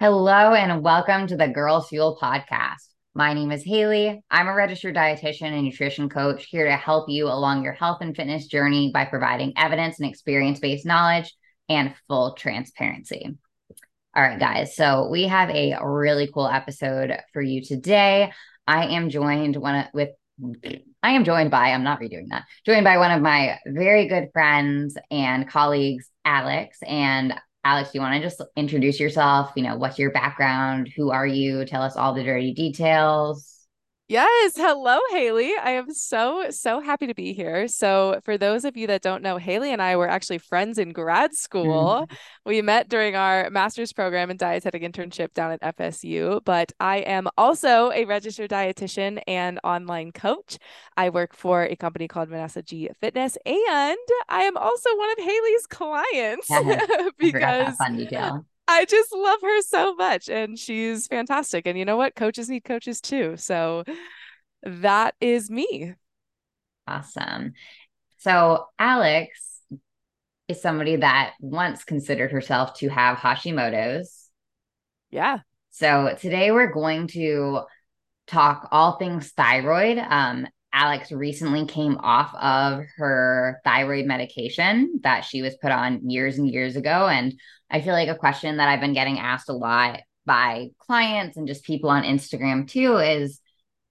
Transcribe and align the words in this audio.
Hello 0.00 0.54
and 0.54 0.84
welcome 0.84 1.26
to 1.26 1.36
the 1.36 1.48
Girls 1.48 1.88
Fuel 1.88 2.16
podcast. 2.22 2.86
My 3.16 3.34
name 3.34 3.50
is 3.50 3.66
Haylee. 3.66 4.20
I'm 4.30 4.46
a 4.46 4.54
registered 4.54 4.94
dietitian 4.94 5.50
and 5.50 5.64
nutrition 5.64 6.08
coach 6.08 6.46
here 6.46 6.66
to 6.66 6.76
help 6.76 7.08
you 7.08 7.26
along 7.26 7.64
your 7.64 7.72
health 7.72 7.98
and 8.00 8.14
fitness 8.14 8.46
journey 8.46 8.92
by 8.94 9.06
providing 9.06 9.54
evidence 9.56 9.98
and 9.98 10.08
experience 10.08 10.60
based 10.60 10.86
knowledge 10.86 11.34
and 11.68 11.96
full 12.06 12.34
transparency. 12.34 13.36
All 14.14 14.22
right, 14.22 14.38
guys. 14.38 14.76
So 14.76 15.08
we 15.10 15.24
have 15.24 15.50
a 15.50 15.76
really 15.82 16.30
cool 16.32 16.46
episode 16.46 17.18
for 17.32 17.42
you 17.42 17.64
today. 17.64 18.32
I 18.68 18.94
am 18.94 19.10
joined 19.10 19.56
one 19.56 19.88
with 19.92 20.10
I 21.02 21.10
am 21.10 21.24
joined 21.24 21.50
by, 21.50 21.70
I'm 21.70 21.82
not 21.82 22.00
redoing 22.00 22.28
that, 22.30 22.44
joined 22.64 22.84
by 22.84 22.98
one 22.98 23.10
of 23.10 23.20
my 23.20 23.58
very 23.66 24.06
good 24.06 24.28
friends 24.32 24.96
and 25.10 25.48
colleagues, 25.48 26.08
Alex. 26.24 26.78
And 26.86 27.34
Alex, 27.64 27.90
do 27.92 27.98
you 27.98 28.02
want 28.02 28.14
to 28.14 28.20
just 28.20 28.40
introduce 28.56 28.98
yourself? 29.00 29.52
You 29.56 29.64
know, 29.64 29.76
what's 29.76 29.98
your 29.98 30.10
background? 30.10 30.90
Who 30.96 31.10
are 31.10 31.26
you? 31.26 31.64
Tell 31.64 31.82
us 31.82 31.96
all 31.96 32.14
the 32.14 32.24
dirty 32.24 32.54
details. 32.54 33.57
Yes. 34.08 34.54
Hello, 34.56 34.98
Haylee. 35.12 35.52
I 35.62 35.72
am 35.72 35.92
so, 35.92 36.46
so 36.48 36.80
happy 36.80 37.06
to 37.08 37.14
be 37.14 37.34
here. 37.34 37.68
So, 37.68 38.20
for 38.24 38.38
those 38.38 38.64
of 38.64 38.74
you 38.74 38.86
that 38.86 39.02
don't 39.02 39.22
know, 39.22 39.36
Haylee 39.36 39.68
and 39.70 39.82
I 39.82 39.96
were 39.96 40.08
actually 40.08 40.38
friends 40.38 40.78
in 40.78 40.94
grad 40.94 41.34
school. 41.34 42.06
Mm. 42.08 42.16
We 42.46 42.62
met 42.62 42.88
during 42.88 43.16
our 43.16 43.50
master's 43.50 43.92
program 43.92 44.30
and 44.30 44.38
dietetic 44.38 44.82
internship 44.82 45.34
down 45.34 45.52
at 45.52 45.76
FSU. 45.76 46.40
But 46.46 46.72
I 46.80 47.00
am 47.00 47.28
also 47.36 47.90
a 47.90 48.06
registered 48.06 48.50
dietitian 48.50 49.20
and 49.26 49.60
online 49.62 50.12
coach. 50.12 50.56
I 50.96 51.10
work 51.10 51.36
for 51.36 51.64
a 51.64 51.76
company 51.76 52.08
called 52.08 52.30
Vanessa 52.30 52.62
G 52.62 52.88
Fitness, 53.02 53.36
and 53.44 53.98
I 54.30 54.44
am 54.44 54.56
also 54.56 54.88
one 54.96 55.10
of 55.10 55.18
Haylee's 55.18 55.66
clients 55.66 56.48
because. 57.18 57.76
I 58.68 58.84
just 58.84 59.12
love 59.14 59.40
her 59.40 59.62
so 59.62 59.94
much 59.94 60.28
and 60.28 60.58
she's 60.58 61.06
fantastic. 61.06 61.66
And 61.66 61.78
you 61.78 61.86
know 61.86 61.96
what? 61.96 62.14
Coaches 62.14 62.50
need 62.50 62.64
coaches 62.64 63.00
too. 63.00 63.36
So 63.38 63.82
that 64.62 65.14
is 65.20 65.50
me. 65.50 65.94
Awesome. 66.86 67.54
So 68.18 68.66
Alex 68.78 69.60
is 70.48 70.60
somebody 70.60 70.96
that 70.96 71.32
once 71.40 71.84
considered 71.84 72.30
herself 72.30 72.74
to 72.78 72.88
have 72.88 73.16
Hashimoto's. 73.16 74.28
Yeah. 75.10 75.38
So 75.70 76.14
today 76.20 76.50
we're 76.50 76.72
going 76.72 77.08
to 77.08 77.60
talk 78.26 78.68
all 78.70 78.98
things 78.98 79.30
thyroid. 79.32 79.98
Um, 79.98 80.46
Alex 80.72 81.10
recently 81.10 81.64
came 81.66 81.96
off 81.98 82.34
of 82.34 82.84
her 82.96 83.60
thyroid 83.64 84.06
medication 84.06 85.00
that 85.02 85.24
she 85.24 85.42
was 85.42 85.56
put 85.56 85.72
on 85.72 86.08
years 86.08 86.38
and 86.38 86.48
years 86.48 86.76
ago. 86.76 87.08
And 87.08 87.34
I 87.70 87.80
feel 87.80 87.94
like 87.94 88.08
a 88.08 88.14
question 88.14 88.58
that 88.58 88.68
I've 88.68 88.80
been 88.80 88.94
getting 88.94 89.18
asked 89.18 89.48
a 89.48 89.54
lot 89.54 90.00
by 90.26 90.68
clients 90.78 91.36
and 91.36 91.48
just 91.48 91.64
people 91.64 91.90
on 91.90 92.02
Instagram 92.02 92.68
too 92.68 92.98
is, 92.98 93.40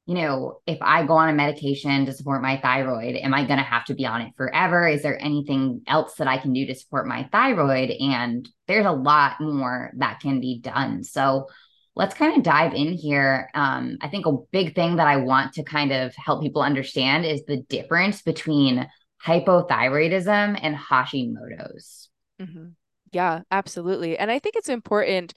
you 0.05 0.15
know, 0.15 0.61
if 0.65 0.77
I 0.81 1.05
go 1.05 1.15
on 1.15 1.29
a 1.29 1.33
medication 1.33 2.05
to 2.05 2.13
support 2.13 2.41
my 2.41 2.57
thyroid, 2.57 3.15
am 3.15 3.33
I 3.33 3.45
going 3.45 3.59
to 3.59 3.65
have 3.65 3.83
to 3.85 3.95
be 3.95 4.05
on 4.05 4.21
it 4.21 4.33
forever? 4.37 4.87
Is 4.87 5.01
there 5.01 5.21
anything 5.21 5.81
else 5.87 6.15
that 6.15 6.27
I 6.27 6.37
can 6.37 6.53
do 6.53 6.65
to 6.65 6.75
support 6.75 7.07
my 7.07 7.27
thyroid? 7.31 7.89
And 7.89 8.47
there's 8.67 8.85
a 8.85 8.91
lot 8.91 9.41
more 9.41 9.91
that 9.97 10.21
can 10.21 10.39
be 10.39 10.59
done. 10.59 11.03
So 11.03 11.47
let's 11.97 12.13
kind 12.13 12.37
of 12.37 12.43
dive 12.43 12.73
in 12.73 12.93
here. 12.93 13.49
Um, 13.55 13.97
I 14.01 14.07
think 14.07 14.25
a 14.25 14.37
big 14.51 14.75
thing 14.75 14.97
that 14.97 15.07
I 15.07 15.17
want 15.17 15.53
to 15.53 15.63
kind 15.63 15.91
of 15.91 16.13
help 16.15 16.43
people 16.43 16.61
understand 16.61 17.25
is 17.25 17.43
the 17.45 17.57
difference 17.57 18.21
between 18.21 18.87
hypothyroidism 19.25 20.59
and 20.61 20.75
Hashimoto's. 20.75 22.09
Mm-hmm. 22.39 22.67
Yeah, 23.11 23.41
absolutely. 23.49 24.17
And 24.17 24.29
I 24.29 24.37
think 24.37 24.55
it's 24.55 24.69
important 24.69 25.33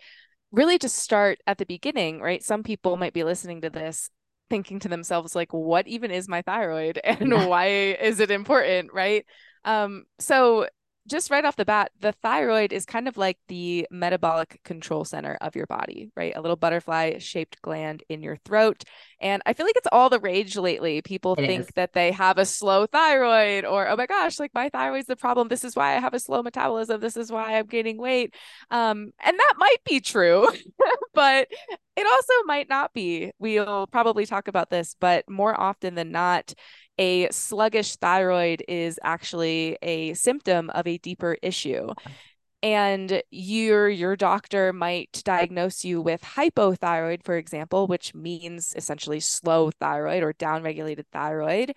really 0.53 0.78
to 0.78 0.88
start 0.88 1.38
at 1.47 1.58
the 1.58 1.64
beginning, 1.64 2.20
right? 2.20 2.42
Some 2.42 2.62
people 2.62 2.97
might 2.97 3.14
be 3.14 3.25
listening 3.25 3.62
to 3.62 3.70
this 3.70 4.11
thinking 4.50 4.81
to 4.81 4.88
themselves 4.88 5.34
like 5.36 5.53
what 5.53 5.86
even 5.86 6.10
is 6.10 6.28
my 6.28 6.43
thyroid 6.43 7.00
and 7.04 7.32
why 7.49 7.66
is 7.69 8.20
it 8.20 8.31
important, 8.31 8.93
right? 8.93 9.25
Um 9.65 10.04
so 10.19 10.66
just 11.10 11.31
right 11.31 11.44
off 11.44 11.56
the 11.56 11.65
bat, 11.65 11.91
the 12.00 12.12
thyroid 12.12 12.72
is 12.72 12.87
kind 12.87 13.09
of 13.09 13.16
like 13.16 13.37
the 13.48 13.87
metabolic 13.91 14.60
control 14.65 15.04
center 15.04 15.37
of 15.41 15.56
your 15.56 15.66
body, 15.66 16.10
right? 16.16 16.32
A 16.37 16.41
little 16.41 16.56
butterfly 16.56 17.19
shaped 17.19 17.60
gland 17.60 18.03
in 18.09 18.22
your 18.22 18.37
throat. 18.37 18.84
And 19.20 19.43
I 19.44 19.53
feel 19.53 19.66
like 19.66 19.76
it's 19.76 19.88
all 19.91 20.09
the 20.09 20.20
rage 20.20 20.56
lately. 20.56 21.03
People 21.03 21.34
it 21.34 21.47
think 21.47 21.62
is. 21.62 21.69
that 21.75 21.93
they 21.93 22.12
have 22.12 22.38
a 22.38 22.47
slow 22.47 22.87
thyroid 22.87 23.65
or, 23.65 23.88
oh 23.88 23.97
my 23.97 24.06
gosh, 24.06 24.38
like 24.38 24.54
my 24.54 24.69
thyroid's 24.69 25.06
the 25.06 25.16
problem. 25.16 25.49
This 25.49 25.65
is 25.65 25.75
why 25.75 25.97
I 25.97 26.00
have 26.00 26.15
a 26.15 26.20
slow 26.20 26.43
metabolism. 26.43 27.00
This 27.00 27.16
is 27.16 27.31
why 27.31 27.59
I'm 27.59 27.66
gaining 27.66 27.99
weight. 27.99 28.34
Um, 28.70 29.10
and 29.25 29.38
that 29.38 29.54
might 29.59 29.84
be 29.84 30.00
true, 30.00 30.49
but 31.15 31.49
it 31.97 32.06
also 32.06 32.32
might 32.47 32.69
not 32.69 32.94
be. 32.94 33.32
We'll 33.38 33.88
probably 33.88 34.26
talk 34.26 34.49
about 34.49 34.70
this, 34.70 34.97
but 34.99 35.28
more 35.28 35.59
often 35.59 35.97
than 35.97 36.12
not, 36.12 36.54
a 36.99 37.28
sluggish 37.31 37.97
thyroid 37.97 38.62
is 38.69 38.99
actually 39.03 39.77
a 39.83 40.15
symptom 40.15 40.71
of 40.71 40.87
a 40.87 40.99
deeper 40.99 41.37
issue 41.43 41.93
and 42.62 43.23
your 43.31 43.89
your 43.89 44.17
doctor 44.17 44.73
might 44.73 45.23
diagnose 45.25 45.83
you 45.84 46.03
with 46.03 46.21
hypothyroid 46.21 47.25
for 47.25 47.37
example 47.37 47.87
which 47.87 48.15
means 48.15 48.75
essentially 48.77 49.21
slow 49.21 49.71
thyroid 49.71 50.23
or 50.23 50.34
downregulated 50.34 51.05
thyroid 51.11 51.73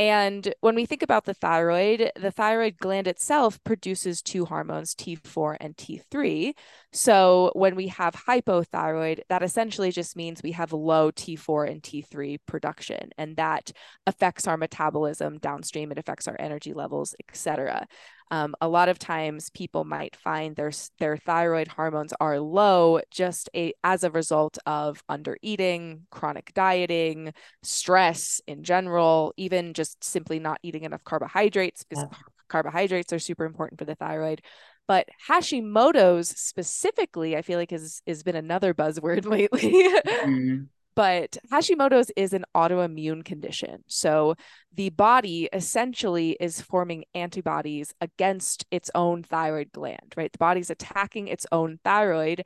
and 0.00 0.54
when 0.62 0.76
we 0.76 0.86
think 0.86 1.02
about 1.02 1.26
the 1.26 1.34
thyroid, 1.34 2.10
the 2.16 2.30
thyroid 2.30 2.78
gland 2.78 3.06
itself 3.06 3.62
produces 3.64 4.22
two 4.22 4.46
hormones, 4.46 4.94
T4 4.94 5.58
and 5.60 5.76
T3. 5.76 6.54
So 6.92 7.52
when 7.54 7.76
we 7.76 7.88
have 7.88 8.14
hypothyroid, 8.14 9.20
that 9.28 9.44
essentially 9.44 9.92
just 9.92 10.16
means 10.16 10.42
we 10.42 10.52
have 10.52 10.72
low 10.72 11.12
T4 11.12 11.70
and 11.70 11.82
T3 11.82 12.38
production, 12.46 13.10
and 13.16 13.36
that 13.36 13.70
affects 14.06 14.48
our 14.48 14.56
metabolism 14.56 15.38
downstream. 15.38 15.92
It 15.92 15.98
affects 15.98 16.26
our 16.26 16.36
energy 16.40 16.72
levels, 16.72 17.14
etc. 17.28 17.86
Um, 18.32 18.54
a 18.60 18.68
lot 18.68 18.88
of 18.88 18.98
times 18.98 19.50
people 19.50 19.84
might 19.84 20.16
find 20.16 20.56
their 20.56 20.72
their 20.98 21.16
thyroid 21.16 21.68
hormones 21.68 22.12
are 22.20 22.40
low 22.40 23.00
just 23.10 23.48
a, 23.54 23.72
as 23.84 24.02
a 24.02 24.10
result 24.10 24.58
of 24.66 25.02
under 25.08 25.36
eating, 25.42 26.06
chronic 26.10 26.52
dieting, 26.54 27.32
stress 27.62 28.40
in 28.46 28.64
general, 28.64 29.32
even 29.36 29.74
just 29.74 30.02
simply 30.02 30.40
not 30.40 30.58
eating 30.62 30.84
enough 30.84 31.04
carbohydrates 31.04 31.84
because 31.84 32.04
yeah. 32.04 32.18
carbohydrates 32.48 33.12
are 33.12 33.18
super 33.18 33.44
important 33.44 33.78
for 33.78 33.84
the 33.84 33.96
thyroid. 33.96 34.42
But 34.90 35.08
Hashimoto's 35.28 36.30
specifically, 36.30 37.36
I 37.36 37.42
feel 37.42 37.60
like 37.60 37.70
has 37.70 38.02
has 38.08 38.24
been 38.24 38.34
another 38.34 38.74
buzzword 38.74 39.24
lately. 39.36 39.72
mm-hmm 39.72 40.64
but 40.96 41.36
Hashimoto's 41.50 42.10
is 42.16 42.32
an 42.32 42.44
autoimmune 42.54 43.24
condition. 43.24 43.84
So 43.86 44.34
the 44.74 44.90
body 44.90 45.48
essentially 45.52 46.36
is 46.40 46.60
forming 46.60 47.04
antibodies 47.14 47.94
against 48.00 48.66
its 48.72 48.90
own 48.94 49.22
thyroid 49.22 49.70
gland, 49.72 50.12
right? 50.16 50.32
The 50.32 50.38
body's 50.38 50.68
attacking 50.68 51.28
its 51.28 51.46
own 51.52 51.78
thyroid, 51.84 52.42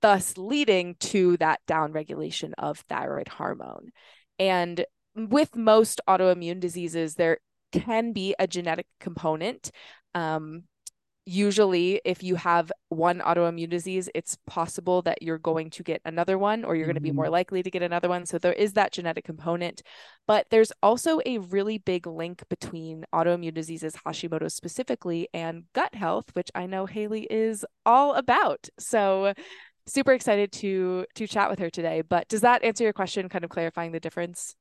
thus 0.00 0.38
leading 0.38 0.94
to 1.00 1.36
that 1.38 1.60
downregulation 1.68 2.52
of 2.56 2.78
thyroid 2.88 3.28
hormone. 3.28 3.90
And 4.38 4.86
with 5.16 5.56
most 5.56 6.00
autoimmune 6.08 6.60
diseases, 6.60 7.16
there 7.16 7.38
can 7.72 8.12
be 8.12 8.34
a 8.38 8.46
genetic 8.46 8.86
component. 9.00 9.72
Um, 10.14 10.62
usually 11.24 12.00
if 12.04 12.22
you 12.22 12.34
have 12.34 12.72
one 12.88 13.20
autoimmune 13.20 13.70
disease 13.70 14.08
it's 14.14 14.36
possible 14.46 15.02
that 15.02 15.22
you're 15.22 15.38
going 15.38 15.70
to 15.70 15.82
get 15.82 16.00
another 16.04 16.36
one 16.36 16.64
or 16.64 16.74
you're 16.74 16.84
mm-hmm. 16.84 16.88
going 16.88 16.94
to 16.96 17.00
be 17.00 17.12
more 17.12 17.26
mm-hmm. 17.26 17.32
likely 17.32 17.62
to 17.62 17.70
get 17.70 17.82
another 17.82 18.08
one 18.08 18.26
so 18.26 18.38
there 18.38 18.52
is 18.52 18.72
that 18.72 18.92
genetic 18.92 19.24
component 19.24 19.82
but 20.26 20.46
there's 20.50 20.72
also 20.82 21.20
a 21.24 21.38
really 21.38 21.78
big 21.78 22.06
link 22.06 22.42
between 22.48 23.04
autoimmune 23.14 23.54
diseases 23.54 23.94
hashimoto 24.04 24.50
specifically 24.50 25.28
and 25.32 25.64
gut 25.74 25.94
health 25.94 26.26
which 26.32 26.50
i 26.56 26.66
know 26.66 26.86
haylee 26.86 27.26
is 27.30 27.64
all 27.86 28.14
about 28.14 28.68
so 28.78 29.32
super 29.86 30.12
excited 30.12 30.50
to 30.50 31.06
to 31.14 31.26
chat 31.26 31.48
with 31.48 31.60
her 31.60 31.70
today 31.70 32.02
but 32.02 32.26
does 32.28 32.40
that 32.40 32.64
answer 32.64 32.82
your 32.82 32.92
question 32.92 33.28
kind 33.28 33.44
of 33.44 33.50
clarifying 33.50 33.92
the 33.92 34.00
difference 34.00 34.56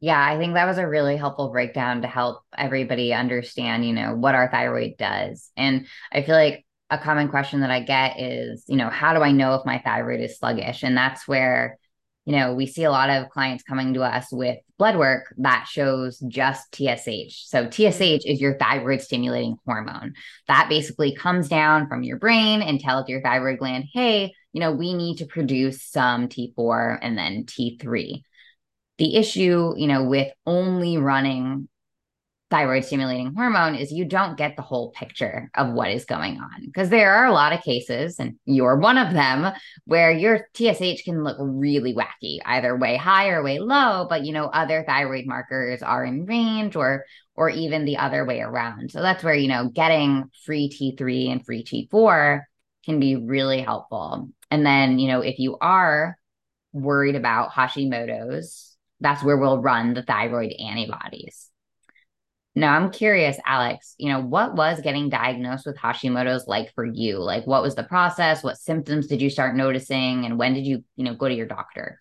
yeah, 0.00 0.22
I 0.22 0.36
think 0.36 0.54
that 0.54 0.66
was 0.66 0.78
a 0.78 0.86
really 0.86 1.16
helpful 1.16 1.50
breakdown 1.50 2.02
to 2.02 2.08
help 2.08 2.42
everybody 2.56 3.14
understand, 3.14 3.86
you 3.86 3.94
know, 3.94 4.14
what 4.14 4.34
our 4.34 4.50
thyroid 4.50 4.96
does. 4.98 5.50
And 5.56 5.86
I 6.12 6.22
feel 6.22 6.34
like 6.34 6.66
a 6.90 6.98
common 6.98 7.28
question 7.28 7.60
that 7.60 7.70
I 7.70 7.80
get 7.80 8.20
is, 8.20 8.64
you 8.68 8.76
know, 8.76 8.90
how 8.90 9.14
do 9.14 9.22
I 9.22 9.32
know 9.32 9.54
if 9.54 9.64
my 9.64 9.78
thyroid 9.78 10.20
is 10.20 10.38
sluggish? 10.38 10.82
And 10.82 10.96
that's 10.96 11.26
where, 11.26 11.78
you 12.26 12.36
know, 12.36 12.54
we 12.54 12.66
see 12.66 12.84
a 12.84 12.90
lot 12.90 13.08
of 13.08 13.30
clients 13.30 13.64
coming 13.64 13.94
to 13.94 14.02
us 14.02 14.26
with 14.30 14.58
blood 14.78 14.96
work 14.96 15.34
that 15.38 15.66
shows 15.68 16.18
just 16.28 16.74
TSH. 16.74 17.46
So 17.46 17.70
TSH 17.70 18.26
is 18.26 18.40
your 18.40 18.58
thyroid 18.58 19.00
stimulating 19.00 19.56
hormone. 19.64 20.12
That 20.46 20.68
basically 20.68 21.14
comes 21.14 21.48
down 21.48 21.88
from 21.88 22.02
your 22.02 22.18
brain 22.18 22.60
and 22.60 22.78
tells 22.78 23.08
your 23.08 23.22
thyroid 23.22 23.58
gland, 23.58 23.84
hey, 23.92 24.34
you 24.52 24.60
know, 24.60 24.72
we 24.72 24.92
need 24.92 25.18
to 25.18 25.26
produce 25.26 25.82
some 25.82 26.28
T4 26.28 26.98
and 27.00 27.16
then 27.16 27.44
T3 27.44 28.22
the 28.98 29.16
issue, 29.16 29.74
you 29.76 29.86
know, 29.86 30.04
with 30.04 30.32
only 30.46 30.96
running 30.96 31.68
thyroid 32.48 32.84
stimulating 32.84 33.34
hormone 33.34 33.74
is 33.74 33.90
you 33.90 34.04
don't 34.04 34.38
get 34.38 34.54
the 34.54 34.62
whole 34.62 34.92
picture 34.92 35.50
of 35.56 35.72
what 35.72 35.90
is 35.90 36.04
going 36.04 36.38
on 36.38 36.64
because 36.64 36.90
there 36.90 37.12
are 37.12 37.26
a 37.26 37.32
lot 37.32 37.52
of 37.52 37.60
cases 37.62 38.20
and 38.20 38.36
you're 38.44 38.76
one 38.78 38.96
of 38.98 39.12
them 39.12 39.52
where 39.84 40.12
your 40.12 40.46
TSH 40.54 41.02
can 41.04 41.24
look 41.24 41.36
really 41.40 41.92
wacky 41.92 42.38
either 42.44 42.76
way 42.76 42.96
high 42.96 43.30
or 43.30 43.42
way 43.42 43.58
low 43.58 44.06
but 44.08 44.24
you 44.24 44.32
know 44.32 44.46
other 44.46 44.84
thyroid 44.86 45.26
markers 45.26 45.82
are 45.82 46.04
in 46.04 46.24
range 46.24 46.76
or 46.76 47.04
or 47.34 47.50
even 47.50 47.84
the 47.84 47.98
other 47.98 48.24
way 48.24 48.40
around. 48.40 48.90
So 48.90 49.02
that's 49.02 49.22
where 49.22 49.34
you 49.34 49.48
know 49.48 49.68
getting 49.68 50.30
free 50.44 50.70
T3 50.70 51.32
and 51.32 51.44
free 51.44 51.64
T4 51.64 52.42
can 52.84 52.98
be 52.98 53.16
really 53.16 53.60
helpful. 53.60 54.30
And 54.50 54.64
then 54.64 54.98
you 54.98 55.08
know 55.08 55.20
if 55.20 55.38
you 55.38 55.58
are 55.60 56.16
worried 56.72 57.16
about 57.16 57.52
Hashimoto's 57.52 58.65
that's 59.00 59.22
where 59.22 59.36
we'll 59.36 59.60
run 59.60 59.94
the 59.94 60.02
thyroid 60.02 60.52
antibodies 60.52 61.50
now, 62.58 62.74
I'm 62.74 62.90
curious, 62.90 63.36
Alex, 63.44 63.94
you 63.98 64.10
know, 64.10 64.20
what 64.20 64.54
was 64.54 64.80
getting 64.80 65.10
diagnosed 65.10 65.66
with 65.66 65.76
Hashimoto's 65.76 66.46
like 66.46 66.72
for 66.74 66.86
you? 66.86 67.18
Like, 67.18 67.46
what 67.46 67.62
was 67.62 67.74
the 67.74 67.84
process? 67.84 68.42
What 68.42 68.56
symptoms 68.56 69.08
did 69.08 69.20
you 69.20 69.28
start 69.28 69.54
noticing? 69.54 70.24
And 70.24 70.38
when 70.38 70.54
did 70.54 70.66
you, 70.66 70.82
you 70.96 71.04
know, 71.04 71.14
go 71.14 71.28
to 71.28 71.34
your 71.34 71.46
doctor? 71.46 71.98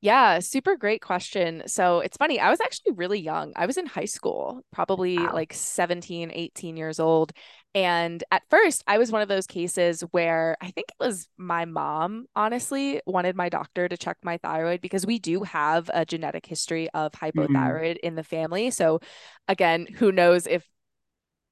Yeah, 0.00 0.40
super 0.40 0.76
great 0.76 1.00
question. 1.00 1.62
So 1.66 2.00
it's 2.00 2.16
funny, 2.16 2.40
I 2.40 2.50
was 2.50 2.60
actually 2.60 2.92
really 2.92 3.20
young. 3.20 3.52
I 3.54 3.66
was 3.66 3.76
in 3.76 3.86
high 3.86 4.04
school, 4.04 4.62
probably 4.72 5.16
wow. 5.16 5.32
like 5.32 5.52
17, 5.52 6.32
18 6.34 6.76
years 6.76 6.98
old. 6.98 7.32
And 7.74 8.24
at 8.32 8.42
first, 8.48 8.82
I 8.86 8.98
was 8.98 9.12
one 9.12 9.22
of 9.22 9.28
those 9.28 9.46
cases 9.46 10.00
where 10.10 10.56
I 10.60 10.70
think 10.70 10.86
it 10.88 11.04
was 11.04 11.28
my 11.36 11.64
mom, 11.64 12.26
honestly, 12.34 13.00
wanted 13.06 13.36
my 13.36 13.48
doctor 13.48 13.88
to 13.88 13.96
check 13.96 14.16
my 14.22 14.38
thyroid 14.38 14.80
because 14.80 15.06
we 15.06 15.18
do 15.18 15.42
have 15.42 15.90
a 15.92 16.04
genetic 16.04 16.46
history 16.46 16.88
of 16.94 17.12
mm-hmm. 17.12 17.38
hypothyroid 17.40 17.96
mm-hmm. 17.96 18.06
in 18.06 18.14
the 18.14 18.24
family. 18.24 18.70
So, 18.70 19.00
again, 19.48 19.86
who 19.86 20.10
knows 20.10 20.46
if 20.46 20.66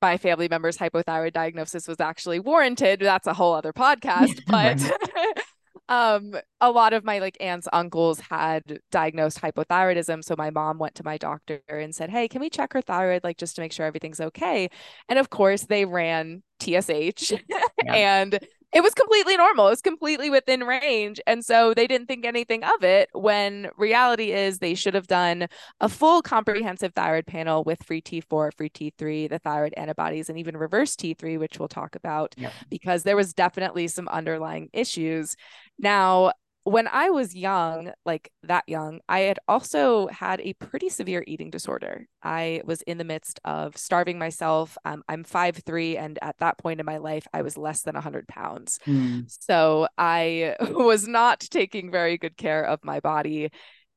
my 0.00 0.16
family 0.16 0.48
member's 0.48 0.78
hypothyroid 0.78 1.32
diagnosis 1.32 1.86
was 1.86 2.00
actually 2.00 2.40
warranted? 2.40 3.00
That's 3.00 3.26
a 3.26 3.34
whole 3.34 3.54
other 3.54 3.72
podcast. 3.74 4.40
But 4.46 4.80
um 5.88 6.34
a 6.60 6.70
lot 6.70 6.92
of 6.92 7.04
my 7.04 7.18
like 7.18 7.36
aunts 7.40 7.68
uncles 7.72 8.20
had 8.20 8.80
diagnosed 8.90 9.40
hypothyroidism 9.40 10.22
so 10.22 10.34
my 10.36 10.50
mom 10.50 10.78
went 10.78 10.94
to 10.94 11.04
my 11.04 11.16
doctor 11.16 11.60
and 11.68 11.94
said 11.94 12.10
hey 12.10 12.28
can 12.28 12.40
we 12.40 12.50
check 12.50 12.72
her 12.72 12.80
thyroid 12.80 13.22
like 13.22 13.36
just 13.38 13.56
to 13.56 13.62
make 13.62 13.72
sure 13.72 13.86
everything's 13.86 14.20
okay 14.20 14.68
and 15.08 15.18
of 15.18 15.30
course 15.30 15.62
they 15.62 15.84
ran 15.84 16.42
tsh 16.58 17.32
yeah. 17.48 17.60
and 17.86 18.38
it 18.76 18.82
was 18.82 18.92
completely 18.92 19.38
normal. 19.38 19.68
It 19.68 19.70
was 19.70 19.80
completely 19.80 20.28
within 20.28 20.64
range. 20.64 21.18
And 21.26 21.44
so 21.44 21.72
they 21.72 21.86
didn't 21.86 22.08
think 22.08 22.26
anything 22.26 22.62
of 22.62 22.84
it 22.84 23.08
when 23.14 23.70
reality 23.78 24.32
is 24.32 24.58
they 24.58 24.74
should 24.74 24.94
have 24.94 25.06
done 25.06 25.46
a 25.80 25.88
full 25.88 26.20
comprehensive 26.20 26.92
thyroid 26.94 27.26
panel 27.26 27.64
with 27.64 27.82
free 27.84 28.02
T4, 28.02 28.52
free 28.54 28.68
T3, 28.68 29.30
the 29.30 29.38
thyroid 29.38 29.72
antibodies, 29.78 30.28
and 30.28 30.38
even 30.38 30.58
reverse 30.58 30.94
T3, 30.94 31.38
which 31.38 31.58
we'll 31.58 31.68
talk 31.68 31.94
about 31.94 32.34
yep. 32.36 32.52
because 32.68 33.04
there 33.04 33.16
was 33.16 33.32
definitely 33.32 33.88
some 33.88 34.08
underlying 34.08 34.68
issues. 34.74 35.36
Now, 35.78 36.32
when 36.66 36.88
I 36.88 37.10
was 37.10 37.32
young, 37.32 37.92
like 38.04 38.32
that 38.42 38.64
young, 38.66 38.98
I 39.08 39.20
had 39.20 39.38
also 39.46 40.08
had 40.08 40.40
a 40.40 40.54
pretty 40.54 40.88
severe 40.88 41.22
eating 41.24 41.48
disorder. 41.48 42.08
I 42.24 42.60
was 42.64 42.82
in 42.82 42.98
the 42.98 43.04
midst 43.04 43.38
of 43.44 43.76
starving 43.76 44.18
myself. 44.18 44.76
Um, 44.84 45.04
I'm 45.08 45.22
five 45.22 45.58
three, 45.64 45.96
and 45.96 46.18
at 46.22 46.38
that 46.38 46.58
point 46.58 46.80
in 46.80 46.86
my 46.86 46.96
life, 46.96 47.24
I 47.32 47.42
was 47.42 47.56
less 47.56 47.82
than 47.82 47.94
100 47.94 48.26
pounds. 48.26 48.80
Mm. 48.84 49.26
So 49.28 49.86
I 49.96 50.56
was 50.72 51.06
not 51.06 51.38
taking 51.38 51.92
very 51.92 52.18
good 52.18 52.36
care 52.36 52.64
of 52.64 52.80
my 52.82 52.98
body. 52.98 53.50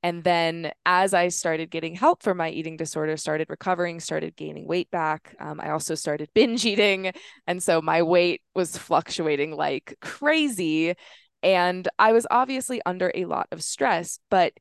And 0.04 0.24
then 0.24 0.72
as 0.86 1.16
I 1.16 1.30
started 1.30 1.72
getting 1.72 1.96
help 1.96 2.22
for 2.22 2.34
my 2.36 2.50
eating 2.50 2.78
disorder, 2.78 3.18
started 3.18 3.50
recovering, 3.50 4.00
started 4.00 4.36
gaining 4.36 4.68
weight 4.68 4.92
back, 4.92 5.36
um, 5.40 5.60
I 5.60 5.72
also 5.72 5.96
started 5.96 6.30
binge 6.36 6.66
eating. 6.66 7.12
And 7.48 7.64
so 7.64 7.82
my 7.82 8.04
weight 8.04 8.42
was 8.54 8.78
fluctuating 8.78 9.56
like 9.56 9.98
crazy. 10.02 10.94
And 11.42 11.88
I 11.98 12.12
was 12.12 12.28
obviously 12.30 12.82
under 12.86 13.12
a 13.16 13.26
lot 13.26 13.48
of 13.52 13.64
stress, 13.64 14.20
but 14.30 14.54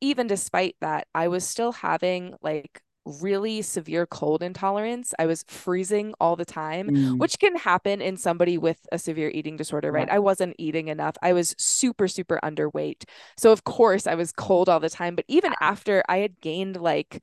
even 0.00 0.26
despite 0.26 0.76
that, 0.80 1.06
I 1.14 1.28
was 1.28 1.46
still 1.46 1.72
having 1.72 2.34
like 2.42 2.80
really 3.04 3.62
severe 3.62 4.06
cold 4.06 4.42
intolerance. 4.42 5.12
I 5.18 5.26
was 5.26 5.44
freezing 5.48 6.14
all 6.20 6.36
the 6.36 6.44
time, 6.44 6.88
mm. 6.88 7.18
which 7.18 7.38
can 7.38 7.56
happen 7.56 8.00
in 8.00 8.16
somebody 8.16 8.58
with 8.58 8.78
a 8.92 8.98
severe 8.98 9.30
eating 9.30 9.56
disorder, 9.56 9.90
right? 9.90 10.08
Yeah. 10.08 10.16
I 10.16 10.18
wasn't 10.20 10.56
eating 10.58 10.88
enough. 10.88 11.16
I 11.22 11.32
was 11.32 11.54
super, 11.58 12.08
super 12.08 12.38
underweight. 12.42 13.04
So, 13.36 13.52
of 13.52 13.64
course, 13.64 14.06
I 14.06 14.14
was 14.14 14.32
cold 14.32 14.68
all 14.68 14.80
the 14.80 14.90
time. 14.90 15.16
But 15.16 15.24
even 15.28 15.52
after 15.60 16.02
I 16.08 16.18
had 16.18 16.40
gained 16.40 16.80
like 16.80 17.22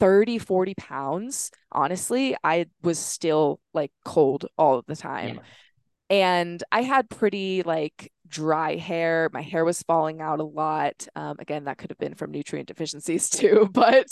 30, 0.00 0.38
40 0.38 0.74
pounds, 0.74 1.50
honestly, 1.70 2.36
I 2.42 2.66
was 2.82 2.98
still 2.98 3.60
like 3.72 3.92
cold 4.04 4.46
all 4.58 4.82
the 4.86 4.96
time. 4.96 5.36
Yeah. 5.36 5.42
And 6.12 6.62
I 6.70 6.82
had 6.82 7.08
pretty 7.08 7.62
like 7.62 8.12
dry 8.28 8.76
hair. 8.76 9.30
My 9.32 9.40
hair 9.40 9.64
was 9.64 9.82
falling 9.82 10.20
out 10.20 10.40
a 10.40 10.44
lot. 10.44 11.08
Um, 11.16 11.36
again, 11.38 11.64
that 11.64 11.78
could 11.78 11.90
have 11.90 11.98
been 11.98 12.14
from 12.14 12.30
nutrient 12.30 12.68
deficiencies 12.68 13.30
too, 13.30 13.68
but 13.72 14.06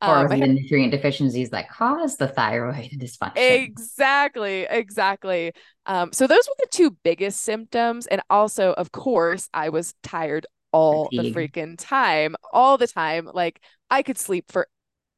or 0.00 0.18
um, 0.18 0.28
the 0.28 0.46
nutrient 0.46 0.92
deficiencies 0.92 1.50
that 1.50 1.68
cause 1.68 2.16
the 2.16 2.28
thyroid 2.28 2.90
dysfunction. 2.98 3.32
Exactly, 3.36 4.66
exactly. 4.70 5.52
Um, 5.86 6.12
so 6.12 6.26
those 6.26 6.46
were 6.48 6.54
the 6.58 6.68
two 6.70 6.96
biggest 7.02 7.42
symptoms, 7.42 8.06
and 8.06 8.22
also, 8.30 8.72
of 8.72 8.90
course, 8.92 9.48
I 9.52 9.68
was 9.68 9.94
tired 10.02 10.46
all 10.72 11.10
Fatigue. 11.10 11.34
the 11.34 11.40
freaking 11.40 11.74
time, 11.78 12.36
all 12.52 12.78
the 12.78 12.86
time. 12.86 13.28
Like 13.32 13.60
I 13.90 14.02
could 14.02 14.18
sleep 14.18 14.46
for 14.48 14.66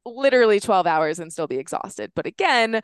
literally 0.05 0.59
12 0.59 0.87
hours 0.87 1.19
and 1.19 1.31
still 1.31 1.47
be 1.47 1.57
exhausted. 1.57 2.11
But 2.15 2.25
again, 2.25 2.81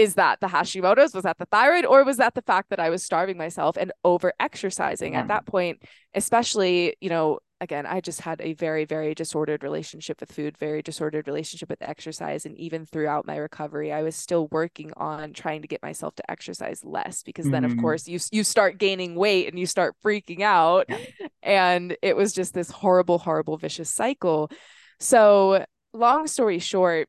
is 0.00 0.14
that 0.14 0.40
the 0.40 0.46
Hashimoto's? 0.46 1.14
Was 1.14 1.24
that 1.24 1.36
the 1.36 1.44
thyroid? 1.44 1.84
Or 1.84 2.04
was 2.04 2.16
that 2.16 2.34
the 2.34 2.40
fact 2.40 2.70
that 2.70 2.80
I 2.80 2.88
was 2.88 3.02
starving 3.04 3.36
myself 3.36 3.76
and 3.76 3.92
over 4.02 4.32
exercising 4.40 5.12
yeah. 5.12 5.20
at 5.20 5.28
that 5.28 5.44
point? 5.44 5.82
Especially, 6.14 6.96
you 7.02 7.10
know, 7.10 7.40
again, 7.60 7.84
I 7.84 8.00
just 8.00 8.22
had 8.22 8.40
a 8.40 8.54
very, 8.54 8.86
very 8.86 9.14
disordered 9.14 9.62
relationship 9.62 10.18
with 10.18 10.32
food, 10.32 10.56
very 10.56 10.80
disordered 10.80 11.26
relationship 11.26 11.68
with 11.68 11.82
exercise. 11.82 12.46
And 12.46 12.56
even 12.56 12.86
throughout 12.86 13.26
my 13.26 13.36
recovery, 13.36 13.92
I 13.92 14.02
was 14.02 14.16
still 14.16 14.48
working 14.50 14.90
on 14.96 15.34
trying 15.34 15.60
to 15.60 15.68
get 15.68 15.82
myself 15.82 16.14
to 16.14 16.30
exercise 16.30 16.82
less 16.82 17.22
because 17.22 17.44
mm-hmm. 17.44 17.52
then, 17.52 17.64
of 17.66 17.72
mm-hmm. 17.72 17.82
course, 17.82 18.08
you, 18.08 18.18
you 18.32 18.42
start 18.42 18.78
gaining 18.78 19.16
weight 19.16 19.48
and 19.48 19.58
you 19.58 19.66
start 19.66 19.96
freaking 20.02 20.40
out. 20.40 20.86
Yeah. 20.88 20.96
And 21.42 21.96
it 22.02 22.16
was 22.16 22.32
just 22.32 22.54
this 22.54 22.70
horrible, 22.70 23.18
horrible, 23.18 23.58
vicious 23.58 23.90
cycle. 23.90 24.50
So, 24.98 25.64
long 25.92 26.26
story 26.26 26.58
short, 26.58 27.08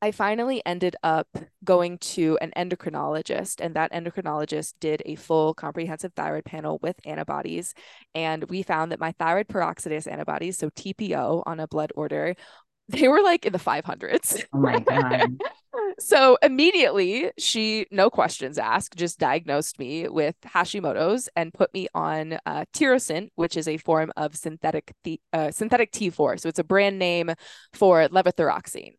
I 0.00 0.10
finally 0.10 0.62
ended 0.64 0.96
up 1.02 1.28
going 1.64 1.98
to 1.98 2.38
an 2.40 2.52
endocrinologist, 2.56 3.60
and 3.60 3.74
that 3.74 3.92
endocrinologist 3.92 4.74
did 4.80 5.02
a 5.06 5.14
full 5.14 5.54
comprehensive 5.54 6.12
thyroid 6.14 6.44
panel 6.44 6.78
with 6.82 6.96
antibodies. 7.04 7.74
And 8.14 8.44
we 8.44 8.62
found 8.62 8.92
that 8.92 9.00
my 9.00 9.12
thyroid 9.18 9.48
peroxidase 9.48 10.10
antibodies, 10.10 10.58
so 10.58 10.70
TPO 10.70 11.42
on 11.46 11.60
a 11.60 11.68
blood 11.68 11.92
order, 11.94 12.34
they 12.88 13.08
were 13.08 13.22
like 13.22 13.46
in 13.46 13.52
the 13.52 13.58
500s. 13.58 14.44
Oh 14.52 14.58
my 14.58 14.80
God. 14.80 15.40
so 15.98 16.36
immediately, 16.42 17.30
she, 17.38 17.86
no 17.90 18.10
questions 18.10 18.58
asked, 18.58 18.96
just 18.96 19.18
diagnosed 19.18 19.78
me 19.78 20.08
with 20.08 20.34
Hashimoto's 20.44 21.28
and 21.36 21.54
put 21.54 21.72
me 21.72 21.88
on 21.94 22.38
uh, 22.44 22.64
Tirosint, 22.74 23.28
which 23.36 23.56
is 23.56 23.68
a 23.68 23.78
form 23.78 24.12
of 24.16 24.36
synthetic, 24.36 24.92
th- 25.04 25.20
uh, 25.32 25.50
synthetic 25.50 25.92
T4. 25.92 26.40
So 26.40 26.48
it's 26.48 26.58
a 26.58 26.64
brand 26.64 26.98
name 26.98 27.30
for 27.72 28.08
levothyroxine. 28.08 28.94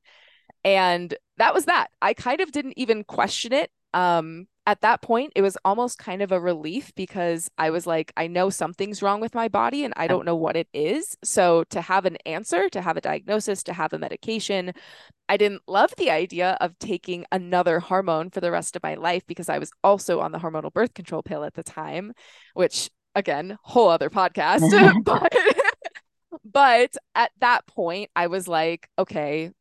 And 0.64 1.14
that 1.38 1.54
was 1.54 1.66
that. 1.66 1.88
I 2.02 2.14
kind 2.14 2.42
of 2.42 2.52
didn't 2.52 2.76
even 2.78 3.04
question 3.04 3.54
it. 3.54 3.72
Um, 3.94 4.48
at 4.66 4.82
that 4.82 5.02
point, 5.02 5.34
it 5.36 5.42
was 5.42 5.58
almost 5.66 6.00
kind 6.00 6.22
of 6.22 6.32
a 6.32 6.40
relief 6.40 6.96
because 6.96 7.52
I 7.58 7.70
was 7.70 7.86
like, 7.86 8.14
I 8.16 8.28
know 8.28 8.50
something's 8.50 9.02
wrong 9.02 9.20
with 9.20 9.36
my 9.36 9.50
body 9.50 9.84
and 9.84 9.94
I 9.98 10.08
don't 10.08 10.26
know 10.26 10.38
what 10.38 10.56
it 10.56 10.70
is. 10.74 11.18
So 11.22 11.66
to 11.66 11.82
have 11.82 12.06
an 12.06 12.16
answer, 12.26 12.70
to 12.70 12.82
have 12.82 12.96
a 12.96 13.02
diagnosis, 13.02 13.62
to 13.64 13.74
have 13.74 13.92
a 13.92 14.00
medication, 14.00 14.72
I 15.28 15.36
didn't 15.36 15.64
love 15.68 15.94
the 15.98 16.12
idea 16.12 16.58
of 16.62 16.80
taking 16.80 17.26
another 17.30 17.82
hormone 17.82 18.30
for 18.30 18.40
the 18.40 18.52
rest 18.52 18.78
of 18.78 18.84
my 18.84 18.96
life 18.96 19.24
because 19.28 19.50
I 19.50 19.60
was 19.60 19.72
also 19.84 20.22
on 20.22 20.32
the 20.32 20.40
hormonal 20.40 20.72
birth 20.72 20.94
control 20.94 21.24
pill 21.24 21.44
at 21.44 21.56
the 21.56 21.64
time, 21.64 22.14
which 22.54 22.90
again, 23.16 23.58
whole 23.64 23.90
other 23.90 24.10
podcast. 24.10 24.70
but 25.04 25.34
but 26.46 26.96
at 27.16 27.32
that 27.40 27.68
point, 27.68 28.10
I 28.16 28.28
was 28.28 28.48
like, 28.48 28.88
okay, 28.98 29.52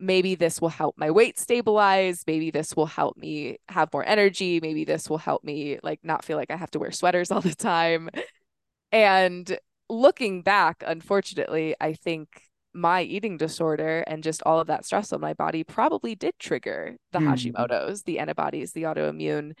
maybe 0.00 0.34
this 0.34 0.60
will 0.60 0.68
help 0.68 0.96
my 0.96 1.10
weight 1.10 1.38
stabilize 1.38 2.22
maybe 2.26 2.50
this 2.50 2.76
will 2.76 2.86
help 2.86 3.16
me 3.16 3.58
have 3.68 3.92
more 3.92 4.06
energy 4.06 4.60
maybe 4.60 4.84
this 4.84 5.10
will 5.10 5.18
help 5.18 5.42
me 5.42 5.78
like 5.82 6.00
not 6.02 6.24
feel 6.24 6.36
like 6.36 6.50
i 6.50 6.56
have 6.56 6.70
to 6.70 6.78
wear 6.78 6.92
sweaters 6.92 7.30
all 7.32 7.40
the 7.40 7.54
time 7.54 8.08
and 8.92 9.58
looking 9.88 10.42
back 10.42 10.82
unfortunately 10.86 11.74
i 11.80 11.92
think 11.92 12.28
my 12.74 13.02
eating 13.02 13.36
disorder 13.36 14.04
and 14.06 14.22
just 14.22 14.42
all 14.44 14.60
of 14.60 14.68
that 14.68 14.84
stress 14.84 15.12
on 15.12 15.20
my 15.20 15.34
body 15.34 15.64
probably 15.64 16.14
did 16.14 16.34
trigger 16.38 16.96
the 17.12 17.18
mm. 17.18 17.26
hashimoto's 17.26 18.02
the 18.02 18.18
antibodies 18.18 18.72
the 18.72 18.82
autoimmune 18.84 19.52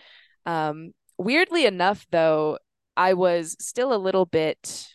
um 0.46 0.92
weirdly 1.16 1.66
enough 1.66 2.06
though 2.10 2.58
i 2.96 3.14
was 3.14 3.56
still 3.58 3.92
a 3.92 3.96
little 3.96 4.26
bit 4.26 4.88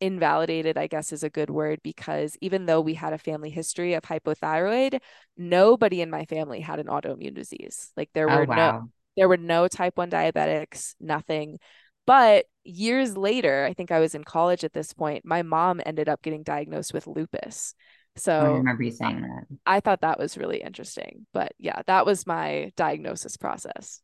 invalidated, 0.00 0.76
I 0.76 0.86
guess 0.86 1.12
is 1.12 1.22
a 1.22 1.30
good 1.30 1.50
word, 1.50 1.80
because 1.82 2.36
even 2.40 2.66
though 2.66 2.80
we 2.80 2.94
had 2.94 3.12
a 3.12 3.18
family 3.18 3.50
history 3.50 3.94
of 3.94 4.02
hypothyroid, 4.02 5.00
nobody 5.36 6.00
in 6.00 6.10
my 6.10 6.24
family 6.26 6.60
had 6.60 6.78
an 6.78 6.86
autoimmune 6.86 7.34
disease. 7.34 7.92
Like 7.96 8.10
there 8.14 8.30
oh, 8.30 8.36
were 8.38 8.44
wow. 8.44 8.54
no 8.56 8.90
there 9.16 9.28
were 9.28 9.38
no 9.38 9.66
type 9.66 9.96
1 9.96 10.10
diabetics, 10.10 10.94
nothing. 11.00 11.58
But 12.06 12.44
years 12.64 13.16
later, 13.16 13.64
I 13.64 13.72
think 13.72 13.90
I 13.90 13.98
was 13.98 14.14
in 14.14 14.24
college 14.24 14.62
at 14.62 14.72
this 14.72 14.92
point, 14.92 15.24
my 15.24 15.42
mom 15.42 15.80
ended 15.84 16.08
up 16.08 16.22
getting 16.22 16.42
diagnosed 16.42 16.92
with 16.92 17.06
lupus. 17.06 17.74
So 18.16 18.32
I 18.32 18.48
remember 18.48 18.82
you 18.82 18.92
saying 18.92 19.22
that. 19.22 19.56
I 19.66 19.80
thought 19.80 20.02
that 20.02 20.18
was 20.18 20.38
really 20.38 20.62
interesting. 20.62 21.26
But 21.32 21.52
yeah, 21.58 21.82
that 21.86 22.06
was 22.06 22.26
my 22.26 22.72
diagnosis 22.76 23.36
process. 23.36 24.00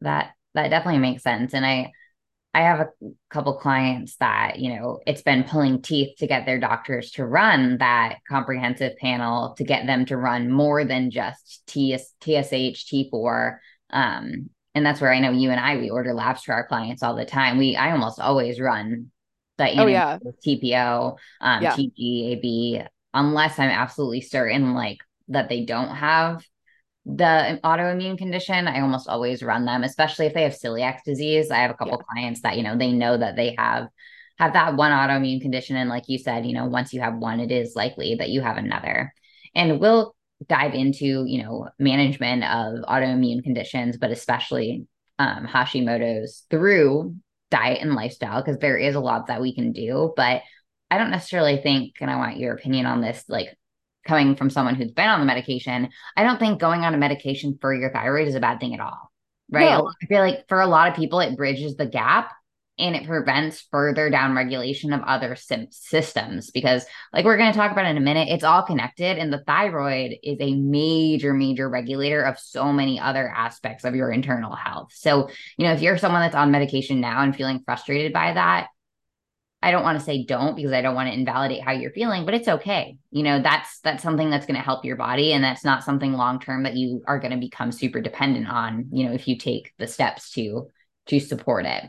That 0.00 0.32
that 0.54 0.68
definitely 0.68 1.00
makes 1.00 1.22
sense. 1.22 1.54
And 1.54 1.66
I 1.66 1.92
I 2.54 2.60
have 2.60 2.80
a 2.80 2.88
couple 3.30 3.54
clients 3.54 4.14
that, 4.16 4.60
you 4.60 4.74
know, 4.74 5.00
it's 5.06 5.22
been 5.22 5.42
pulling 5.42 5.82
teeth 5.82 6.18
to 6.18 6.28
get 6.28 6.46
their 6.46 6.60
doctors 6.60 7.10
to 7.12 7.26
run 7.26 7.78
that 7.78 8.18
comprehensive 8.28 8.96
panel 8.98 9.54
to 9.54 9.64
get 9.64 9.86
them 9.86 10.06
to 10.06 10.16
run 10.16 10.50
more 10.50 10.84
than 10.84 11.10
just 11.10 11.62
TS, 11.66 12.14
TSH, 12.20 12.86
T4. 12.86 13.56
Um, 13.90 14.50
and 14.74 14.86
that's 14.86 15.00
where 15.00 15.12
I 15.12 15.18
know 15.18 15.32
you 15.32 15.50
and 15.50 15.58
I, 15.58 15.78
we 15.78 15.90
order 15.90 16.14
labs 16.14 16.44
for 16.44 16.52
our 16.52 16.66
clients 16.66 17.02
all 17.02 17.16
the 17.16 17.24
time. 17.24 17.58
We, 17.58 17.74
I 17.74 17.90
almost 17.90 18.20
always 18.20 18.60
run 18.60 19.10
the 19.58 19.80
oh, 19.80 19.86
yeah. 19.86 20.18
TPO, 20.46 21.16
um, 21.40 21.62
yeah. 21.62 21.72
TG, 21.72 22.32
AB, 22.32 22.82
unless 23.12 23.58
I'm 23.58 23.70
absolutely 23.70 24.20
certain 24.20 24.74
like 24.74 24.98
that 25.28 25.48
they 25.48 25.64
don't 25.64 25.94
have 25.94 26.44
the 27.06 27.60
autoimmune 27.62 28.16
condition, 28.16 28.66
I 28.66 28.80
almost 28.80 29.08
always 29.08 29.42
run 29.42 29.66
them, 29.66 29.82
especially 29.82 30.26
if 30.26 30.34
they 30.34 30.42
have 30.42 30.52
celiac 30.52 31.02
disease. 31.04 31.50
I 31.50 31.58
have 31.58 31.70
a 31.70 31.74
couple 31.74 31.98
yeah. 31.98 32.12
clients 32.12 32.40
that, 32.42 32.56
you 32.56 32.62
know, 32.62 32.78
they 32.78 32.92
know 32.92 33.16
that 33.16 33.36
they 33.36 33.54
have 33.58 33.88
have 34.38 34.54
that 34.54 34.74
one 34.74 34.90
autoimmune 34.90 35.40
condition. 35.40 35.76
And 35.76 35.88
like 35.88 36.04
you 36.08 36.18
said, 36.18 36.44
you 36.46 36.54
know, 36.54 36.66
once 36.66 36.92
you 36.92 37.00
have 37.00 37.16
one, 37.16 37.40
it 37.40 37.52
is 37.52 37.76
likely 37.76 38.16
that 38.16 38.30
you 38.30 38.40
have 38.40 38.56
another. 38.56 39.12
And 39.54 39.78
we'll 39.78 40.16
dive 40.48 40.74
into, 40.74 41.24
you 41.26 41.42
know, 41.42 41.68
management 41.78 42.42
of 42.42 42.84
autoimmune 42.84 43.44
conditions, 43.44 43.96
but 43.96 44.10
especially 44.10 44.86
um, 45.18 45.46
Hashimoto's 45.46 46.44
through 46.50 47.14
diet 47.50 47.80
and 47.80 47.94
lifestyle, 47.94 48.42
because 48.42 48.58
there 48.58 48.76
is 48.76 48.96
a 48.96 49.00
lot 49.00 49.28
that 49.28 49.40
we 49.40 49.54
can 49.54 49.72
do. 49.72 50.12
But 50.16 50.42
I 50.90 50.98
don't 50.98 51.10
necessarily 51.10 51.58
think, 51.58 51.94
and 52.00 52.10
I 52.10 52.16
want 52.16 52.38
your 52.38 52.54
opinion 52.54 52.86
on 52.86 53.00
this, 53.00 53.24
like 53.28 53.56
coming 54.04 54.36
from 54.36 54.50
someone 54.50 54.74
who's 54.74 54.92
been 54.92 55.08
on 55.08 55.20
the 55.20 55.26
medication, 55.26 55.88
I 56.16 56.22
don't 56.22 56.38
think 56.38 56.60
going 56.60 56.84
on 56.84 56.94
a 56.94 56.98
medication 56.98 57.58
for 57.60 57.74
your 57.74 57.90
thyroid 57.90 58.28
is 58.28 58.34
a 58.34 58.40
bad 58.40 58.60
thing 58.60 58.74
at 58.74 58.80
all. 58.80 59.10
Right. 59.50 59.70
No. 59.70 59.90
I 60.02 60.06
feel 60.06 60.20
like 60.20 60.48
for 60.48 60.60
a 60.60 60.66
lot 60.66 60.88
of 60.88 60.96
people, 60.96 61.20
it 61.20 61.36
bridges 61.36 61.76
the 61.76 61.86
gap 61.86 62.30
and 62.78 62.96
it 62.96 63.06
prevents 63.06 63.66
further 63.70 64.10
downregulation 64.10 64.94
of 64.94 65.02
other 65.02 65.36
sim- 65.36 65.68
systems 65.70 66.50
because 66.50 66.84
like 67.12 67.24
we're 67.24 67.36
going 67.36 67.52
to 67.52 67.56
talk 67.56 67.70
about 67.70 67.86
in 67.86 67.96
a 67.96 68.00
minute 68.00 68.28
it's 68.28 68.44
all 68.44 68.62
connected 68.62 69.18
and 69.18 69.32
the 69.32 69.42
thyroid 69.46 70.16
is 70.22 70.38
a 70.40 70.54
major 70.54 71.32
major 71.32 71.68
regulator 71.68 72.22
of 72.22 72.38
so 72.38 72.72
many 72.72 72.98
other 72.98 73.28
aspects 73.28 73.84
of 73.84 73.94
your 73.94 74.10
internal 74.10 74.54
health 74.54 74.90
so 74.92 75.28
you 75.56 75.66
know 75.66 75.72
if 75.72 75.82
you're 75.82 75.98
someone 75.98 76.22
that's 76.22 76.34
on 76.34 76.50
medication 76.50 77.00
now 77.00 77.22
and 77.22 77.36
feeling 77.36 77.62
frustrated 77.64 78.12
by 78.12 78.32
that 78.32 78.68
I 79.64 79.70
don't 79.70 79.82
want 79.82 79.98
to 79.98 80.04
say 80.04 80.24
don't 80.24 80.54
because 80.54 80.72
I 80.72 80.82
don't 80.82 80.94
want 80.94 81.08
to 81.08 81.14
invalidate 81.14 81.62
how 81.62 81.72
you're 81.72 81.90
feeling, 81.90 82.26
but 82.26 82.34
it's 82.34 82.48
okay. 82.48 82.98
You 83.10 83.22
know, 83.22 83.40
that's 83.40 83.80
that's 83.80 84.02
something 84.02 84.28
that's 84.28 84.44
going 84.44 84.56
to 84.56 84.62
help 84.62 84.84
your 84.84 84.96
body 84.96 85.32
and 85.32 85.42
that's 85.42 85.64
not 85.64 85.82
something 85.82 86.12
long 86.12 86.38
term 86.38 86.64
that 86.64 86.76
you 86.76 87.02
are 87.06 87.18
going 87.18 87.30
to 87.30 87.38
become 87.38 87.72
super 87.72 88.02
dependent 88.02 88.46
on, 88.46 88.88
you 88.92 89.06
know, 89.06 89.12
if 89.14 89.26
you 89.26 89.38
take 89.38 89.72
the 89.78 89.86
steps 89.86 90.32
to 90.32 90.68
to 91.06 91.18
support 91.18 91.64
it. 91.64 91.84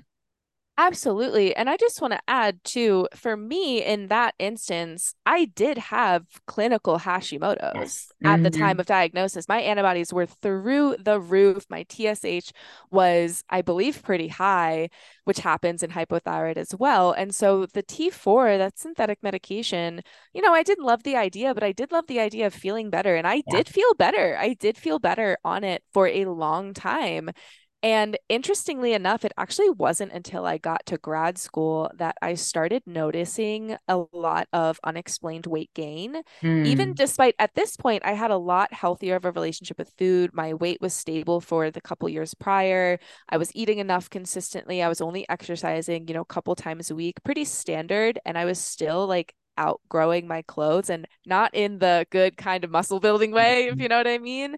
Absolutely. 0.78 1.56
And 1.56 1.70
I 1.70 1.78
just 1.78 2.02
want 2.02 2.12
to 2.14 2.20
add 2.28 2.62
too, 2.66 3.08
for 3.16 3.38
me 3.38 3.82
in 3.82 4.10
that 4.10 4.36
instance, 4.40 5.16
I 5.26 5.46
did 5.46 5.78
have 5.78 6.26
clinical 6.48 7.00
Hashimoto's 7.00 8.12
mm-hmm. 8.22 8.28
at 8.28 8.44
the 8.44 8.50
time 8.50 8.72
mm-hmm. 8.72 8.82
of 8.82 8.86
diagnosis. 8.86 9.48
My 9.48 9.62
antibodies 9.62 10.12
were 10.12 10.26
through 10.26 10.98
the 11.00 11.18
roof. 11.18 11.66
My 11.70 11.86
TSH 11.90 12.52
was, 12.92 13.42
I 13.50 13.62
believe, 13.62 14.04
pretty 14.04 14.28
high, 14.28 14.90
which 15.24 15.40
happens 15.40 15.82
in 15.82 15.92
hypothyroid 15.92 16.58
as 16.58 16.76
well. 16.78 17.14
And 17.14 17.34
so 17.34 17.68
the 17.68 17.84
T4, 17.84 18.58
that 18.58 18.78
synthetic 18.78 19.20
medication, 19.24 20.02
you 20.34 20.42
know, 20.42 20.54
I 20.54 20.64
didn't 20.64 20.86
love 20.86 21.04
the 21.04 21.16
idea, 21.16 21.54
but 21.54 21.64
I 21.64 21.72
did 21.72 21.94
love 21.94 22.08
the 22.08 22.20
idea 22.20 22.48
of 22.48 22.54
feeling 22.54 22.90
better. 22.90 23.16
And 23.16 23.26
I 23.26 23.36
yeah. 23.36 23.58
did 23.58 23.70
feel 23.70 23.94
better. 23.94 24.38
I 24.38 24.56
did 24.56 24.78
feel 24.78 25.00
better 25.00 25.38
on 25.46 25.64
it 25.64 25.84
for 25.94 26.10
a 26.10 26.26
long 26.26 26.74
time. 26.74 27.30
And 27.86 28.18
interestingly 28.30 28.94
enough, 28.94 29.24
it 29.24 29.32
actually 29.38 29.70
wasn't 29.70 30.12
until 30.12 30.48
I 30.48 30.58
got 30.58 30.88
to 30.88 30.98
grad 30.98 31.38
school 31.38 31.92
that 31.94 32.18
I 32.20 32.34
started 32.34 32.82
noticing 32.88 33.78
a 33.88 34.06
lot 34.12 34.48
of 34.52 34.80
unexplained 34.84 35.46
weight 35.46 35.70
gain. 35.76 36.24
Even 36.42 36.90
hmm. 36.90 36.94
despite 36.96 37.36
at 37.38 37.54
this 37.54 37.78
point, 37.78 38.02
I 38.04 38.14
had 38.14 38.32
a 38.32 38.38
lot 38.38 38.74
healthier 38.74 39.16
of 39.18 39.26
a 39.26 39.32
relationship 39.32 39.78
with 39.78 39.94
food. 40.00 40.32
My 40.34 40.56
weight 40.56 40.82
was 40.82 40.96
stable 40.96 41.40
for 41.40 41.70
the 41.70 41.80
couple 41.80 42.10
years 42.10 42.34
prior. 42.34 42.98
I 43.30 43.38
was 43.38 43.52
eating 43.54 43.78
enough 43.78 44.10
consistently. 44.10 44.82
I 44.82 44.90
was 44.90 45.00
only 45.00 45.30
exercising, 45.30 46.08
you 46.08 46.16
know, 46.16 46.22
a 46.22 46.26
couple 46.26 46.56
times 46.56 46.90
a 46.90 46.96
week, 46.96 47.24
pretty 47.24 47.46
standard. 47.46 48.18
And 48.26 48.36
I 48.36 48.46
was 48.46 48.58
still 48.58 49.06
like 49.06 49.36
outgrowing 49.60 50.28
my 50.28 50.42
clothes 50.42 50.90
and 50.90 51.08
not 51.28 51.54
in 51.54 51.78
the 51.78 52.08
good 52.10 52.36
kind 52.36 52.64
of 52.64 52.72
muscle 52.72 53.00
building 53.00 53.32
way, 53.32 53.68
if 53.68 53.80
you 53.80 53.88
know 53.90 53.98
what 53.98 54.08
I 54.08 54.18
mean. 54.18 54.56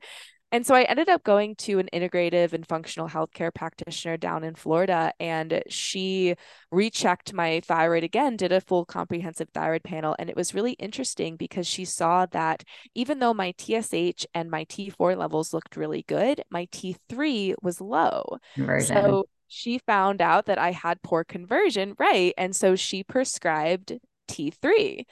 And 0.51 0.65
so 0.65 0.75
I 0.75 0.83
ended 0.83 1.09
up 1.09 1.23
going 1.23 1.55
to 1.57 1.77
an 1.79 1.89
integrative 1.93 2.53
and 2.53 2.65
functional 2.65 3.09
healthcare 3.09 3.53
practitioner 3.53 4.15
down 4.15 4.45
in 4.45 4.55
Florida, 4.55 5.11
and 5.19 5.61
she 5.67 6.35
rechecked 6.71 7.33
my 7.33 7.59
thyroid 7.59 8.05
again, 8.05 8.37
did 8.37 8.53
a 8.53 8.61
full 8.61 8.85
comprehensive 8.85 9.49
thyroid 9.53 9.83
panel. 9.83 10.15
And 10.17 10.29
it 10.29 10.37
was 10.37 10.53
really 10.53 10.73
interesting 10.73 11.35
because 11.35 11.67
she 11.67 11.83
saw 11.83 12.25
that 12.27 12.63
even 12.95 13.19
though 13.19 13.33
my 13.33 13.53
TSH 13.57 14.25
and 14.33 14.49
my 14.49 14.63
T4 14.65 15.17
levels 15.17 15.53
looked 15.53 15.75
really 15.75 16.05
good, 16.07 16.41
my 16.49 16.65
T3 16.67 17.55
was 17.61 17.81
low. 17.81 18.37
Conversion. 18.55 18.95
So 18.95 19.25
she 19.49 19.79
found 19.79 20.21
out 20.21 20.45
that 20.45 20.57
I 20.57 20.71
had 20.71 21.01
poor 21.01 21.25
conversion, 21.25 21.93
right? 21.99 22.33
And 22.37 22.55
so 22.55 22.75
she 22.77 23.03
prescribed 23.03 23.93
T3 24.29 25.05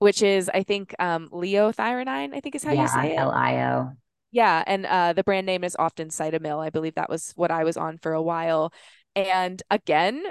which 0.00 0.22
is 0.22 0.50
I 0.52 0.62
think 0.62 0.94
um 0.98 1.28
liothyronine, 1.30 2.34
I 2.34 2.40
think 2.40 2.54
is 2.54 2.64
how 2.64 2.72
yeah, 2.72 2.82
you 2.82 2.88
say 2.88 3.12
it. 3.12 3.18
L-I-O. 3.18 3.92
Yeah, 4.30 4.62
and 4.66 4.86
uh, 4.86 5.12
the 5.12 5.24
brand 5.24 5.46
name 5.46 5.64
is 5.64 5.76
often 5.78 6.08
Cytomel. 6.08 6.64
I 6.64 6.70
believe 6.70 6.94
that 6.94 7.10
was 7.10 7.32
what 7.36 7.50
I 7.50 7.64
was 7.64 7.76
on 7.76 7.98
for 7.98 8.12
a 8.12 8.22
while. 8.22 8.72
And 9.16 9.60
again, 9.70 10.22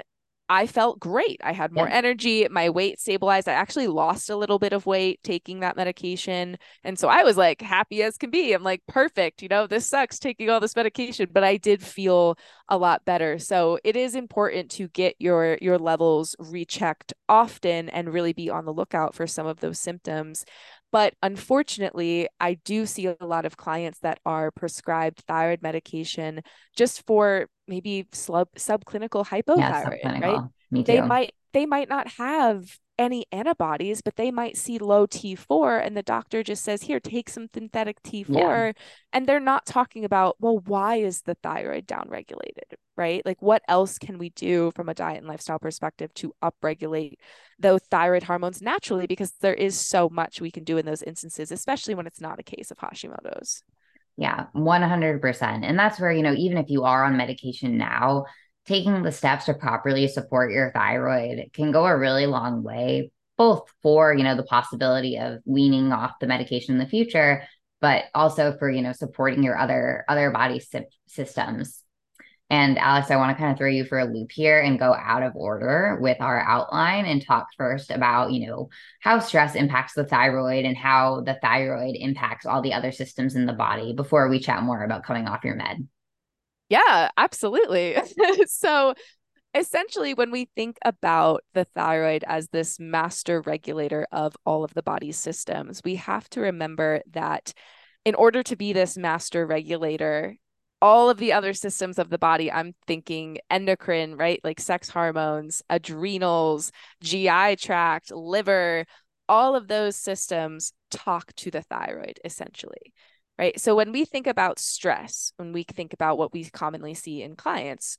I 0.50 0.66
felt 0.66 0.98
great. 0.98 1.40
I 1.44 1.52
had 1.52 1.70
more 1.70 1.86
yeah. 1.86 1.94
energy. 1.94 2.48
My 2.50 2.70
weight 2.70 2.98
stabilized. 2.98 3.48
I 3.48 3.52
actually 3.52 3.86
lost 3.86 4.30
a 4.30 4.36
little 4.36 4.58
bit 4.58 4.72
of 4.72 4.84
weight 4.84 5.20
taking 5.22 5.60
that 5.60 5.76
medication. 5.76 6.58
And 6.82 6.98
so 6.98 7.06
I 7.06 7.22
was 7.22 7.36
like 7.36 7.62
happy 7.62 8.02
as 8.02 8.16
can 8.16 8.30
be. 8.30 8.52
I'm 8.52 8.64
like, 8.64 8.82
perfect. 8.88 9.42
You 9.42 9.48
know, 9.48 9.68
this 9.68 9.86
sucks 9.86 10.18
taking 10.18 10.50
all 10.50 10.58
this 10.58 10.74
medication, 10.74 11.28
but 11.32 11.44
I 11.44 11.56
did 11.56 11.80
feel 11.80 12.36
a 12.68 12.76
lot 12.76 13.04
better. 13.04 13.38
So 13.38 13.78
it 13.84 13.94
is 13.94 14.16
important 14.16 14.72
to 14.72 14.88
get 14.88 15.14
your 15.20 15.56
your 15.62 15.78
levels 15.78 16.34
rechecked 16.40 17.12
often 17.28 17.88
and 17.88 18.12
really 18.12 18.32
be 18.32 18.50
on 18.50 18.64
the 18.64 18.72
lookout 18.72 19.14
for 19.14 19.28
some 19.28 19.46
of 19.46 19.60
those 19.60 19.78
symptoms. 19.78 20.44
But 20.92 21.14
unfortunately, 21.22 22.28
I 22.40 22.54
do 22.64 22.84
see 22.86 23.06
a 23.06 23.16
lot 23.20 23.44
of 23.44 23.56
clients 23.56 24.00
that 24.00 24.18
are 24.26 24.50
prescribed 24.50 25.20
thyroid 25.26 25.62
medication 25.62 26.42
just 26.76 27.06
for 27.06 27.46
maybe 27.68 28.06
sub 28.12 28.48
subclinical 28.56 29.26
hypothyroid, 29.26 29.58
yeah, 29.58 29.84
subclinical. 29.84 30.20
right? 30.20 30.50
Me 30.70 30.82
too. 30.82 30.92
They 30.92 31.00
might 31.00 31.32
they 31.52 31.66
might 31.66 31.88
not 31.88 32.08
have 32.08 32.64
any 33.00 33.24
antibodies, 33.32 34.02
but 34.02 34.16
they 34.16 34.30
might 34.30 34.58
see 34.58 34.78
low 34.78 35.06
T4 35.06 35.84
and 35.84 35.96
the 35.96 36.02
doctor 36.02 36.42
just 36.42 36.62
says, 36.62 36.82
here, 36.82 37.00
take 37.00 37.30
some 37.30 37.48
synthetic 37.52 38.00
T4. 38.02 38.28
Yeah. 38.28 38.72
And 39.14 39.26
they're 39.26 39.40
not 39.40 39.64
talking 39.64 40.04
about, 40.04 40.36
well, 40.38 40.58
why 40.66 40.96
is 40.96 41.22
the 41.22 41.34
thyroid 41.42 41.86
downregulated, 41.86 42.74
right? 42.96 43.24
Like, 43.24 43.40
what 43.40 43.62
else 43.68 43.98
can 43.98 44.18
we 44.18 44.28
do 44.30 44.70
from 44.76 44.90
a 44.90 44.94
diet 44.94 45.18
and 45.18 45.26
lifestyle 45.26 45.58
perspective 45.58 46.12
to 46.14 46.34
upregulate 46.44 47.14
those 47.58 47.80
thyroid 47.90 48.22
hormones 48.22 48.60
naturally? 48.60 49.06
Because 49.06 49.32
there 49.40 49.54
is 49.54 49.80
so 49.80 50.10
much 50.10 50.42
we 50.42 50.50
can 50.50 50.64
do 50.64 50.76
in 50.76 50.84
those 50.84 51.02
instances, 51.02 51.50
especially 51.50 51.94
when 51.94 52.06
it's 52.06 52.20
not 52.20 52.38
a 52.38 52.44
case 52.44 52.70
of 52.70 52.78
Hashimoto's. 52.78 53.62
Yeah, 54.18 54.46
100%. 54.54 55.64
And 55.64 55.78
that's 55.78 55.98
where, 55.98 56.12
you 56.12 56.22
know, 56.22 56.34
even 56.34 56.58
if 56.58 56.66
you 56.68 56.84
are 56.84 57.04
on 57.04 57.16
medication 57.16 57.78
now, 57.78 58.26
taking 58.66 59.02
the 59.02 59.12
steps 59.12 59.46
to 59.46 59.54
properly 59.54 60.06
support 60.08 60.52
your 60.52 60.70
thyroid 60.72 61.50
can 61.52 61.72
go 61.72 61.86
a 61.86 61.96
really 61.96 62.26
long 62.26 62.62
way 62.62 63.10
both 63.36 63.72
for 63.82 64.12
you 64.12 64.22
know 64.22 64.36
the 64.36 64.42
possibility 64.42 65.18
of 65.18 65.40
weaning 65.46 65.92
off 65.92 66.18
the 66.20 66.26
medication 66.26 66.74
in 66.74 66.78
the 66.78 66.86
future 66.86 67.42
but 67.80 68.04
also 68.14 68.54
for 68.58 68.70
you 68.70 68.82
know 68.82 68.92
supporting 68.92 69.42
your 69.42 69.56
other 69.56 70.04
other 70.08 70.30
body 70.30 70.60
systems. 71.06 71.82
And 72.50 72.78
alex 72.78 73.10
i 73.10 73.16
want 73.16 73.34
to 73.34 73.40
kind 73.40 73.52
of 73.52 73.58
throw 73.58 73.70
you 73.70 73.84
for 73.84 73.98
a 73.98 74.04
loop 74.04 74.32
here 74.32 74.60
and 74.60 74.78
go 74.78 74.92
out 74.92 75.22
of 75.22 75.36
order 75.36 75.98
with 76.00 76.20
our 76.20 76.40
outline 76.40 77.06
and 77.06 77.24
talk 77.24 77.46
first 77.56 77.90
about 77.90 78.32
you 78.32 78.46
know 78.46 78.68
how 79.00 79.20
stress 79.20 79.54
impacts 79.54 79.94
the 79.94 80.04
thyroid 80.04 80.64
and 80.64 80.76
how 80.76 81.22
the 81.22 81.38
thyroid 81.40 81.94
impacts 81.96 82.46
all 82.46 82.60
the 82.60 82.74
other 82.74 82.90
systems 82.92 83.36
in 83.36 83.46
the 83.46 83.52
body 83.52 83.94
before 83.94 84.28
we 84.28 84.40
chat 84.40 84.62
more 84.64 84.82
about 84.82 85.04
coming 85.04 85.28
off 85.28 85.44
your 85.44 85.54
med 85.54 85.86
yeah, 86.70 87.10
absolutely. 87.16 87.96
so 88.46 88.94
essentially, 89.54 90.14
when 90.14 90.30
we 90.30 90.48
think 90.56 90.78
about 90.84 91.42
the 91.52 91.64
thyroid 91.64 92.24
as 92.26 92.48
this 92.48 92.78
master 92.80 93.42
regulator 93.42 94.06
of 94.12 94.36
all 94.46 94.64
of 94.64 94.72
the 94.74 94.82
body's 94.82 95.18
systems, 95.18 95.82
we 95.84 95.96
have 95.96 96.30
to 96.30 96.40
remember 96.40 97.02
that 97.10 97.52
in 98.04 98.14
order 98.14 98.42
to 98.44 98.56
be 98.56 98.72
this 98.72 98.96
master 98.96 99.44
regulator, 99.44 100.36
all 100.80 101.10
of 101.10 101.18
the 101.18 101.32
other 101.32 101.52
systems 101.52 101.98
of 101.98 102.08
the 102.08 102.18
body, 102.18 102.50
I'm 102.50 102.74
thinking 102.86 103.38
endocrine, 103.50 104.16
right? 104.16 104.40
Like 104.42 104.60
sex 104.60 104.88
hormones, 104.88 105.62
adrenals, 105.68 106.72
GI 107.02 107.56
tract, 107.56 108.12
liver, 108.12 108.86
all 109.28 109.54
of 109.54 109.68
those 109.68 109.96
systems 109.96 110.72
talk 110.90 111.32
to 111.34 111.50
the 111.50 111.62
thyroid 111.62 112.18
essentially. 112.24 112.94
Right. 113.40 113.58
So 113.58 113.74
when 113.74 113.90
we 113.90 114.04
think 114.04 114.26
about 114.26 114.58
stress, 114.58 115.32
when 115.38 115.54
we 115.54 115.62
think 115.62 115.94
about 115.94 116.18
what 116.18 116.30
we 116.30 116.44
commonly 116.44 116.92
see 116.92 117.22
in 117.22 117.36
clients, 117.36 117.96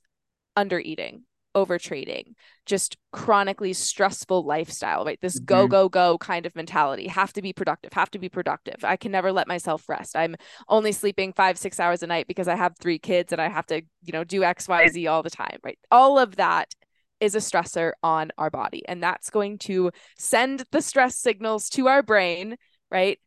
under 0.54 0.78
eating, 0.78 1.24
over 1.52 1.80
trading, 1.80 2.36
just 2.64 2.96
chronically 3.12 3.72
stressful 3.72 4.44
lifestyle, 4.44 5.04
right? 5.04 5.18
This 5.20 5.36
mm-hmm. 5.36 5.46
go, 5.46 5.66
go, 5.66 5.88
go 5.88 6.16
kind 6.16 6.46
of 6.46 6.54
mentality. 6.54 7.08
Have 7.08 7.32
to 7.32 7.42
be 7.42 7.52
productive, 7.52 7.92
have 7.92 8.08
to 8.12 8.20
be 8.20 8.28
productive. 8.28 8.84
I 8.84 8.94
can 8.96 9.10
never 9.10 9.32
let 9.32 9.48
myself 9.48 9.88
rest. 9.88 10.14
I'm 10.14 10.36
only 10.68 10.92
sleeping 10.92 11.32
five, 11.32 11.58
six 11.58 11.80
hours 11.80 12.04
a 12.04 12.06
night 12.06 12.28
because 12.28 12.46
I 12.46 12.54
have 12.54 12.78
three 12.78 13.00
kids 13.00 13.32
and 13.32 13.42
I 13.42 13.48
have 13.48 13.66
to, 13.66 13.82
you 14.04 14.12
know, 14.12 14.22
do 14.22 14.44
X, 14.44 14.68
Y, 14.68 14.86
Z 14.86 15.08
all 15.08 15.24
the 15.24 15.30
time, 15.30 15.58
right? 15.64 15.78
All 15.90 16.20
of 16.20 16.36
that 16.36 16.72
is 17.18 17.34
a 17.34 17.38
stressor 17.38 17.94
on 18.04 18.30
our 18.38 18.50
body. 18.50 18.86
And 18.86 19.02
that's 19.02 19.28
going 19.28 19.58
to 19.58 19.90
send 20.16 20.62
the 20.70 20.82
stress 20.82 21.16
signals 21.16 21.68
to 21.70 21.88
our 21.88 22.04
brain, 22.04 22.58
right? 22.92 23.18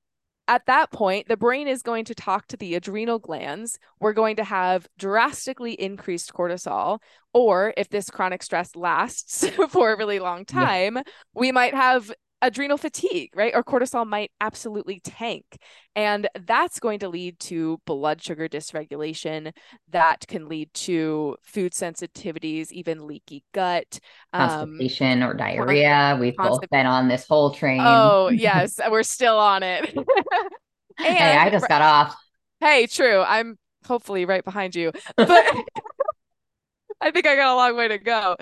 At 0.48 0.66
that 0.68 0.92
point, 0.92 1.28
the 1.28 1.38
brain 1.38 1.68
is 1.68 1.82
going 1.82 2.06
to 2.06 2.16
talk 2.16 2.48
to 2.48 2.58
the 2.58 2.76
adrenal 2.76 3.20
glands. 3.20 3.80
We're 4.00 4.14
going 4.14 4.36
to 4.36 4.44
have 4.44 4.88
drastically 4.98 5.74
increased 5.74 6.34
cortisol. 6.34 7.00
Or 7.34 7.74
if 7.76 7.90
this 7.90 8.10
chronic 8.10 8.44
stress 8.44 8.76
lasts 8.76 9.48
for 9.70 9.92
a 9.92 9.98
really 9.98 10.20
long 10.20 10.46
time, 10.46 10.98
yeah. 10.98 11.04
we 11.34 11.52
might 11.52 11.74
have 11.74 12.12
adrenal 12.42 12.78
fatigue, 12.78 13.32
right? 13.36 13.54
Or 13.56 13.64
cortisol 13.64 14.06
might 14.06 14.32
absolutely 14.42 15.00
tank. 15.00 15.58
And 15.96 16.28
that's 16.46 16.80
going 16.80 17.00
to 17.00 17.10
lead 17.10 17.40
to 17.42 17.80
blood 17.86 18.22
sugar 18.22 18.48
dysregulation. 18.48 19.52
That 19.90 20.28
can 20.28 20.48
lead 20.48 20.74
to 20.74 21.38
food 21.44 21.74
sensitivities, 21.74 22.72
even 22.72 23.08
leaky 23.08 23.44
gut, 23.54 24.00
um, 24.34 24.50
constipation 24.50 25.24
um, 25.24 25.30
or 25.30 25.34
diarrhea. 25.34 26.18
We've 26.20 26.36
both 26.36 26.70
been 26.70 26.86
on 26.86 27.08
this 27.08 27.28
whole 27.28 27.52
train. 27.52 27.82
Oh, 27.84 28.28
yes, 28.34 28.80
we're 28.90 29.04
still 29.04 29.38
on 29.38 29.64
it. 29.64 29.94
and, 30.98 31.18
hey, 31.18 31.38
I 31.38 31.50
just 31.50 31.68
got 31.68 31.82
off. 31.82 32.16
Hey, 32.60 32.88
true. 32.88 33.22
I'm 33.22 33.58
hopefully 33.86 34.26
right 34.26 34.44
behind 34.44 34.76
you. 34.76 34.92
But 35.16 35.30
I 37.02 37.12
think 37.12 37.28
I 37.28 37.36
got 37.36 37.54
a 37.54 37.56
long 37.56 37.76
way 37.76 37.88
to 37.90 37.98
go. 37.98 38.36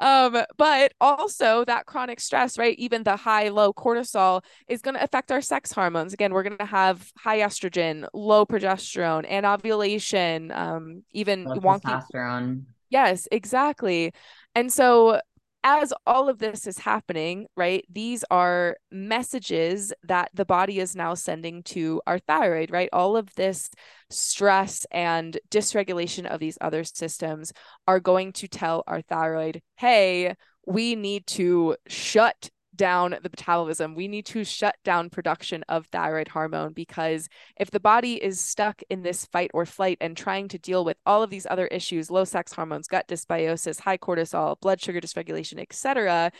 Um, 0.00 0.42
but 0.56 0.92
also 1.00 1.64
that 1.66 1.86
chronic 1.86 2.20
stress, 2.20 2.58
right? 2.58 2.76
Even 2.78 3.04
the 3.04 3.16
high, 3.16 3.48
low 3.48 3.72
cortisol 3.72 4.42
is 4.66 4.82
going 4.82 4.94
to 4.94 5.02
affect 5.02 5.30
our 5.30 5.40
sex 5.40 5.72
hormones. 5.72 6.12
Again, 6.12 6.32
we're 6.32 6.42
going 6.42 6.58
to 6.58 6.64
have 6.64 7.12
high 7.16 7.38
estrogen, 7.38 8.06
low 8.12 8.44
progesterone, 8.44 9.28
anovulation, 9.28 10.50
um, 10.52 11.04
even 11.12 11.44
low 11.44 11.56
wonky 11.56 11.82
testosterone. 11.82 12.64
Yes, 12.90 13.28
exactly. 13.30 14.12
And 14.54 14.72
so 14.72 15.20
as 15.64 15.94
all 16.06 16.28
of 16.28 16.38
this 16.38 16.66
is 16.66 16.78
happening, 16.78 17.46
right, 17.56 17.84
these 17.90 18.22
are 18.30 18.76
messages 18.92 19.94
that 20.02 20.30
the 20.34 20.44
body 20.44 20.78
is 20.78 20.94
now 20.94 21.14
sending 21.14 21.62
to 21.62 22.02
our 22.06 22.18
thyroid, 22.18 22.70
right? 22.70 22.90
All 22.92 23.16
of 23.16 23.34
this 23.34 23.70
stress 24.10 24.86
and 24.90 25.38
dysregulation 25.50 26.26
of 26.26 26.38
these 26.38 26.58
other 26.60 26.84
systems 26.84 27.52
are 27.88 27.98
going 27.98 28.32
to 28.34 28.46
tell 28.46 28.84
our 28.86 29.00
thyroid, 29.00 29.62
hey, 29.76 30.34
we 30.66 30.96
need 30.96 31.26
to 31.28 31.76
shut 31.88 32.50
down 32.76 33.10
the 33.10 33.30
metabolism. 33.30 33.94
We 33.94 34.08
need 34.08 34.26
to 34.26 34.44
shut 34.44 34.76
down 34.84 35.10
production 35.10 35.64
of 35.68 35.86
thyroid 35.86 36.28
hormone 36.28 36.72
because 36.72 37.28
if 37.56 37.70
the 37.70 37.80
body 37.80 38.22
is 38.22 38.40
stuck 38.40 38.82
in 38.90 39.02
this 39.02 39.24
fight 39.26 39.50
or 39.54 39.66
flight 39.66 39.98
and 40.00 40.16
trying 40.16 40.48
to 40.48 40.58
deal 40.58 40.84
with 40.84 40.96
all 41.06 41.22
of 41.22 41.30
these 41.30 41.46
other 41.48 41.66
issues, 41.68 42.10
low 42.10 42.24
sex 42.24 42.52
hormones, 42.52 42.88
gut 42.88 43.08
dysbiosis, 43.08 43.80
high 43.80 43.98
cortisol, 43.98 44.60
blood 44.60 44.80
sugar 44.80 45.00
dysregulation, 45.00 45.58
etc., 45.58 46.32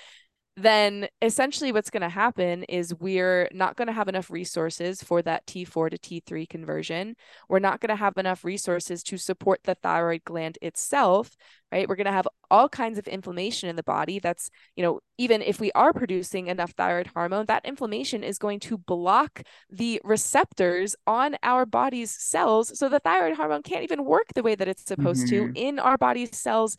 then 0.56 1.08
essentially 1.20 1.72
what's 1.72 1.90
going 1.90 2.02
to 2.02 2.08
happen 2.08 2.62
is 2.64 2.94
we're 2.94 3.48
not 3.52 3.74
going 3.74 3.88
to 3.88 3.92
have 3.92 4.06
enough 4.06 4.30
resources 4.30 5.02
for 5.02 5.20
that 5.22 5.44
T4 5.46 5.90
to 5.90 5.98
T3 5.98 6.48
conversion. 6.48 7.16
We're 7.48 7.58
not 7.58 7.80
going 7.80 7.88
to 7.88 7.96
have 7.96 8.16
enough 8.18 8.44
resources 8.44 9.02
to 9.04 9.16
support 9.16 9.60
the 9.64 9.74
thyroid 9.74 10.22
gland 10.24 10.58
itself, 10.62 11.36
right? 11.72 11.88
We're 11.88 11.96
going 11.96 12.06
to 12.06 12.12
have 12.12 12.28
all 12.52 12.68
kinds 12.68 12.98
of 12.98 13.08
inflammation 13.08 13.68
in 13.68 13.74
the 13.74 13.82
body. 13.82 14.20
That's, 14.20 14.48
you 14.76 14.84
know, 14.84 15.00
even 15.18 15.42
if 15.42 15.58
we 15.58 15.72
are 15.72 15.92
producing 15.92 16.46
enough 16.46 16.70
thyroid 16.70 17.08
hormone, 17.08 17.46
that 17.46 17.66
inflammation 17.66 18.22
is 18.22 18.38
going 18.38 18.60
to 18.60 18.78
block 18.78 19.42
the 19.70 20.00
receptors 20.04 20.94
on 21.04 21.36
our 21.42 21.66
body's 21.66 22.12
cells. 22.12 22.78
So 22.78 22.88
the 22.88 23.00
thyroid 23.00 23.36
hormone 23.36 23.62
can't 23.64 23.82
even 23.82 24.04
work 24.04 24.26
the 24.36 24.44
way 24.44 24.54
that 24.54 24.68
it's 24.68 24.84
supposed 24.84 25.26
mm-hmm. 25.26 25.52
to 25.52 25.60
in 25.60 25.80
our 25.80 25.98
body's 25.98 26.36
cells 26.38 26.76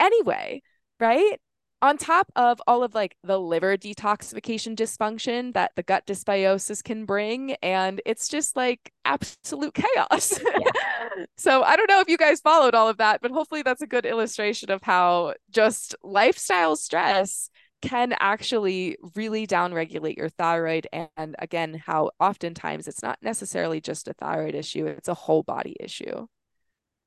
anyway, 0.00 0.62
right? 0.98 1.38
On 1.82 1.98
top 1.98 2.30
of 2.36 2.62
all 2.66 2.84
of 2.84 2.94
like 2.94 3.16
the 3.24 3.38
liver 3.38 3.76
detoxification 3.76 4.76
dysfunction 4.76 5.52
that 5.52 5.72
the 5.74 5.82
gut 5.82 6.06
dysbiosis 6.06 6.82
can 6.82 7.04
bring 7.04 7.52
and 7.62 8.00
it's 8.06 8.28
just 8.28 8.56
like 8.56 8.92
absolute 9.04 9.74
chaos. 9.74 10.40
Yeah. 10.40 11.24
so 11.36 11.62
i 11.62 11.76
don't 11.76 11.88
know 11.88 12.00
if 12.00 12.08
you 12.08 12.16
guys 12.16 12.40
followed 12.40 12.74
all 12.74 12.88
of 12.88 12.96
that 12.98 13.20
but 13.20 13.30
hopefully 13.30 13.62
that's 13.62 13.82
a 13.82 13.86
good 13.86 14.06
illustration 14.06 14.70
of 14.70 14.82
how 14.82 15.34
just 15.50 15.94
lifestyle 16.02 16.76
stress 16.76 17.50
can 17.82 18.14
actually 18.20 18.96
really 19.16 19.46
downregulate 19.46 20.16
your 20.16 20.28
thyroid 20.28 20.86
and 20.92 21.34
again 21.38 21.82
how 21.84 22.10
oftentimes 22.20 22.86
it's 22.86 23.02
not 23.02 23.18
necessarily 23.20 23.80
just 23.80 24.08
a 24.08 24.14
thyroid 24.14 24.54
issue 24.54 24.86
it's 24.86 25.08
a 25.08 25.14
whole 25.14 25.42
body 25.42 25.76
issue. 25.80 26.26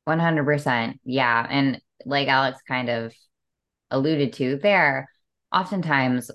100% 0.07 0.99
yeah 1.03 1.47
and 1.49 1.81
like 2.05 2.27
alex 2.27 2.59
kind 2.67 2.89
of 2.89 3.13
alluded 3.91 4.34
to 4.34 4.58
there, 4.58 5.10
oftentimes 5.52 6.32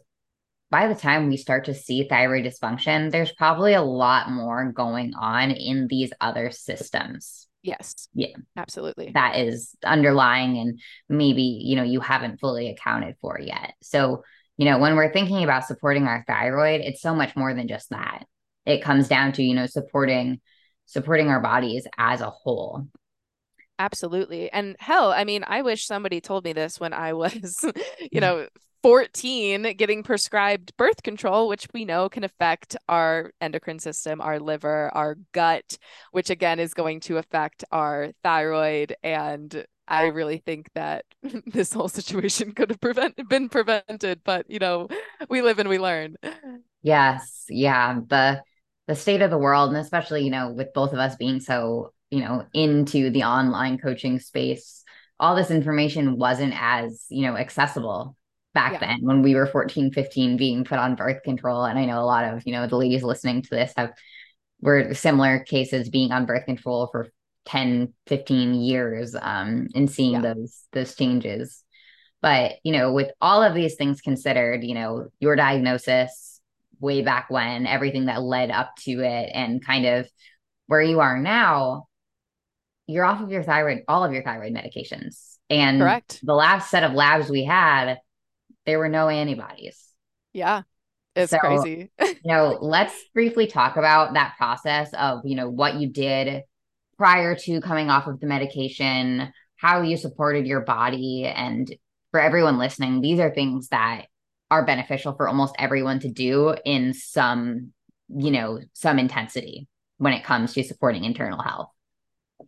by 0.71 0.87
the 0.87 0.95
time 0.95 1.29
we 1.29 1.37
start 1.37 1.65
to 1.65 1.75
see 1.75 2.07
thyroid 2.09 2.45
dysfunction, 2.45 3.11
there's 3.11 3.33
probably 3.33 3.75
a 3.75 3.83
lot 3.83 4.31
more 4.31 4.73
going 4.73 5.15
on 5.15 5.51
in 5.51 5.89
these 5.89 6.13
other 6.21 6.51
systems. 6.51 7.49
Yes. 7.63 8.09
Yeah. 8.15 8.37
Absolutely. 8.57 9.11
That 9.13 9.37
is 9.37 9.75
underlying 9.85 10.59
and 10.59 10.81
maybe, 11.09 11.43
you 11.43 11.77
know, 11.77 11.83
you 11.83 12.01
haven't 12.01 12.41
fully 12.41 12.71
accounted 12.71 13.17
for 13.21 13.39
yet. 13.39 13.75
So, 13.83 14.23
you 14.57 14.65
know, 14.65 14.79
when 14.79 14.95
we're 14.95 15.13
thinking 15.13 15.43
about 15.43 15.67
supporting 15.67 16.05
our 16.05 16.25
thyroid, 16.27 16.81
it's 16.81 17.03
so 17.03 17.15
much 17.15 17.37
more 17.37 17.53
than 17.53 17.69
just 17.69 17.91
that. 17.91 18.25
It 18.65 18.83
comes 18.83 19.09
down 19.09 19.33
to, 19.33 19.43
you 19.43 19.55
know, 19.55 19.67
supporting 19.67 20.41
supporting 20.87 21.29
our 21.29 21.41
bodies 21.41 21.87
as 21.99 22.21
a 22.21 22.31
whole. 22.31 22.87
Absolutely. 23.81 24.53
And 24.53 24.77
hell, 24.79 25.11
I 25.11 25.25
mean, 25.25 25.43
I 25.47 25.63
wish 25.63 25.87
somebody 25.87 26.21
told 26.21 26.45
me 26.45 26.53
this 26.53 26.79
when 26.79 26.93
I 26.93 27.13
was, 27.15 27.65
you 27.65 28.09
hmm. 28.13 28.19
know, 28.21 28.47
14 28.83 29.75
getting 29.77 30.03
prescribed 30.03 30.77
birth 30.77 31.03
control, 31.03 31.49
which 31.49 31.67
we 31.73 31.87
know 31.87 32.09
can 32.11 32.23
affect 32.23 32.77
our 32.89 33.33
endocrine 33.41 33.79
system, 33.79 34.21
our 34.21 34.39
liver, 34.39 34.91
our 34.95 35.17
gut, 35.33 35.79
which 36.13 36.29
again 36.29 36.59
is 36.59 36.75
going 36.75 37.01
to 37.01 37.17
affect 37.17 37.65
our 37.73 38.13
thyroid. 38.23 38.95
And 39.03 39.65
I 39.89 40.07
really 40.07 40.43
think 40.45 40.69
that 40.75 41.07
this 41.47 41.73
whole 41.73 41.89
situation 41.89 42.53
could 42.53 42.69
have 42.69 42.81
prevent- 42.81 43.29
been 43.29 43.49
prevented, 43.49 44.21
but 44.25 44.51
you 44.51 44.59
know, 44.59 44.89
we 45.31 45.41
live 45.41 45.59
and 45.59 45.71
we 45.71 45.79
learn. 45.79 46.17
Yes. 46.83 47.47
Yeah. 47.49 47.99
The 48.07 48.43
the 48.87 48.97
state 48.97 49.23
of 49.23 49.31
the 49.31 49.39
world, 49.39 49.69
and 49.69 49.79
especially, 49.79 50.25
you 50.25 50.31
know, 50.31 50.51
with 50.51 50.73
both 50.75 50.93
of 50.93 50.99
us 50.99 51.15
being 51.17 51.41
so 51.41 51.93
you 52.11 52.21
know 52.21 52.45
into 52.53 53.11
the 53.11 53.23
online 53.25 53.79
coaching 53.79 54.19
space 54.19 54.85
all 55.19 55.37
this 55.37 55.51
information 55.51 56.19
wasn't 56.19 56.55
as 56.57 57.07
you 57.09 57.27
know 57.27 57.37
accessible 57.37 58.17
back 58.53 58.73
yeah. 58.73 58.79
then 58.81 58.99
when 59.03 59.23
we 59.23 59.35
were 59.35 59.47
14 59.47 59.93
15 59.93 60.37
being 60.37 60.65
put 60.65 60.79
on 60.79 60.97
birth 60.97 61.23
control 61.23 61.65
and 61.65 61.79
i 61.79 61.85
know 61.85 62.01
a 62.01 62.05
lot 62.05 62.25
of 62.25 62.43
you 62.47 62.53
know 62.53 62.67
the 62.67 62.77
ladies 62.77 63.03
listening 63.03 63.43
to 63.43 63.51
this 63.51 63.73
have 63.77 63.93
were 64.61 64.93
similar 64.95 65.41
cases 65.41 65.89
being 65.89 66.13
on 66.13 66.27
birth 66.27 66.45
control 66.45 66.89
for 66.91 67.09
10 67.47 67.93
15 68.07 68.55
years 68.55 69.15
um 69.21 69.69
and 69.75 69.91
seeing 69.91 70.15
yeah. 70.15 70.35
those 70.35 70.65
those 70.73 70.95
changes 70.95 71.65
but 72.21 72.55
you 72.65 72.73
know 72.73 72.93
with 72.93 73.11
all 73.21 73.43
of 73.43 73.55
these 73.55 73.77
things 73.77 74.01
considered 74.01 74.65
you 74.65 74.75
know 74.75 75.09
your 75.21 75.37
diagnosis 75.37 76.41
way 76.81 77.03
back 77.03 77.31
when 77.31 77.67
everything 77.67 78.07
that 78.07 78.23
led 78.23 78.51
up 78.51 78.75
to 78.77 79.01
it 79.01 79.31
and 79.35 79.65
kind 79.65 79.87
of 79.87 80.09
where 80.67 80.81
you 80.81 81.01
are 81.01 81.19
now 81.19 81.87
you're 82.91 83.05
off 83.05 83.21
of 83.21 83.31
your 83.31 83.43
thyroid, 83.43 83.85
all 83.89 84.05
of 84.05 84.13
your 84.13 84.23
thyroid 84.23 84.53
medications. 84.53 85.37
And 85.49 85.81
correct. 85.81 86.21
The 86.23 86.35
last 86.35 86.71
set 86.71 86.85
of 86.85 86.93
labs 86.93 87.29
we 87.29 87.45
had, 87.45 87.99
there 88.67 88.79
were 88.79 88.89
no 88.89 89.09
antibodies. 89.09 89.83
Yeah. 90.33 90.63
It's 91.17 91.31
so, 91.31 91.39
crazy. 91.39 91.91
you 92.01 92.17
know, 92.25 92.59
let's 92.61 92.95
briefly 93.15 93.47
talk 93.47 93.77
about 93.77 94.15
that 94.15 94.35
process 94.37 94.93
of, 94.95 95.23
you 95.25 95.37
know, 95.37 95.49
what 95.49 95.75
you 95.75 95.89
did 95.89 96.43
prior 96.97 97.35
to 97.35 97.61
coming 97.61 97.91
off 97.91 98.07
of 98.07 98.21
the 98.21 98.27
medication, 98.27 99.33
how 99.57 99.83
you 99.83 99.97
supported 99.97 100.47
your 100.47 100.61
body 100.61 101.25
and 101.25 101.73
for 102.11 102.21
everyone 102.21 102.59
listening, 102.59 103.01
these 103.01 103.21
are 103.21 103.33
things 103.33 103.69
that 103.69 104.07
are 104.51 104.67
beneficial 104.67 105.15
for 105.15 105.29
almost 105.29 105.55
everyone 105.59 106.01
to 106.01 106.11
do 106.11 106.55
in 106.65 106.93
some, 106.93 107.73
you 108.09 108.31
know, 108.31 108.59
some 108.73 108.99
intensity 108.99 109.69
when 109.99 110.13
it 110.13 110.25
comes 110.25 110.55
to 110.55 110.65
supporting 110.65 111.05
internal 111.05 111.41
health. 111.41 111.69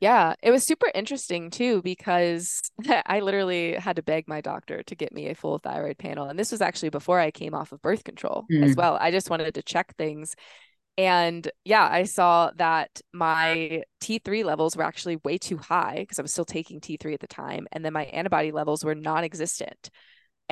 Yeah, 0.03 0.35
it 0.43 0.51
was 0.51 0.67
super 0.67 0.91
interesting 0.97 1.49
too 1.49 1.81
because 1.81 2.61
I 3.07 3.21
literally 3.21 3.75
had 3.75 3.95
to 3.97 4.03
beg 4.03 4.27
my 4.27 4.41
doctor 4.41 4.83
to 4.83 4.95
get 4.97 5.13
me 5.13 5.29
a 5.29 5.35
full 5.37 5.59
thyroid 5.59 5.97
panel. 5.97 6.27
And 6.29 6.37
this 6.37 6.51
was 6.51 6.61
actually 6.61 6.89
before 6.89 7.21
I 7.21 7.31
came 7.31 7.55
off 7.55 7.71
of 7.71 7.81
birth 7.83 8.03
control 8.03 8.45
mm. 8.51 8.65
as 8.65 8.75
well. 8.75 8.99
I 9.01 9.13
just 9.13 9.31
wanted 9.31 9.55
to 9.55 9.63
check 9.63 9.95
things. 9.97 10.35
And 10.99 11.49
yeah, 11.65 11.89
I 11.89 12.03
saw 12.03 12.51
that 12.57 13.01
my 13.15 13.85
T3 14.01 14.45
levels 14.45 14.77
were 14.77 14.83
actually 14.83 15.21
way 15.25 15.39
too 15.39 15.57
high 15.57 15.99
because 16.01 16.19
I 16.19 16.23
was 16.23 16.33
still 16.33 16.45
taking 16.45 16.81
T3 16.81 17.15
at 17.15 17.21
the 17.21 17.29
time. 17.29 17.69
And 17.71 17.85
then 17.85 17.93
my 17.93 18.07
antibody 18.07 18.51
levels 18.51 18.85
were 18.85 18.97
non 18.97 19.23
existent. 19.23 19.89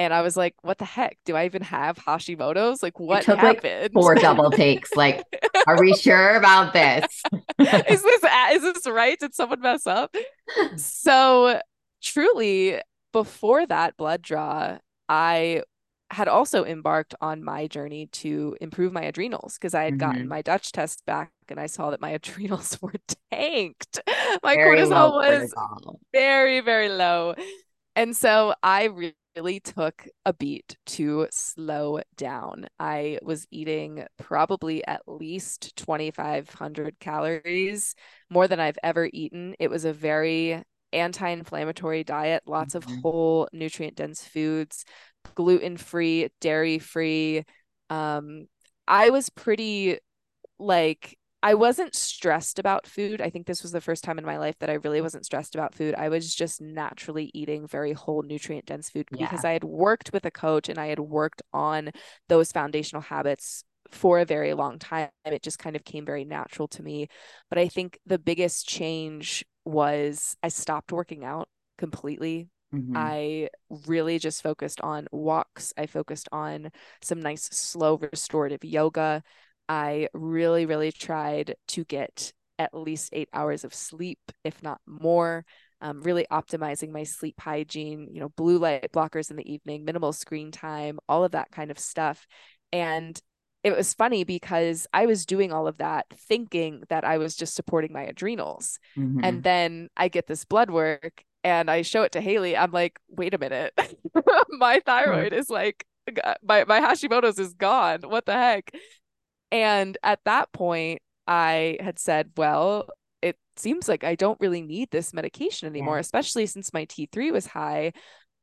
And 0.01 0.15
I 0.15 0.23
was 0.23 0.35
like, 0.35 0.55
what 0.63 0.79
the 0.79 0.87
heck? 0.87 1.19
Do 1.27 1.37
I 1.37 1.45
even 1.45 1.61
have 1.61 1.99
Hashimoto's? 1.99 2.83
Like, 2.83 2.99
what 2.99 3.23
took 3.23 3.39
happened? 3.39 3.83
Like 3.83 3.93
four 3.93 4.15
double 4.27 4.51
takes. 4.51 4.97
Like, 4.97 5.23
are 5.67 5.79
we 5.79 5.95
sure 5.95 6.37
about 6.37 6.73
this? 6.73 7.23
is 7.59 8.03
this 8.03 8.25
is 8.53 8.63
this 8.63 8.87
right? 8.89 9.19
Did 9.21 9.35
someone 9.35 9.61
mess 9.61 9.87
up? 9.87 10.15
So 10.77 11.61
truly, 12.03 12.81
before 13.13 13.67
that 13.67 13.97
blood 13.99 14.23
draw, 14.23 14.79
I 15.09 15.63
had 16.11 16.29
also 16.29 16.65
embarked 16.65 17.15
on 17.21 17.45
my 17.45 17.67
journey 17.67 18.07
to 18.07 18.57
improve 18.61 18.93
my 18.93 19.03
adrenals 19.03 19.55
because 19.55 19.75
I 19.75 19.85
had 19.85 19.93
mm-hmm. 19.95 20.11
gotten 20.11 20.29
my 20.29 20.43
Dutch 20.43 20.73
test 20.73 21.05
back 21.05 21.31
and 21.49 21.61
I 21.61 21.67
saw 21.67 21.91
that 21.91 22.01
my 22.01 22.11
adrenals 22.11 22.79
were 22.81 22.95
tanked. 23.31 24.01
My 24.43 24.55
very 24.55 24.79
cortisol 24.79 25.13
was 25.13 25.53
cortisol. 25.53 25.99
very, 26.13 26.61
very 26.61 26.89
low. 26.89 27.35
And 27.95 28.17
so 28.17 28.55
I 28.63 29.13
really 29.37 29.61
took 29.61 30.07
a 30.25 30.33
beat 30.33 30.77
to 30.87 31.27
slow 31.31 32.01
down. 32.16 32.66
I 32.79 33.19
was 33.23 33.47
eating 33.51 34.05
probably 34.19 34.85
at 34.87 35.03
least 35.07 35.77
2,500 35.77 36.99
calories, 37.01 37.95
more 38.29 38.49
than 38.49 38.61
I've 38.61 38.79
ever 38.83 39.09
eaten. 39.12 39.55
It 39.59 39.71
was 39.71 39.85
a 39.85 39.93
very 39.93 40.62
anti 40.93 41.29
inflammatory 41.29 42.05
diet, 42.05 42.43
lots 42.47 42.75
mm-hmm. 42.75 42.93
of 42.93 43.03
whole 43.03 43.49
nutrient 43.53 43.97
dense 43.97 44.25
foods, 44.25 44.85
gluten 45.35 45.77
free, 45.77 46.29
dairy 46.40 46.79
free. 46.79 47.45
Um, 47.88 48.47
I 48.87 49.11
was 49.11 49.31
pretty 49.31 49.99
like 50.59 51.16
I 51.42 51.55
wasn't 51.55 51.94
stressed 51.94 52.59
about 52.59 52.87
food. 52.87 53.22
I 53.22 53.31
think 53.31 53.46
this 53.46 53.62
was 53.62 53.72
the 53.72 53.81
first 53.81 54.05
time 54.05 54.18
in 54.18 54.26
my 54.26 54.37
life 54.37 54.57
that 54.59 54.68
I 54.68 54.74
really 54.74 55.00
wasn't 55.00 55.24
stressed 55.24 55.55
about 55.55 55.74
food. 55.74 55.94
I 55.94 56.11
was 56.11 56.35
just 56.35 56.61
naturally 56.61 57.31
eating 57.33 57.66
very 57.66 57.92
whole 57.92 58.22
nutrient 58.22 58.66
dense 58.66 58.90
food 58.90 59.09
yeah. 59.11 59.26
because 59.26 59.44
I 59.44 59.53
had 59.53 59.64
worked 59.64 60.12
with 60.12 60.26
a 60.26 60.31
coach 60.31 60.68
and 60.68 60.79
I 60.79 60.88
had 60.88 61.00
worked 61.00 61.40
on 61.53 61.90
those 62.29 62.53
foundational 62.53 63.00
habits 63.03 63.64
for 63.90 64.18
a 64.18 64.26
very 64.26 64.53
long 64.53 64.79
time. 64.79 65.09
It 65.24 65.42
just 65.42 65.59
kind 65.59 65.76
of 65.76 65.85
came 65.85 66.05
very 66.05 66.24
natural 66.24 66.68
to 66.68 66.83
me. 66.83 67.09
But 67.48 67.59
I 67.59 67.68
think 67.68 67.98
the 68.05 68.18
biggest 68.18 68.68
change 68.68 69.44
was 69.64 70.37
I 70.42 70.48
stopped 70.48 70.92
working 70.92 71.24
out 71.24 71.48
completely. 71.79 72.48
Mm-hmm. 72.74 72.96
I 72.96 73.48
really 73.87 74.18
just 74.18 74.42
focused 74.42 74.81
on 74.83 75.09
walks. 75.11 75.72
I 75.76 75.87
focused 75.87 76.29
on 76.31 76.70
some 77.03 77.20
nice, 77.20 77.48
slow, 77.50 77.96
restorative 77.96 78.64
yoga. 78.64 79.22
I 79.70 80.09
really, 80.12 80.66
really 80.66 80.90
tried 80.90 81.54
to 81.68 81.85
get 81.85 82.33
at 82.59 82.74
least 82.74 83.11
eight 83.12 83.28
hours 83.33 83.62
of 83.62 83.72
sleep, 83.72 84.18
if 84.42 84.61
not 84.64 84.80
more. 84.85 85.44
Um, 85.80 86.02
really 86.02 86.26
optimizing 86.30 86.90
my 86.90 87.04
sleep 87.04 87.40
hygiene, 87.40 88.09
you 88.12 88.20
know, 88.20 88.28
blue 88.30 88.59
light 88.59 88.90
blockers 88.92 89.30
in 89.30 89.37
the 89.37 89.50
evening, 89.50 89.85
minimal 89.85 90.12
screen 90.12 90.50
time, 90.50 90.98
all 91.09 91.24
of 91.24 91.33
that 91.33 91.52
kind 91.52 91.70
of 91.70 91.78
stuff. 91.78 92.26
And 92.70 93.18
it 93.62 93.74
was 93.74 93.94
funny 93.94 94.24
because 94.24 94.87
I 94.92 95.06
was 95.06 95.24
doing 95.24 95.52
all 95.52 95.68
of 95.68 95.78
that 95.78 96.06
thinking 96.14 96.83
that 96.88 97.04
I 97.04 97.16
was 97.16 97.37
just 97.37 97.54
supporting 97.54 97.92
my 97.92 98.02
adrenals. 98.02 98.78
Mm-hmm. 98.98 99.20
And 99.22 99.42
then 99.42 99.88
I 99.96 100.09
get 100.09 100.26
this 100.26 100.44
blood 100.44 100.70
work 100.70 101.22
and 101.44 101.70
I 101.70 101.83
show 101.83 102.02
it 102.02 102.12
to 102.12 102.20
Haylee. 102.20 102.59
I'm 102.59 102.72
like, 102.72 102.98
wait 103.09 103.35
a 103.35 103.38
minute. 103.38 103.72
my 104.50 104.80
thyroid 104.85 105.33
is 105.33 105.48
like 105.48 105.87
my 106.42 106.64
my 106.64 106.80
Hashimoto's 106.80 107.38
is 107.38 107.54
gone. 107.54 108.00
What 108.02 108.26
the 108.26 108.35
heck? 108.35 108.70
And 109.53 109.97
at 110.03 110.21
that 110.25 110.53
point, 110.53 111.03
I 111.27 111.79
had 111.81 111.99
said, 111.99 112.31
well, 112.37 112.89
it 113.23 113.37
seems 113.57 113.89
like 113.89 114.05
I 114.05 114.15
don't 114.15 114.41
really 114.41 114.63
need 114.63 114.91
this 114.91 115.13
medication 115.13 115.69
anymore, 115.69 115.97
yeah. 115.97 116.01
especially 116.01 116.47
since 116.47 116.73
my 116.73 116.85
T3 116.85 117.33
was 117.33 117.47
high. 117.47 117.93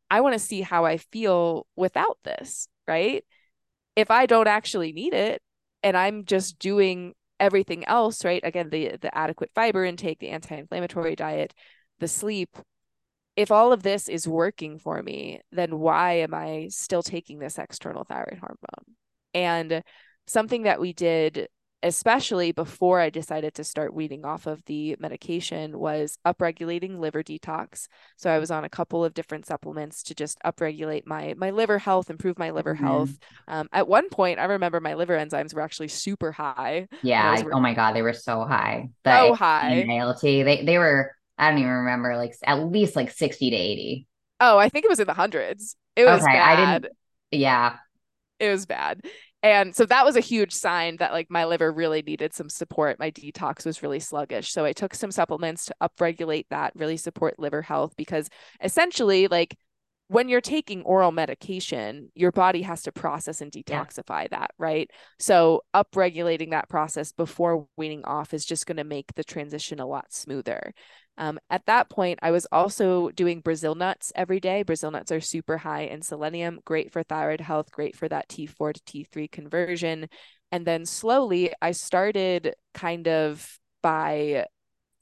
I 0.09 0.21
want 0.21 0.33
to 0.33 0.39
see 0.39 0.61
how 0.61 0.85
I 0.85 0.97
feel 0.97 1.67
without 1.75 2.17
this, 2.23 2.67
right? 2.87 3.23
If 3.95 4.11
I 4.11 4.25
don't 4.25 4.47
actually 4.47 4.93
need 4.93 5.13
it 5.13 5.41
and 5.83 5.97
I'm 5.97 6.25
just 6.25 6.59
doing 6.59 7.13
everything 7.39 7.85
else, 7.85 8.23
right? 8.23 8.41
Again, 8.43 8.69
the 8.69 8.97
the 9.01 9.15
adequate 9.15 9.51
fiber 9.53 9.83
intake, 9.85 10.19
the 10.19 10.29
anti-inflammatory 10.29 11.15
diet, 11.15 11.53
the 11.99 12.07
sleep, 12.07 12.57
if 13.35 13.51
all 13.51 13.71
of 13.71 13.83
this 13.83 14.09
is 14.09 14.27
working 14.27 14.79
for 14.79 15.01
me, 15.03 15.41
then 15.51 15.77
why 15.77 16.13
am 16.13 16.33
I 16.33 16.67
still 16.71 17.03
taking 17.03 17.39
this 17.39 17.59
external 17.59 18.03
thyroid 18.03 18.39
hormone? 18.39 18.95
And 19.33 19.83
something 20.27 20.63
that 20.63 20.79
we 20.79 20.93
did 20.93 21.47
especially 21.83 22.51
before 22.51 22.99
I 22.99 23.09
decided 23.09 23.53
to 23.55 23.63
start 23.63 23.93
weaning 23.93 24.25
off 24.25 24.47
of 24.47 24.63
the 24.65 24.95
medication 24.99 25.77
was 25.77 26.17
upregulating 26.25 26.99
liver 26.99 27.21
detox. 27.21 27.87
So 28.15 28.31
I 28.31 28.39
was 28.39 28.49
on 28.49 28.63
a 28.63 28.69
couple 28.69 29.05
of 29.05 29.13
different 29.13 29.45
supplements 29.45 30.03
to 30.03 30.15
just 30.15 30.39
upregulate 30.45 31.05
my 31.05 31.35
my 31.37 31.51
liver 31.51 31.77
health, 31.77 32.09
improve 32.09 32.39
my 32.39 32.51
liver 32.51 32.73
mm-hmm. 32.73 32.85
health. 32.85 33.17
Um, 33.47 33.69
at 33.71 33.87
one 33.87 34.09
point, 34.09 34.39
I 34.39 34.45
remember 34.45 34.79
my 34.79 34.95
liver 34.95 35.17
enzymes 35.17 35.53
were 35.53 35.61
actually 35.61 35.89
super 35.89 36.31
high. 36.31 36.87
Yeah. 37.03 37.43
oh 37.53 37.59
my 37.59 37.73
god, 37.73 37.93
they 37.93 38.01
were 38.01 38.13
so 38.13 38.43
high. 38.43 38.89
The 39.03 39.27
so 39.27 39.33
high. 39.35 39.85
ALT, 39.89 40.21
they 40.21 40.63
they 40.65 40.77
were. 40.77 41.13
I 41.37 41.51
don't 41.51 41.59
even 41.59 41.71
remember, 41.71 42.17
like 42.17 42.33
at 42.43 42.55
least 42.55 42.95
like 42.95 43.11
sixty 43.11 43.51
to 43.51 43.55
eighty. 43.55 44.07
Oh, 44.39 44.57
I 44.57 44.69
think 44.69 44.85
it 44.85 44.89
was 44.89 44.99
in 44.99 45.07
the 45.07 45.13
hundreds. 45.13 45.75
It 45.95 46.05
was 46.05 46.21
okay, 46.23 46.33
bad. 46.33 46.59
I 46.59 46.79
didn't. 46.79 46.93
Yeah. 47.31 47.75
It 48.39 48.49
was 48.49 48.67
bad 48.67 49.01
and 49.43 49.75
so 49.75 49.85
that 49.85 50.03
was 50.03 50.15
a 50.15 50.21
huge 50.21 50.51
sign 50.51 50.97
that 50.97 51.13
like 51.13 51.29
my 51.29 51.45
liver 51.45 51.71
really 51.71 52.01
needed 52.01 52.33
some 52.33 52.49
support. 52.49 52.99
My 52.99 53.11
detox 53.11 53.65
was 53.65 53.83
really 53.83 53.99
sluggish. 53.99 54.51
So 54.51 54.65
i 54.65 54.73
took 54.73 54.95
some 54.95 55.11
supplements 55.11 55.65
to 55.65 55.75
upregulate 55.81 56.45
that 56.49 56.73
really 56.75 56.97
support 56.97 57.39
liver 57.39 57.61
health 57.61 57.93
because 57.97 58.29
essentially 58.63 59.27
like 59.27 59.55
when 60.07 60.29
you're 60.29 60.41
taking 60.41 60.81
oral 60.83 61.11
medication 61.11 62.09
your 62.15 62.31
body 62.31 62.61
has 62.61 62.81
to 62.81 62.91
process 62.91 63.41
and 63.41 63.51
detoxify 63.51 64.23
yeah. 64.23 64.27
that 64.31 64.51
right 64.57 64.89
so 65.19 65.61
upregulating 65.75 66.51
that 66.51 66.69
process 66.69 67.11
before 67.11 67.67
weaning 67.77 68.03
off 68.05 68.33
is 68.33 68.45
just 68.45 68.65
going 68.65 68.77
to 68.77 68.83
make 68.83 69.13
the 69.15 69.23
transition 69.23 69.79
a 69.79 69.85
lot 69.85 70.11
smoother 70.11 70.73
um, 71.19 71.39
at 71.49 71.65
that 71.65 71.89
point, 71.89 72.19
I 72.21 72.31
was 72.31 72.45
also 72.51 73.09
doing 73.09 73.41
Brazil 73.41 73.73
nuts 73.73 74.11
every 74.15 74.39
day. 74.39 74.61
Brazil 74.61 74.91
nuts 74.91 75.11
are 75.11 75.19
super 75.19 75.57
high 75.57 75.83
in 75.83 76.01
selenium, 76.01 76.59
great 76.63 76.91
for 76.91 77.01
thyroid 77.01 77.41
health, 77.41 77.71
great 77.71 77.95
for 77.95 78.07
that 78.07 78.29
T4 78.29 78.73
to 78.73 78.81
T3 78.81 79.31
conversion. 79.31 80.09
And 80.51 80.65
then 80.65 80.85
slowly, 80.85 81.53
I 81.61 81.71
started 81.71 82.53
kind 82.73 83.07
of 83.07 83.59
by 83.81 84.45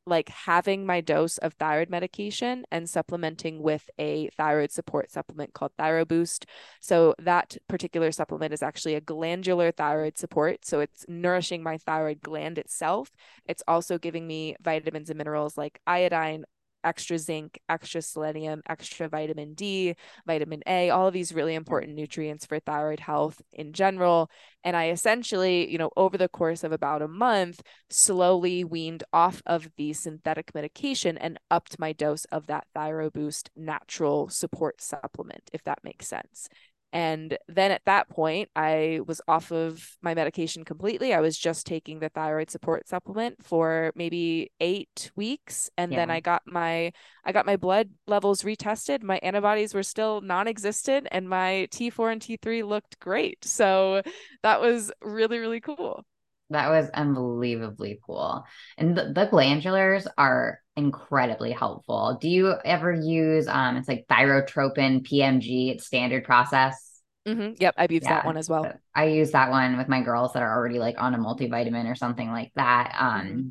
like 0.06 0.30
having 0.30 0.86
my 0.86 1.02
dose 1.02 1.38
of 1.40 1.54
thyroid 1.54 1.90
medication 1.90 2.64
and 2.72 2.90
supplementing 2.90 3.62
with 3.62 3.90
a 3.98 4.30
thyroid 4.38 4.72
support 4.72 5.12
supplement 5.12 5.54
called 5.54 5.72
ThyroBoost. 5.80 6.46
So 6.80 7.16
that 7.20 7.58
particular 7.68 8.12
supplement 8.12 8.54
is 8.54 8.62
actually 8.62 8.96
a 8.96 9.02
glandular 9.02 9.72
thyroid 9.72 10.18
support. 10.18 10.66
So 10.66 10.80
it's 10.80 11.06
nourishing 11.08 11.64
my 11.64 11.78
thyroid 11.78 12.22
gland 12.22 12.58
itself. 12.58 13.12
It's 13.46 13.64
also 13.68 13.98
giving 13.98 14.28
me 14.28 14.56
vitamins 14.62 15.10
and 15.10 15.18
minerals 15.18 15.58
like 15.58 15.80
iodine, 15.88 16.46
extra 16.86 17.18
zinc, 17.18 17.60
extra 17.68 18.02
selenium, 18.02 18.62
extra 18.70 19.10
vitamin 19.10 19.54
D, 19.56 19.96
vitamin 20.26 20.62
A, 20.68 20.90
all 20.92 21.08
of 21.08 21.14
these 21.14 21.34
really 21.34 21.56
important 21.56 21.96
nutrients 21.96 22.46
for 22.46 22.60
thyroid 22.60 23.00
health 23.02 23.42
in 23.52 23.74
general. 23.74 24.30
And 24.64 24.78
I 24.78 24.90
essentially, 24.90 25.70
you 25.70 25.78
know, 25.78 25.90
over 25.98 26.18
the 26.18 26.30
course 26.30 26.64
of 26.64 26.72
about 26.72 27.02
a 27.02 27.08
month, 27.08 27.62
slowly 27.90 28.64
weaned 28.64 29.04
off 29.12 29.42
of 29.46 29.70
the 29.78 29.94
synthetic 29.94 30.54
medication 30.56 31.18
and 31.18 31.40
upped 31.52 31.80
my 31.80 31.92
dose 31.92 32.26
of 32.26 32.48
that 32.48 32.68
ThyroBoost 32.76 33.50
natural 33.56 34.30
support 34.30 34.82
supplement, 34.82 35.50
if 35.52 35.64
that 35.64 35.84
makes 35.84 36.08
sense. 36.08 36.48
And 36.94 37.38
then 37.48 37.72
at 37.72 37.82
that 37.86 38.08
point, 38.10 38.50
I 38.56 39.02
was 39.06 39.20
off 39.28 39.52
of 39.52 39.98
my 40.02 40.14
medication 40.14 40.64
completely. 40.64 41.14
I 41.14 41.20
was 41.20 41.38
just 41.38 41.66
taking 41.68 42.00
the 42.00 42.10
thyroid 42.10 42.50
support 42.50 42.88
supplement 42.88 43.44
for 43.44 43.92
maybe 43.96 44.52
eight 44.62 45.12
weeks. 45.16 45.70
And 45.78 45.92
yeah. 45.92 46.00
then 46.00 46.10
I 46.10 46.22
got 46.22 46.44
my 46.46 46.94
I 47.26 47.32
got 47.32 47.46
my 47.46 47.58
blood 47.58 47.90
levels 48.08 48.44
retested. 48.44 49.04
My 49.04 49.18
antibodies 49.18 49.74
were 49.74 49.84
still 49.84 50.22
non-existent 50.22 51.08
and 51.12 51.28
my 51.28 51.68
T4 51.72 52.14
and 52.14 52.22
T3 52.22 52.66
looked 52.66 53.00
great. 53.00 53.44
So 53.44 54.02
that 54.44 54.62
was 54.62 54.92
really, 55.02 55.40
really 55.40 55.60
cool. 55.60 56.06
That 56.50 56.70
was 56.70 56.90
unbelievably 56.90 58.00
cool. 58.06 58.44
And 58.78 58.96
the, 58.96 59.06
the 59.14 59.28
glandulars 59.28 60.06
are 60.18 60.60
incredibly 60.76 61.52
helpful. 61.52 62.18
Do 62.22 62.30
you 62.30 62.54
ever 62.64 62.94
use 62.94 63.48
um 63.48 63.78
it's 63.78 63.88
like 63.88 64.06
Thytrophin 64.10 65.08
PMG, 65.08 65.74
it's 65.74 65.86
standard 65.86 66.24
process? 66.24 67.02
Mm-hmm. 67.28 67.54
Yep, 67.60 67.76
I've 67.78 67.92
used 67.92 68.04
yeah. 68.04 68.16
that 68.16 68.26
one 68.26 68.38
as 68.38 68.48
well. 68.48 68.72
I 68.94 69.06
use 69.06 69.32
that 69.32 69.50
one 69.50 69.78
with 69.78 69.88
my 69.88 70.02
girls 70.02 70.34
that 70.34 70.44
are 70.44 70.56
already 70.56 70.78
like 70.78 70.96
on 71.00 71.16
a 71.16 71.18
multivitamin 71.18 71.90
or 71.90 71.96
something 71.96 72.32
like 72.32 72.52
that. 72.56 72.96
Um 73.00 73.22
mm-hmm. 73.22 73.48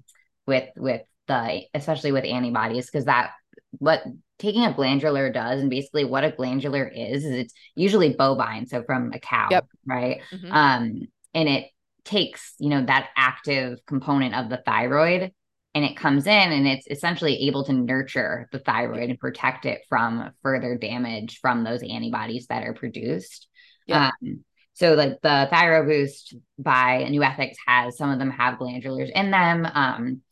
with 0.46 0.68
with 0.76 1.02
the 1.26 1.62
especially 1.74 2.12
with 2.12 2.24
antibodies, 2.24 2.86
because 2.86 3.06
that 3.06 3.32
what 3.78 4.04
taking 4.38 4.64
a 4.64 4.74
glandular 4.74 5.30
does 5.30 5.60
and 5.60 5.70
basically 5.70 6.04
what 6.04 6.24
a 6.24 6.30
glandular 6.30 6.86
is 6.86 7.24
is 7.24 7.32
it's 7.32 7.54
usually 7.74 8.14
bovine 8.14 8.66
so 8.66 8.82
from 8.82 9.12
a 9.12 9.18
cow 9.18 9.48
yep. 9.50 9.66
right 9.86 10.20
mm-hmm. 10.32 10.52
um 10.52 11.02
and 11.34 11.48
it 11.48 11.66
takes 12.04 12.54
you 12.58 12.68
know 12.68 12.84
that 12.84 13.08
active 13.16 13.78
component 13.86 14.34
of 14.34 14.48
the 14.48 14.62
thyroid 14.64 15.32
and 15.74 15.84
it 15.84 15.96
comes 15.96 16.26
in 16.26 16.52
and 16.52 16.68
it's 16.68 16.86
essentially 16.88 17.48
able 17.48 17.64
to 17.64 17.72
nurture 17.72 18.48
the 18.52 18.58
thyroid 18.60 19.10
and 19.10 19.18
protect 19.18 19.66
it 19.66 19.82
from 19.88 20.30
further 20.42 20.76
damage 20.76 21.38
from 21.40 21.64
those 21.64 21.82
antibodies 21.82 22.46
that 22.48 22.62
are 22.62 22.74
produced 22.74 23.48
yeah. 23.86 24.10
Um, 24.22 24.44
so 24.72 24.94
like 24.94 25.20
the 25.22 25.48
ThyroBoost 25.52 26.34
by 26.58 27.06
NuEthix 27.08 27.54
has 27.66 27.98
some 27.98 28.10
of 28.10 28.18
them 28.18 28.30
have 28.30 28.58
glandulars 28.58 29.10
in 29.10 29.30
them 29.30 29.66
um, 29.72 30.22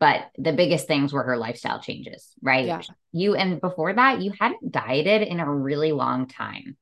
but 0.00 0.26
the 0.36 0.52
biggest 0.52 0.86
things 0.86 1.12
were 1.12 1.22
her 1.22 1.36
lifestyle 1.36 1.80
changes 1.80 2.32
right 2.42 2.66
yeah. 2.66 2.82
you 3.12 3.34
and 3.34 3.60
before 3.60 3.92
that 3.92 4.20
you 4.20 4.32
hadn't 4.38 4.70
dieted 4.70 5.22
in 5.22 5.40
a 5.40 5.52
really 5.52 5.92
long 5.92 6.26
time 6.26 6.76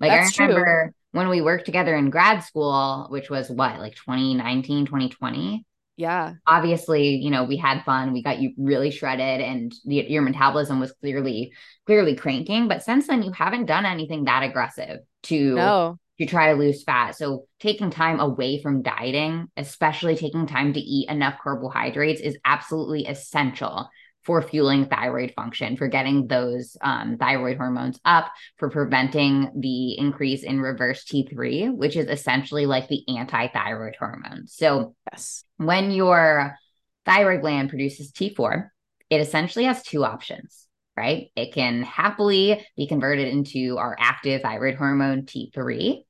like 0.00 0.10
That's 0.10 0.38
i 0.38 0.44
remember 0.44 0.84
true 0.84 1.01
when 1.12 1.28
we 1.28 1.40
worked 1.40 1.66
together 1.66 1.94
in 1.94 2.10
grad 2.10 2.42
school, 2.42 3.06
which 3.10 3.30
was 3.30 3.48
what, 3.48 3.78
like 3.78 3.94
2019, 3.94 4.86
2020? 4.86 5.64
Yeah. 5.96 6.34
Obviously, 6.46 7.16
you 7.16 7.30
know, 7.30 7.44
we 7.44 7.56
had 7.56 7.84
fun. 7.84 8.12
We 8.12 8.22
got 8.22 8.40
you 8.40 8.52
really 8.56 8.90
shredded 8.90 9.40
and 9.40 9.72
the, 9.84 9.96
your 10.08 10.22
metabolism 10.22 10.80
was 10.80 10.92
clearly, 10.92 11.52
clearly 11.86 12.16
cranking. 12.16 12.66
But 12.66 12.82
since 12.82 13.06
then, 13.06 13.22
you 13.22 13.30
haven't 13.30 13.66
done 13.66 13.84
anything 13.84 14.24
that 14.24 14.42
aggressive 14.42 15.00
to, 15.24 15.54
no. 15.54 15.98
to 16.18 16.26
try 16.26 16.52
to 16.52 16.58
lose 16.58 16.82
fat. 16.82 17.14
So 17.14 17.44
taking 17.60 17.90
time 17.90 18.18
away 18.18 18.62
from 18.62 18.82
dieting, 18.82 19.48
especially 19.56 20.16
taking 20.16 20.46
time 20.46 20.72
to 20.72 20.80
eat 20.80 21.10
enough 21.10 21.38
carbohydrates 21.42 22.22
is 22.22 22.38
absolutely 22.44 23.06
essential 23.06 23.88
for 24.24 24.40
fueling 24.42 24.86
thyroid 24.86 25.32
function, 25.34 25.76
for 25.76 25.88
getting 25.88 26.26
those 26.26 26.76
um, 26.80 27.16
thyroid 27.18 27.56
hormones 27.56 27.98
up, 28.04 28.30
for 28.56 28.70
preventing 28.70 29.50
the 29.58 29.98
increase 29.98 30.44
in 30.44 30.60
reverse 30.60 31.04
T3, 31.04 31.74
which 31.74 31.96
is 31.96 32.08
essentially 32.08 32.66
like 32.66 32.88
the 32.88 33.04
anti 33.16 33.48
thyroid 33.48 33.96
hormone. 33.98 34.46
So, 34.46 34.94
yes. 35.10 35.44
when 35.56 35.90
your 35.90 36.56
thyroid 37.04 37.40
gland 37.40 37.68
produces 37.68 38.12
T4, 38.12 38.68
it 39.10 39.20
essentially 39.20 39.64
has 39.64 39.82
two 39.82 40.04
options, 40.04 40.66
right? 40.96 41.30
It 41.36 41.52
can 41.52 41.82
happily 41.82 42.64
be 42.76 42.86
converted 42.86 43.28
into 43.28 43.76
our 43.78 43.96
active 43.98 44.42
thyroid 44.42 44.76
hormone 44.76 45.22
T3, 45.22 46.04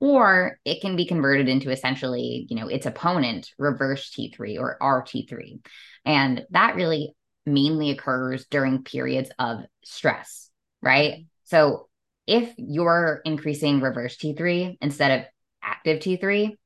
or 0.00 0.58
it 0.64 0.80
can 0.80 0.96
be 0.96 1.06
converted 1.06 1.48
into 1.48 1.70
essentially, 1.70 2.46
you 2.48 2.56
know, 2.56 2.68
its 2.68 2.86
opponent, 2.86 3.50
reverse 3.58 4.10
T3 4.10 4.58
or 4.58 4.78
RT3. 4.80 5.66
And 6.04 6.44
that 6.50 6.76
really 6.76 7.14
mainly 7.46 7.90
occurs 7.90 8.46
during 8.50 8.82
periods 8.82 9.30
of 9.38 9.60
stress, 9.84 10.50
right? 10.82 11.12
Mm-hmm. 11.12 11.22
So 11.44 11.88
if 12.26 12.52
you're 12.56 13.20
increasing 13.24 13.80
reverse 13.80 14.16
T3 14.16 14.78
instead 14.80 15.20
of 15.20 15.26
active 15.62 16.00
T3, 16.00 16.56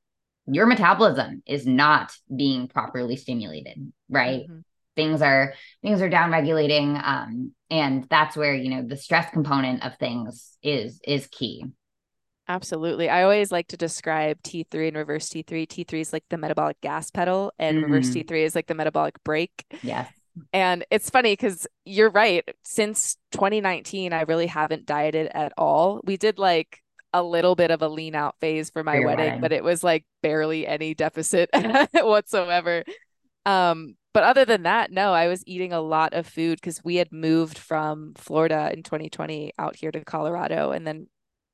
your 0.46 0.66
metabolism 0.66 1.42
is 1.46 1.66
not 1.66 2.12
being 2.34 2.66
properly 2.66 3.16
stimulated, 3.16 3.92
right? 4.08 4.42
Mm-hmm. 4.42 4.60
Things 4.96 5.22
are 5.22 5.54
things 5.82 6.02
are 6.02 6.08
down 6.08 6.32
regulating 6.32 6.98
um, 7.02 7.52
and 7.70 8.06
that's 8.10 8.36
where, 8.36 8.54
you 8.54 8.70
know, 8.70 8.82
the 8.82 8.96
stress 8.96 9.30
component 9.30 9.84
of 9.84 9.96
things 9.98 10.58
is 10.62 11.00
is 11.06 11.28
key. 11.28 11.64
Absolutely. 12.48 13.08
I 13.08 13.22
always 13.22 13.52
like 13.52 13.68
to 13.68 13.76
describe 13.76 14.42
T3 14.42 14.88
and 14.88 14.96
reverse 14.96 15.28
T3. 15.28 15.68
T3 15.68 16.00
is 16.00 16.12
like 16.12 16.24
the 16.30 16.36
metabolic 16.36 16.80
gas 16.80 17.08
pedal, 17.10 17.52
and 17.60 17.76
mm-hmm. 17.76 17.92
reverse 17.92 18.10
T3 18.10 18.44
is 18.44 18.54
like 18.56 18.66
the 18.66 18.74
metabolic 18.74 19.22
brake. 19.22 19.64
Yes. 19.82 20.10
And 20.52 20.84
it's 20.90 21.10
funny 21.10 21.32
because 21.32 21.66
you're 21.84 22.10
right. 22.10 22.48
Since 22.64 23.16
2019, 23.32 24.12
I 24.12 24.22
really 24.22 24.46
haven't 24.46 24.86
dieted 24.86 25.28
at 25.34 25.52
all. 25.58 26.00
We 26.04 26.16
did 26.16 26.38
like 26.38 26.80
a 27.12 27.22
little 27.22 27.54
bit 27.56 27.70
of 27.70 27.82
a 27.82 27.88
lean 27.88 28.14
out 28.14 28.36
phase 28.40 28.70
for 28.70 28.84
my 28.84 29.00
wedding, 29.04 29.40
but 29.40 29.52
it 29.52 29.64
was 29.64 29.82
like 29.82 30.04
barely 30.22 30.66
any 30.66 30.94
deficit 30.94 31.50
whatsoever. 31.94 32.84
Um, 33.46 33.96
but 34.12 34.24
other 34.24 34.44
than 34.44 34.64
that, 34.64 34.90
no, 34.90 35.12
I 35.12 35.28
was 35.28 35.42
eating 35.46 35.72
a 35.72 35.80
lot 35.80 36.14
of 36.14 36.26
food 36.26 36.60
because 36.60 36.82
we 36.84 36.96
had 36.96 37.12
moved 37.12 37.58
from 37.58 38.14
Florida 38.16 38.70
in 38.72 38.82
2020 38.82 39.52
out 39.58 39.76
here 39.76 39.92
to 39.92 40.04
Colorado 40.04 40.72
and 40.72 40.86
then 40.86 41.06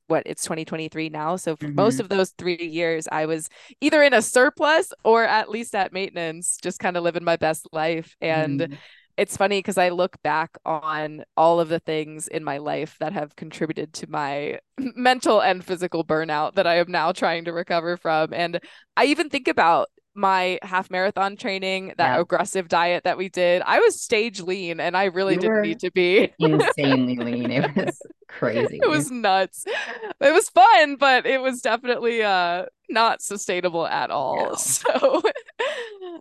what 0.08 0.22
it's 0.26 0.42
2023 0.42 1.08
now. 1.08 1.36
So 1.36 1.56
for 1.56 1.66
mm-hmm. 1.66 1.74
most 1.74 2.00
of 2.00 2.08
those 2.08 2.30
three 2.38 2.56
years, 2.56 3.08
I 3.10 3.26
was 3.26 3.48
either 3.80 4.02
in 4.02 4.14
a 4.14 4.22
surplus 4.22 4.92
or 5.04 5.24
at 5.24 5.50
least 5.50 5.74
at 5.74 5.92
maintenance, 5.92 6.58
just 6.62 6.78
kind 6.78 6.96
of 6.96 7.02
living 7.02 7.24
my 7.24 7.36
best 7.36 7.68
life. 7.72 8.14
And 8.20 8.60
mm. 8.60 8.78
it's 9.16 9.36
funny 9.36 9.58
because 9.58 9.78
I 9.78 9.90
look 9.90 10.20
back 10.22 10.56
on 10.64 11.24
all 11.36 11.60
of 11.60 11.68
the 11.68 11.80
things 11.80 12.28
in 12.28 12.44
my 12.44 12.58
life 12.58 12.96
that 13.00 13.12
have 13.12 13.36
contributed 13.36 13.92
to 13.94 14.10
my 14.10 14.60
mental 14.78 15.40
and 15.40 15.64
physical 15.64 16.04
burnout 16.04 16.54
that 16.54 16.66
I 16.66 16.76
am 16.76 16.90
now 16.90 17.12
trying 17.12 17.44
to 17.46 17.52
recover 17.52 17.96
from. 17.96 18.32
And 18.32 18.60
I 18.96 19.06
even 19.06 19.28
think 19.28 19.48
about 19.48 19.88
my 20.16 20.58
half 20.62 20.90
marathon 20.90 21.36
training, 21.36 21.94
that 21.98 22.14
yeah. 22.14 22.20
aggressive 22.20 22.68
diet 22.68 23.04
that 23.04 23.18
we 23.18 23.28
did, 23.28 23.62
I 23.62 23.80
was 23.80 24.00
stage 24.00 24.40
lean 24.40 24.80
and 24.80 24.96
I 24.96 25.04
really 25.04 25.34
you 25.34 25.40
didn't 25.40 25.62
need 25.62 25.80
to 25.80 25.90
be 25.90 26.32
insanely 26.38 27.16
lean. 27.16 27.50
It 27.50 27.76
was 27.76 28.00
crazy. 28.28 28.80
It 28.82 28.88
was 28.88 29.10
nuts. 29.10 29.64
It 29.66 30.32
was 30.32 30.48
fun, 30.48 30.96
but 30.96 31.26
it 31.26 31.40
was 31.40 31.60
definitely 31.60 32.22
uh 32.22 32.66
not 32.88 33.22
sustainable 33.22 33.86
at 33.86 34.10
all. 34.10 34.56
So 34.66 35.22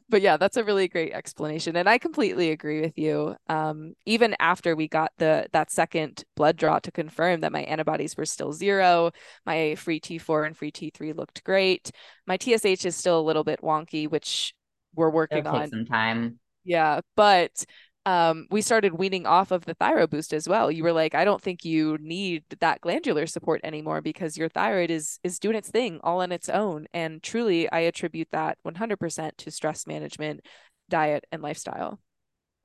but 0.10 0.22
yeah, 0.22 0.38
that's 0.38 0.58
a 0.58 0.64
really 0.64 0.88
great 0.88 1.14
explanation. 1.14 1.76
And 1.76 1.90
I 1.90 1.98
completely 1.98 2.52
agree 2.52 2.82
with 2.82 2.98
you. 2.98 3.36
Um, 3.48 3.94
even 4.06 4.36
after 4.40 4.76
we 4.76 4.88
got 4.88 5.12
the 5.18 5.48
that 5.54 5.72
second 5.72 6.24
blood 6.36 6.58
draw 6.58 6.80
to 6.80 6.92
confirm 6.92 7.42
that 7.42 7.52
my 7.52 7.64
antibodies 7.64 8.16
were 8.18 8.26
still 8.26 8.54
zero, 8.54 9.12
my 9.46 9.76
free 9.76 10.00
T4 10.00 10.46
and 10.46 10.56
free 10.56 10.72
T3 10.72 11.14
looked 11.14 11.44
great. 11.44 11.92
My 12.28 12.38
TSH 12.38 12.86
is 12.86 12.96
still 12.96 13.20
a 13.20 13.24
little 13.24 13.44
bit 13.44 13.62
wonky, 13.62 14.10
which 14.10 14.54
we're 14.96 15.10
working 15.10 15.40
It'll 15.40 15.56
on. 15.56 15.70
some 15.70 15.86
time. 15.86 16.40
Yeah, 16.64 17.02
but 17.16 17.64
um, 18.06 18.48
we 18.52 18.62
started 18.62 18.94
weaning 18.94 19.26
off 19.26 19.52
of 19.52 19.66
the 19.66 19.76
ThyroBoost 19.76 20.32
as 20.34 20.48
well. 20.48 20.72
You 20.72 20.84
were 20.84 20.94
like, 20.94 21.16
I 21.16 21.26
don't 21.26 21.42
think 21.42 21.66
you 21.66 21.98
need 22.00 22.44
that 22.60 22.82
glandular 22.82 23.26
support 23.26 23.62
anymore 23.64 24.02
because 24.02 24.38
your 24.38 24.50
thyroid 24.50 24.92
is 24.92 25.20
is 25.24 25.40
doing 25.40 25.56
its 25.56 25.72
thing 25.72 26.00
all 26.04 26.22
on 26.22 26.32
its 26.32 26.48
own. 26.48 26.86
And 26.94 27.24
truly, 27.24 27.70
I 27.72 27.80
attribute 27.82 28.30
that 28.32 28.58
100% 28.66 29.38
to 29.38 29.52
stress 29.52 29.88
management, 29.88 30.42
diet, 30.90 31.26
and 31.32 31.42
lifestyle. 31.42 32.00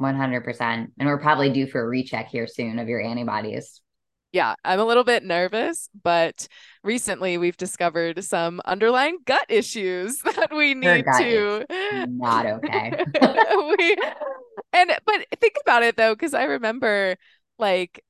100%. 0.00 0.60
And 0.98 1.08
we're 1.08 1.20
probably 1.20 1.50
due 1.50 1.66
for 1.66 1.80
a 1.80 1.88
recheck 1.88 2.28
here 2.28 2.46
soon 2.46 2.78
of 2.78 2.88
your 2.88 3.00
antibodies. 3.00 3.80
Yeah, 4.32 4.54
I'm 4.64 4.78
a 4.78 4.84
little 4.84 5.02
bit 5.02 5.24
nervous, 5.24 5.88
but 6.04 6.46
recently 6.84 7.36
we've 7.36 7.56
discovered 7.56 8.22
some 8.22 8.60
underlying 8.64 9.18
gut 9.24 9.44
issues 9.48 10.18
that 10.24 10.50
we 10.54 10.74
need 10.74 11.04
to 11.18 11.66
not 12.08 12.46
okay. 12.46 13.04
we 13.78 13.96
and 14.72 14.90
but 15.04 15.26
think 15.40 15.54
about 15.62 15.82
it 15.82 15.96
though, 15.96 16.14
because 16.14 16.34
I 16.34 16.44
remember 16.44 17.16
like 17.58 18.02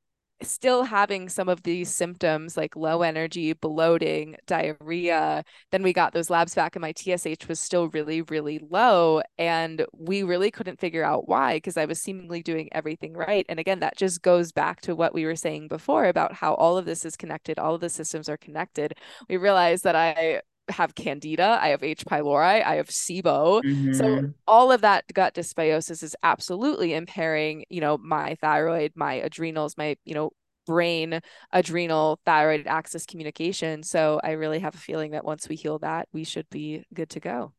still 0.42 0.84
having 0.84 1.28
some 1.28 1.48
of 1.48 1.62
these 1.62 1.94
symptoms 1.94 2.56
like 2.56 2.76
low 2.76 3.02
energy, 3.02 3.52
bloating, 3.52 4.36
diarrhea. 4.46 5.44
Then 5.70 5.82
we 5.82 5.92
got 5.92 6.12
those 6.12 6.30
labs 6.30 6.54
back 6.54 6.76
and 6.76 6.82
my 6.82 6.92
TSH 6.96 7.46
was 7.48 7.60
still 7.60 7.88
really, 7.88 8.22
really 8.22 8.58
low. 8.58 9.22
And 9.38 9.84
we 9.92 10.22
really 10.22 10.50
couldn't 10.50 10.80
figure 10.80 11.04
out 11.04 11.28
why 11.28 11.56
because 11.56 11.76
I 11.76 11.84
was 11.84 12.00
seemingly 12.00 12.42
doing 12.42 12.68
everything 12.72 13.12
right. 13.14 13.46
And 13.48 13.58
again, 13.58 13.80
that 13.80 13.96
just 13.96 14.22
goes 14.22 14.52
back 14.52 14.80
to 14.82 14.94
what 14.96 15.14
we 15.14 15.26
were 15.26 15.36
saying 15.36 15.68
before 15.68 16.06
about 16.06 16.32
how 16.34 16.54
all 16.54 16.78
of 16.78 16.86
this 16.86 17.04
is 17.04 17.16
connected, 17.16 17.58
all 17.58 17.74
of 17.74 17.80
the 17.80 17.88
systems 17.90 18.28
are 18.28 18.36
connected. 18.36 18.94
We 19.28 19.36
realized 19.36 19.84
that 19.84 19.96
I 19.96 20.40
have 20.70 20.94
candida, 20.94 21.58
I 21.60 21.68
have 21.68 21.82
H. 21.82 22.04
pylori, 22.04 22.64
I 22.64 22.76
have 22.76 22.88
SIBO. 22.88 23.62
Mm-hmm. 23.62 23.92
So 23.94 24.32
all 24.46 24.72
of 24.72 24.80
that 24.82 25.04
gut 25.12 25.34
dysbiosis 25.34 26.02
is 26.02 26.16
absolutely 26.22 26.94
impairing, 26.94 27.64
you 27.68 27.80
know, 27.80 27.98
my 27.98 28.36
thyroid, 28.36 28.92
my 28.94 29.14
adrenals, 29.14 29.76
my, 29.76 29.96
you 30.04 30.14
know, 30.14 30.30
brain 30.66 31.20
adrenal 31.52 32.20
thyroid 32.24 32.66
axis 32.66 33.06
communication. 33.06 33.82
So 33.82 34.20
I 34.22 34.32
really 34.32 34.60
have 34.60 34.74
a 34.74 34.78
feeling 34.78 35.12
that 35.12 35.24
once 35.24 35.48
we 35.48 35.56
heal 35.56 35.78
that, 35.80 36.08
we 36.12 36.24
should 36.24 36.48
be 36.50 36.84
good 36.94 37.10
to 37.10 37.20
go. 37.20 37.52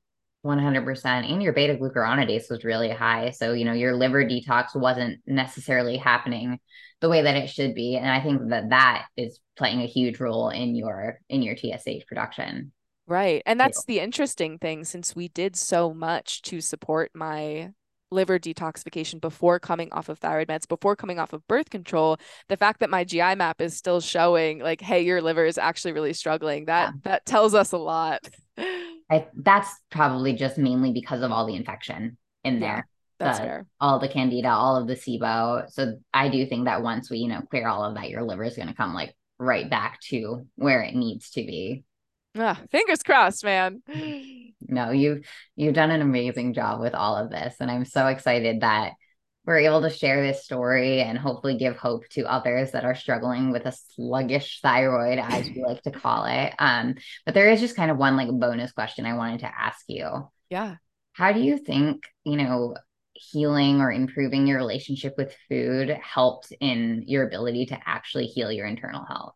100% 0.46 1.06
and 1.06 1.44
your 1.44 1.54
beta 1.54 1.76
glucuronidase 1.76 2.50
was 2.50 2.64
really 2.64 2.90
high 2.90 3.30
so 3.30 3.54
you 3.54 3.64
know 3.64 3.74
your 3.74 3.96
liver 3.96 4.26
detox 4.26 4.76
wasn't 4.76 5.20
necessarily 5.28 5.98
happening 5.98 6.60
the 7.00 7.10
way 7.10 7.22
that 7.22 7.36
it 7.36 7.48
should 7.48 7.76
be 7.76 7.96
and 7.96 8.10
i 8.10 8.20
think 8.20 8.50
that 8.50 8.70
that 8.72 9.06
is 9.16 9.40
playing 9.56 9.82
a 9.82 9.86
huge 9.86 10.20
role 10.20 10.50
in 10.50 10.74
your 10.74 11.20
in 11.30 11.44
your 11.44 11.56
tsh 11.56 12.08
production 12.08 12.72
Right. 13.08 13.42
And 13.46 13.60
that's 13.60 13.84
the 13.86 14.00
interesting 14.00 14.58
thing 14.58 14.84
since 14.84 15.16
we 15.16 15.28
did 15.28 15.56
so 15.56 15.94
much 15.94 16.42
to 16.44 16.62
support 16.62 17.12
my 17.14 17.72
liver 18.12 18.38
detoxification 18.38 19.20
before 19.22 19.60
coming 19.60 19.92
off 19.92 20.10
of 20.10 20.20
thyroid 20.20 20.48
meds, 20.48 20.68
before 20.68 20.96
coming 20.96 21.18
off 21.18 21.34
of 21.34 21.48
birth 21.48 21.70
control, 21.70 22.18
the 22.50 22.58
fact 22.58 22.82
that 22.82 22.90
my 22.90 23.04
GI 23.04 23.36
map 23.36 23.62
is 23.62 23.76
still 23.76 24.02
showing 24.02 24.60
like, 24.60 24.82
hey, 24.82 25.02
your 25.02 25.22
liver 25.22 25.46
is 25.46 25.58
actually 25.58 25.94
really 25.94 26.14
struggling, 26.14 26.66
that 26.66 26.94
yeah. 26.94 27.00
that 27.04 27.26
tells 27.26 27.54
us 27.54 27.72
a 27.72 27.78
lot. 27.78 28.28
I, 28.58 29.28
that's 29.34 29.70
probably 29.90 30.34
just 30.34 30.58
mainly 30.58 30.94
because 30.94 31.22
of 31.22 31.32
all 31.32 31.46
the 31.46 31.56
infection 31.56 32.18
in 32.44 32.60
there. 32.60 32.88
Yeah, 33.20 33.26
that's 33.26 33.40
the, 33.40 33.46
fair. 33.46 33.66
All 33.80 34.00
the 34.00 34.08
candida, 34.08 34.50
all 34.50 34.78
of 34.78 34.88
the 34.88 34.96
SIBO. 34.96 35.70
So 35.70 35.98
I 36.14 36.30
do 36.30 36.46
think 36.46 36.66
that 36.66 36.82
once 36.82 37.10
we, 37.10 37.18
you 37.18 37.28
know, 37.28 37.42
clear 37.42 37.68
all 37.68 37.84
of 37.84 37.96
that, 37.96 38.10
your 38.10 38.24
liver 38.24 38.44
is 38.44 38.56
going 38.56 38.70
to 38.70 38.74
come 38.74 38.94
like 38.94 39.14
right 39.38 39.70
back 39.70 40.00
to 40.02 40.48
where 40.56 40.82
it 40.82 40.96
needs 40.96 41.32
to 41.32 41.44
be. 41.44 41.84
Ah, 42.38 42.62
fingers 42.72 43.04
crossed, 43.04 43.44
man. 43.44 43.82
No, 44.62 44.92
you've 44.92 45.26
you've 45.56 45.74
done 45.74 45.92
an 45.92 46.02
amazing 46.02 46.54
job 46.54 46.80
with 46.80 46.94
all 46.94 47.18
of 47.18 47.30
this, 47.30 47.56
and 47.60 47.70
I'm 47.70 47.86
so 47.86 48.08
excited 48.08 48.62
that 48.62 48.94
we're 49.46 49.60
able 49.60 49.82
to 49.82 49.90
share 49.90 50.22
this 50.22 50.44
story 50.44 51.02
and 51.02 51.18
hopefully 51.18 51.58
give 51.58 51.76
hope 51.76 52.08
to 52.10 52.32
others 52.32 52.72
that 52.72 52.86
are 52.86 52.96
struggling 52.96 53.52
with 53.52 53.66
a 53.66 53.72
sluggish 53.72 54.62
thyroid, 54.62 55.18
as 55.18 55.50
we 55.50 55.64
like 55.64 55.82
to 55.82 55.92
call 55.92 56.26
it. 56.26 56.54
Um, 56.60 56.96
but 57.26 57.34
there 57.34 57.50
is 57.50 57.60
just 57.60 57.76
kind 57.76 57.90
of 57.90 57.98
one 57.98 58.16
like 58.16 58.30
bonus 58.30 58.72
question 58.72 59.06
I 59.06 59.16
wanted 59.18 59.40
to 59.40 59.52
ask 59.54 59.84
you. 59.88 60.30
Yeah. 60.50 60.76
How 61.14 61.34
do 61.34 61.40
you 61.40 61.58
think, 61.58 62.08
you 62.24 62.38
know, 62.38 62.76
healing 63.14 63.82
or 63.82 63.92
improving 63.92 64.48
your 64.48 64.58
relationship 64.58 65.16
with 65.18 65.36
food 65.50 65.90
helped 65.90 66.54
in 66.60 67.04
your 67.08 67.26
ability 67.26 67.68
to 67.68 67.80
actually 67.86 68.28
heal 68.28 68.52
your 68.52 68.68
internal 68.68 69.04
health? 69.06 69.34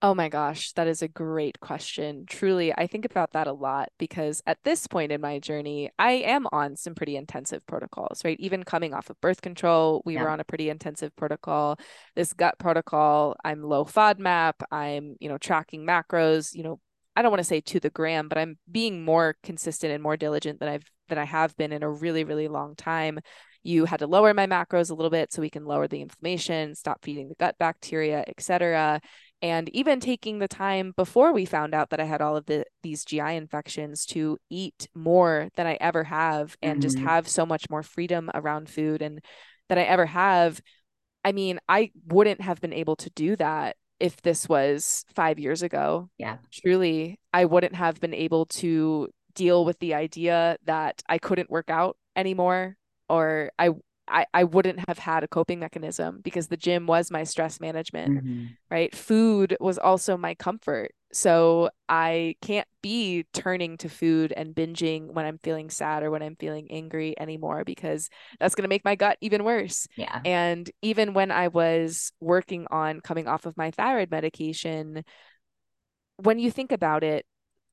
Oh 0.00 0.14
my 0.14 0.28
gosh, 0.28 0.70
that 0.72 0.86
is 0.86 1.02
a 1.02 1.08
great 1.08 1.58
question. 1.58 2.24
Truly, 2.24 2.72
I 2.72 2.86
think 2.86 3.04
about 3.04 3.32
that 3.32 3.48
a 3.48 3.52
lot 3.52 3.88
because 3.98 4.40
at 4.46 4.62
this 4.62 4.86
point 4.86 5.10
in 5.10 5.20
my 5.20 5.40
journey, 5.40 5.90
I 5.98 6.12
am 6.12 6.46
on 6.52 6.76
some 6.76 6.94
pretty 6.94 7.16
intensive 7.16 7.66
protocols, 7.66 8.24
right? 8.24 8.38
Even 8.38 8.62
coming 8.62 8.94
off 8.94 9.10
of 9.10 9.20
birth 9.20 9.42
control, 9.42 10.02
we 10.04 10.14
yeah. 10.14 10.22
were 10.22 10.28
on 10.28 10.38
a 10.38 10.44
pretty 10.44 10.70
intensive 10.70 11.16
protocol. 11.16 11.80
This 12.14 12.32
gut 12.32 12.60
protocol, 12.60 13.34
I'm 13.44 13.60
low 13.64 13.84
FODMAP, 13.84 14.52
I'm, 14.70 15.16
you 15.18 15.28
know, 15.28 15.38
tracking 15.38 15.84
macros, 15.84 16.54
you 16.54 16.62
know, 16.62 16.78
I 17.16 17.22
don't 17.22 17.32
want 17.32 17.40
to 17.40 17.44
say 17.44 17.60
to 17.60 17.80
the 17.80 17.90
gram, 17.90 18.28
but 18.28 18.38
I'm 18.38 18.56
being 18.70 19.04
more 19.04 19.34
consistent 19.42 19.92
and 19.92 20.00
more 20.00 20.16
diligent 20.16 20.60
than 20.60 20.68
I've 20.68 20.84
than 21.08 21.18
I 21.18 21.24
have 21.24 21.56
been 21.56 21.72
in 21.72 21.82
a 21.82 21.90
really, 21.90 22.22
really 22.22 22.46
long 22.46 22.76
time. 22.76 23.18
You 23.64 23.86
had 23.86 24.00
to 24.00 24.06
lower 24.06 24.32
my 24.34 24.46
macros 24.46 24.90
a 24.90 24.94
little 24.94 25.10
bit 25.10 25.32
so 25.32 25.42
we 25.42 25.50
can 25.50 25.64
lower 25.64 25.88
the 25.88 26.02
inflammation, 26.02 26.74
stop 26.74 27.02
feeding 27.02 27.28
the 27.28 27.34
gut 27.34 27.56
bacteria, 27.58 28.24
etc 28.28 29.00
and 29.40 29.68
even 29.70 30.00
taking 30.00 30.38
the 30.38 30.48
time 30.48 30.92
before 30.96 31.32
we 31.32 31.44
found 31.44 31.74
out 31.74 31.90
that 31.90 32.00
I 32.00 32.04
had 32.04 32.20
all 32.20 32.36
of 32.36 32.46
the 32.46 32.64
these 32.82 33.04
GI 33.04 33.36
infections 33.36 34.04
to 34.06 34.38
eat 34.50 34.88
more 34.94 35.48
than 35.56 35.66
I 35.66 35.76
ever 35.80 36.04
have 36.04 36.56
and 36.62 36.74
mm-hmm. 36.74 36.80
just 36.80 36.98
have 36.98 37.28
so 37.28 37.46
much 37.46 37.70
more 37.70 37.82
freedom 37.82 38.30
around 38.34 38.68
food 38.68 39.02
and 39.02 39.20
that 39.68 39.78
I 39.78 39.82
ever 39.82 40.06
have. 40.06 40.60
I 41.24 41.32
mean, 41.32 41.58
I 41.68 41.90
wouldn't 42.06 42.40
have 42.40 42.60
been 42.60 42.72
able 42.72 42.96
to 42.96 43.10
do 43.10 43.36
that 43.36 43.76
if 44.00 44.20
this 44.22 44.48
was 44.48 45.04
5 45.14 45.38
years 45.38 45.62
ago. 45.62 46.08
Yeah. 46.18 46.38
Truly, 46.52 47.18
I 47.32 47.44
wouldn't 47.44 47.74
have 47.74 48.00
been 48.00 48.14
able 48.14 48.46
to 48.46 49.08
deal 49.34 49.64
with 49.64 49.78
the 49.78 49.94
idea 49.94 50.56
that 50.64 51.02
I 51.08 51.18
couldn't 51.18 51.50
work 51.50 51.70
out 51.70 51.96
anymore 52.16 52.76
or 53.08 53.50
I 53.58 53.70
I, 54.10 54.26
I 54.34 54.44
wouldn't 54.44 54.86
have 54.88 54.98
had 54.98 55.24
a 55.24 55.28
coping 55.28 55.58
mechanism 55.60 56.20
because 56.22 56.48
the 56.48 56.56
gym 56.56 56.86
was 56.86 57.10
my 57.10 57.24
stress 57.24 57.60
management, 57.60 58.24
mm-hmm. 58.24 58.44
right? 58.70 58.94
Food 58.94 59.56
was 59.60 59.78
also 59.78 60.16
my 60.16 60.34
comfort. 60.34 60.92
So 61.12 61.70
I 61.88 62.36
can't 62.42 62.68
be 62.82 63.24
turning 63.32 63.78
to 63.78 63.88
food 63.88 64.32
and 64.36 64.54
binging 64.54 65.12
when 65.12 65.24
I'm 65.24 65.38
feeling 65.38 65.70
sad 65.70 66.02
or 66.02 66.10
when 66.10 66.22
I'm 66.22 66.36
feeling 66.36 66.68
angry 66.70 67.18
anymore 67.18 67.64
because 67.64 68.10
that's 68.38 68.54
going 68.54 68.64
to 68.64 68.68
make 68.68 68.84
my 68.84 68.94
gut 68.94 69.16
even 69.22 69.44
worse. 69.44 69.86
Yeah. 69.96 70.20
And 70.24 70.70
even 70.82 71.14
when 71.14 71.30
I 71.30 71.48
was 71.48 72.12
working 72.20 72.66
on 72.70 73.00
coming 73.00 73.26
off 73.26 73.46
of 73.46 73.56
my 73.56 73.70
thyroid 73.70 74.10
medication, 74.10 75.02
when 76.16 76.38
you 76.38 76.50
think 76.50 76.72
about 76.72 77.02
it, 77.02 77.24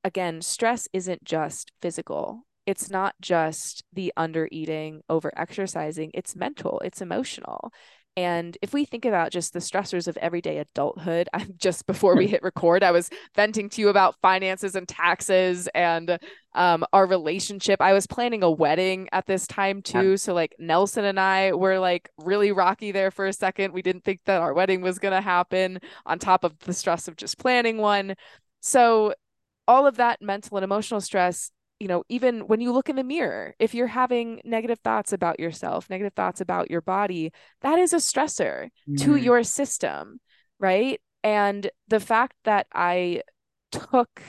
again, 0.02 0.40
stress 0.40 0.88
isn't 0.94 1.22
just 1.24 1.72
physical 1.82 2.45
it's 2.66 2.90
not 2.90 3.14
just 3.20 3.84
the 3.92 4.12
under 4.16 4.48
eating, 4.50 5.02
over 5.08 5.32
exercising, 5.36 6.10
it's 6.14 6.36
mental, 6.36 6.80
it's 6.84 7.00
emotional. 7.00 7.72
And 8.18 8.56
if 8.62 8.72
we 8.72 8.86
think 8.86 9.04
about 9.04 9.30
just 9.30 9.52
the 9.52 9.58
stressors 9.58 10.08
of 10.08 10.16
everyday 10.16 10.56
adulthood, 10.58 11.28
I'm 11.34 11.54
just 11.58 11.86
before 11.86 12.16
we 12.16 12.26
hit 12.26 12.42
record, 12.42 12.82
I 12.82 12.90
was 12.90 13.10
venting 13.34 13.68
to 13.70 13.80
you 13.82 13.88
about 13.88 14.16
finances 14.22 14.74
and 14.74 14.88
taxes 14.88 15.68
and 15.74 16.18
um, 16.54 16.84
our 16.94 17.06
relationship. 17.06 17.82
I 17.82 17.92
was 17.92 18.06
planning 18.06 18.42
a 18.42 18.50
wedding 18.50 19.08
at 19.12 19.26
this 19.26 19.46
time 19.46 19.82
too. 19.82 20.16
So, 20.16 20.32
like, 20.32 20.54
Nelson 20.58 21.04
and 21.04 21.20
I 21.20 21.52
were 21.52 21.78
like 21.78 22.08
really 22.16 22.52
rocky 22.52 22.90
there 22.90 23.10
for 23.10 23.26
a 23.26 23.32
second. 23.32 23.74
We 23.74 23.82
didn't 23.82 24.04
think 24.04 24.20
that 24.24 24.40
our 24.40 24.54
wedding 24.54 24.80
was 24.80 24.98
going 24.98 25.12
to 25.14 25.20
happen 25.20 25.78
on 26.06 26.18
top 26.18 26.42
of 26.42 26.58
the 26.60 26.72
stress 26.72 27.08
of 27.08 27.16
just 27.16 27.38
planning 27.38 27.76
one. 27.76 28.14
So, 28.60 29.12
all 29.68 29.86
of 29.86 29.96
that 29.96 30.22
mental 30.22 30.56
and 30.56 30.64
emotional 30.64 31.00
stress 31.00 31.50
you 31.78 31.88
know, 31.88 32.04
even 32.08 32.46
when 32.46 32.60
you 32.60 32.72
look 32.72 32.88
in 32.88 32.96
the 32.96 33.04
mirror, 33.04 33.54
if 33.58 33.74
you're 33.74 33.86
having 33.86 34.40
negative 34.44 34.78
thoughts 34.82 35.12
about 35.12 35.38
yourself, 35.38 35.90
negative 35.90 36.14
thoughts 36.14 36.40
about 36.40 36.70
your 36.70 36.80
body, 36.80 37.32
that 37.60 37.78
is 37.78 37.92
a 37.92 37.96
stressor 37.96 38.68
mm. 38.88 39.00
to 39.02 39.16
your 39.16 39.42
system, 39.42 40.18
right? 40.58 41.00
And 41.22 41.70
the 41.88 42.00
fact 42.00 42.36
that 42.44 42.66
I 42.72 43.22
took 43.72 44.20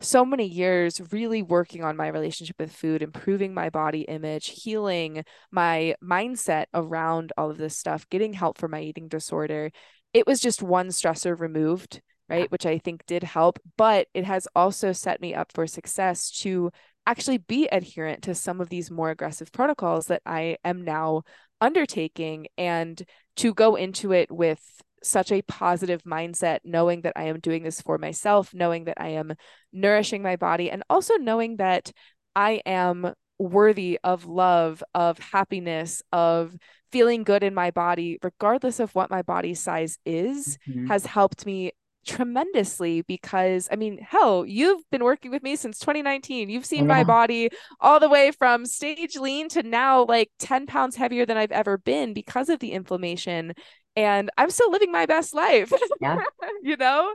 so 0.00 0.24
many 0.24 0.46
years 0.46 1.00
really 1.12 1.42
working 1.42 1.82
on 1.84 1.96
my 1.96 2.08
relationship 2.08 2.56
with 2.58 2.72
food, 2.72 3.02
improving 3.02 3.54
my 3.54 3.70
body 3.70 4.02
image, 4.02 4.62
healing 4.62 5.24
my 5.50 5.94
mindset 6.02 6.66
around 6.74 7.32
all 7.38 7.50
of 7.50 7.58
this 7.58 7.78
stuff, 7.78 8.08
getting 8.10 8.32
help 8.32 8.58
for 8.58 8.68
my 8.68 8.80
eating 8.80 9.08
disorder. 9.08 9.70
It 10.12 10.26
was 10.26 10.40
just 10.40 10.62
one 10.62 10.88
stressor 10.88 11.38
removed, 11.38 12.02
right? 12.28 12.50
Which 12.50 12.66
I 12.66 12.78
think 12.78 13.06
did 13.06 13.22
help, 13.22 13.58
but 13.76 14.08
it 14.12 14.24
has 14.24 14.48
also 14.54 14.92
set 14.92 15.20
me 15.20 15.34
up 15.34 15.52
for 15.52 15.66
success 15.66 16.30
to 16.40 16.70
actually 17.06 17.38
be 17.38 17.68
adherent 17.70 18.22
to 18.24 18.34
some 18.34 18.60
of 18.60 18.68
these 18.68 18.90
more 18.90 19.10
aggressive 19.10 19.52
protocols 19.52 20.06
that 20.06 20.22
I 20.26 20.56
am 20.64 20.84
now 20.84 21.22
undertaking 21.60 22.48
and 22.58 23.00
to 23.36 23.54
go 23.54 23.76
into 23.76 24.12
it 24.12 24.30
with 24.30 24.60
such 25.02 25.30
a 25.30 25.42
positive 25.42 26.02
mindset, 26.02 26.60
knowing 26.64 27.02
that 27.02 27.12
I 27.16 27.24
am 27.24 27.40
doing 27.40 27.62
this 27.62 27.80
for 27.80 27.98
myself, 27.98 28.52
knowing 28.52 28.84
that 28.84 29.00
I 29.00 29.10
am 29.10 29.34
nourishing 29.72 30.22
my 30.22 30.36
body, 30.36 30.70
and 30.70 30.82
also 30.90 31.14
knowing 31.14 31.56
that 31.56 31.92
I 32.34 32.60
am 32.66 33.12
worthy 33.38 33.98
of 34.02 34.26
love, 34.26 34.82
of 34.94 35.18
happiness, 35.18 36.02
of 36.12 36.56
feeling 36.90 37.24
good 37.24 37.42
in 37.42 37.54
my 37.54 37.70
body, 37.70 38.18
regardless 38.22 38.80
of 38.80 38.94
what 38.94 39.10
my 39.10 39.22
body 39.22 39.54
size 39.54 39.98
is, 40.04 40.58
mm-hmm. 40.68 40.86
has 40.86 41.06
helped 41.06 41.46
me 41.46 41.72
tremendously 42.06 43.02
because 43.02 43.68
I 43.70 43.76
mean, 43.76 43.98
hell, 43.98 44.46
you've 44.46 44.82
been 44.90 45.04
working 45.04 45.30
with 45.30 45.42
me 45.42 45.56
since 45.56 45.78
2019. 45.78 46.48
You've 46.48 46.66
seen 46.66 46.86
my 46.86 47.02
oh. 47.02 47.04
body 47.04 47.50
all 47.80 48.00
the 48.00 48.08
way 48.08 48.30
from 48.30 48.66
stage 48.66 49.16
lean 49.16 49.48
to 49.50 49.62
now 49.62 50.04
like 50.04 50.30
10 50.38 50.66
pounds 50.66 50.96
heavier 50.96 51.26
than 51.26 51.36
I've 51.36 51.52
ever 51.52 51.78
been 51.78 52.14
because 52.14 52.48
of 52.48 52.60
the 52.60 52.72
inflammation. 52.72 53.54
And 53.96 54.30
I'm 54.36 54.50
still 54.50 54.70
living 54.70 54.92
my 54.92 55.06
best 55.06 55.34
life, 55.34 55.72
yeah. 56.00 56.22
you 56.62 56.76
know? 56.76 57.14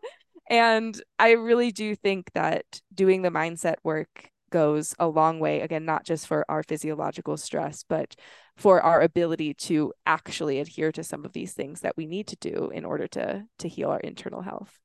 And 0.49 0.99
I 1.19 1.31
really 1.31 1.71
do 1.71 1.95
think 1.95 2.31
that 2.33 2.65
doing 2.93 3.21
the 3.21 3.29
mindset 3.29 3.75
work 3.83 4.30
goes 4.51 4.93
a 4.99 5.07
long 5.07 5.39
way 5.39 5.61
again 5.61 5.85
not 5.85 6.05
just 6.05 6.27
for 6.27 6.45
our 6.47 6.61
physiological 6.63 7.37
stress 7.37 7.83
but 7.87 8.15
for 8.55 8.81
our 8.81 9.01
ability 9.01 9.53
to 9.53 9.91
actually 10.05 10.59
adhere 10.59 10.91
to 10.91 11.03
some 11.03 11.25
of 11.25 11.33
these 11.33 11.53
things 11.53 11.81
that 11.81 11.97
we 11.97 12.05
need 12.05 12.27
to 12.27 12.35
do 12.35 12.69
in 12.73 12.85
order 12.85 13.07
to 13.07 13.43
to 13.57 13.67
heal 13.67 13.89
our 13.89 13.99
internal 14.01 14.41
health 14.41 14.77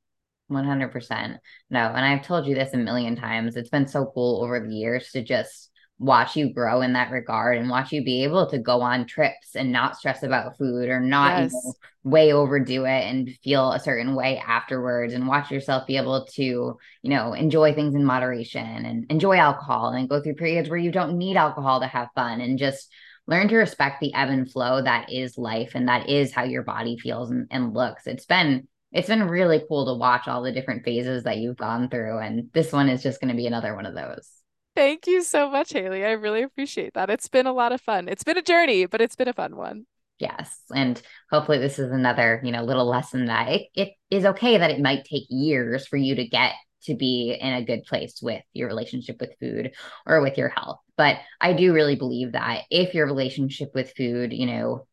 100%. 0.48 1.38
No, 1.70 1.80
and 1.80 2.04
I've 2.04 2.24
told 2.24 2.46
you 2.46 2.54
this 2.54 2.72
a 2.72 2.76
million 2.76 3.16
times. 3.16 3.56
It's 3.56 3.68
been 3.68 3.88
so 3.88 4.12
cool 4.14 4.44
over 4.44 4.60
the 4.60 4.72
years 4.72 5.10
to 5.10 5.24
just 5.24 5.70
watch 5.98 6.36
you 6.36 6.52
grow 6.52 6.82
in 6.82 6.92
that 6.92 7.10
regard 7.10 7.56
and 7.56 7.70
watch 7.70 7.90
you 7.90 8.04
be 8.04 8.24
able 8.24 8.48
to 8.50 8.58
go 8.58 8.82
on 8.82 9.06
trips 9.06 9.56
and 9.56 9.72
not 9.72 9.96
stress 9.96 10.22
about 10.22 10.56
food 10.58 10.88
or 10.88 11.00
not 11.00 11.42
yes. 11.42 11.52
you 11.52 11.60
know, 11.64 11.72
way 12.10 12.32
overdo 12.32 12.84
it 12.84 13.04
and 13.04 13.30
feel 13.42 13.72
a 13.72 13.80
certain 13.80 14.14
way 14.14 14.38
afterwards 14.38 15.14
and 15.14 15.26
watch 15.26 15.50
yourself 15.50 15.86
be 15.86 15.96
able 15.96 16.26
to 16.26 16.42
you 16.42 16.78
know 17.10 17.32
enjoy 17.32 17.72
things 17.72 17.94
in 17.94 18.04
moderation 18.04 18.84
and 18.84 19.10
enjoy 19.10 19.36
alcohol 19.36 19.88
and 19.88 20.08
go 20.08 20.20
through 20.20 20.34
periods 20.34 20.68
where 20.68 20.78
you 20.78 20.92
don't 20.92 21.16
need 21.16 21.36
alcohol 21.36 21.80
to 21.80 21.86
have 21.86 22.08
fun 22.14 22.40
and 22.40 22.58
just 22.58 22.92
learn 23.26 23.48
to 23.48 23.56
respect 23.56 23.98
the 24.00 24.12
ebb 24.14 24.28
and 24.28 24.52
flow 24.52 24.82
that 24.82 25.10
is 25.10 25.38
life 25.38 25.72
and 25.74 25.88
that 25.88 26.08
is 26.08 26.32
how 26.32 26.44
your 26.44 26.62
body 26.62 26.98
feels 26.98 27.30
and, 27.30 27.48
and 27.50 27.74
looks 27.74 28.06
it's 28.06 28.26
been 28.26 28.68
it's 28.92 29.08
been 29.08 29.28
really 29.28 29.62
cool 29.68 29.86
to 29.86 29.98
watch 29.98 30.28
all 30.28 30.42
the 30.42 30.52
different 30.52 30.84
phases 30.84 31.24
that 31.24 31.36
you've 31.36 31.56
gone 31.56 31.90
through. 31.90 32.18
And 32.18 32.50
this 32.54 32.72
one 32.72 32.88
is 32.88 33.02
just 33.02 33.20
going 33.20 33.30
to 33.30 33.36
be 33.36 33.46
another 33.46 33.74
one 33.74 33.84
of 33.84 33.94
those. 33.94 34.30
Thank 34.76 35.06
you 35.06 35.22
so 35.22 35.50
much, 35.50 35.70
Haylee. 35.70 36.06
I 36.06 36.12
really 36.12 36.42
appreciate 36.42 36.92
that. 36.94 37.08
It's 37.08 37.28
been 37.28 37.46
a 37.46 37.52
lot 37.52 37.72
of 37.72 37.80
fun. 37.80 38.08
It's 38.08 38.22
been 38.22 38.36
a 38.36 38.42
journey, 38.42 38.84
but 38.84 39.00
it's 39.00 39.16
been 39.16 39.26
a 39.26 39.32
fun 39.32 39.56
one. 39.56 39.86
Yes. 40.18 40.54
And 40.74 41.00
hopefully 41.30 41.56
this 41.56 41.78
is 41.78 41.90
another, 41.90 42.42
you 42.44 42.52
know, 42.52 42.62
little 42.62 42.86
lesson 42.86 43.24
that 43.26 43.48
it, 43.48 43.68
it 43.74 43.88
is 44.10 44.26
okay 44.26 44.58
that 44.58 44.70
it 44.70 44.80
might 44.80 45.04
take 45.04 45.24
years 45.30 45.86
for 45.86 45.96
you 45.96 46.14
to 46.16 46.28
get 46.28 46.52
to 46.84 46.94
be 46.94 47.38
in 47.40 47.54
a 47.54 47.64
good 47.64 47.84
place 47.84 48.20
with 48.20 48.42
your 48.52 48.68
relationship 48.68 49.16
with 49.18 49.34
food 49.40 49.72
or 50.06 50.20
with 50.20 50.36
your 50.36 50.50
health. 50.50 50.78
But 50.98 51.20
I 51.40 51.54
do 51.54 51.72
really 51.72 51.96
believe 51.96 52.32
that 52.32 52.64
if 52.70 52.92
your 52.92 53.06
relationship 53.06 53.70
with 53.74 53.94
food, 53.96 54.34
you 54.34 54.44
know, 54.44 54.86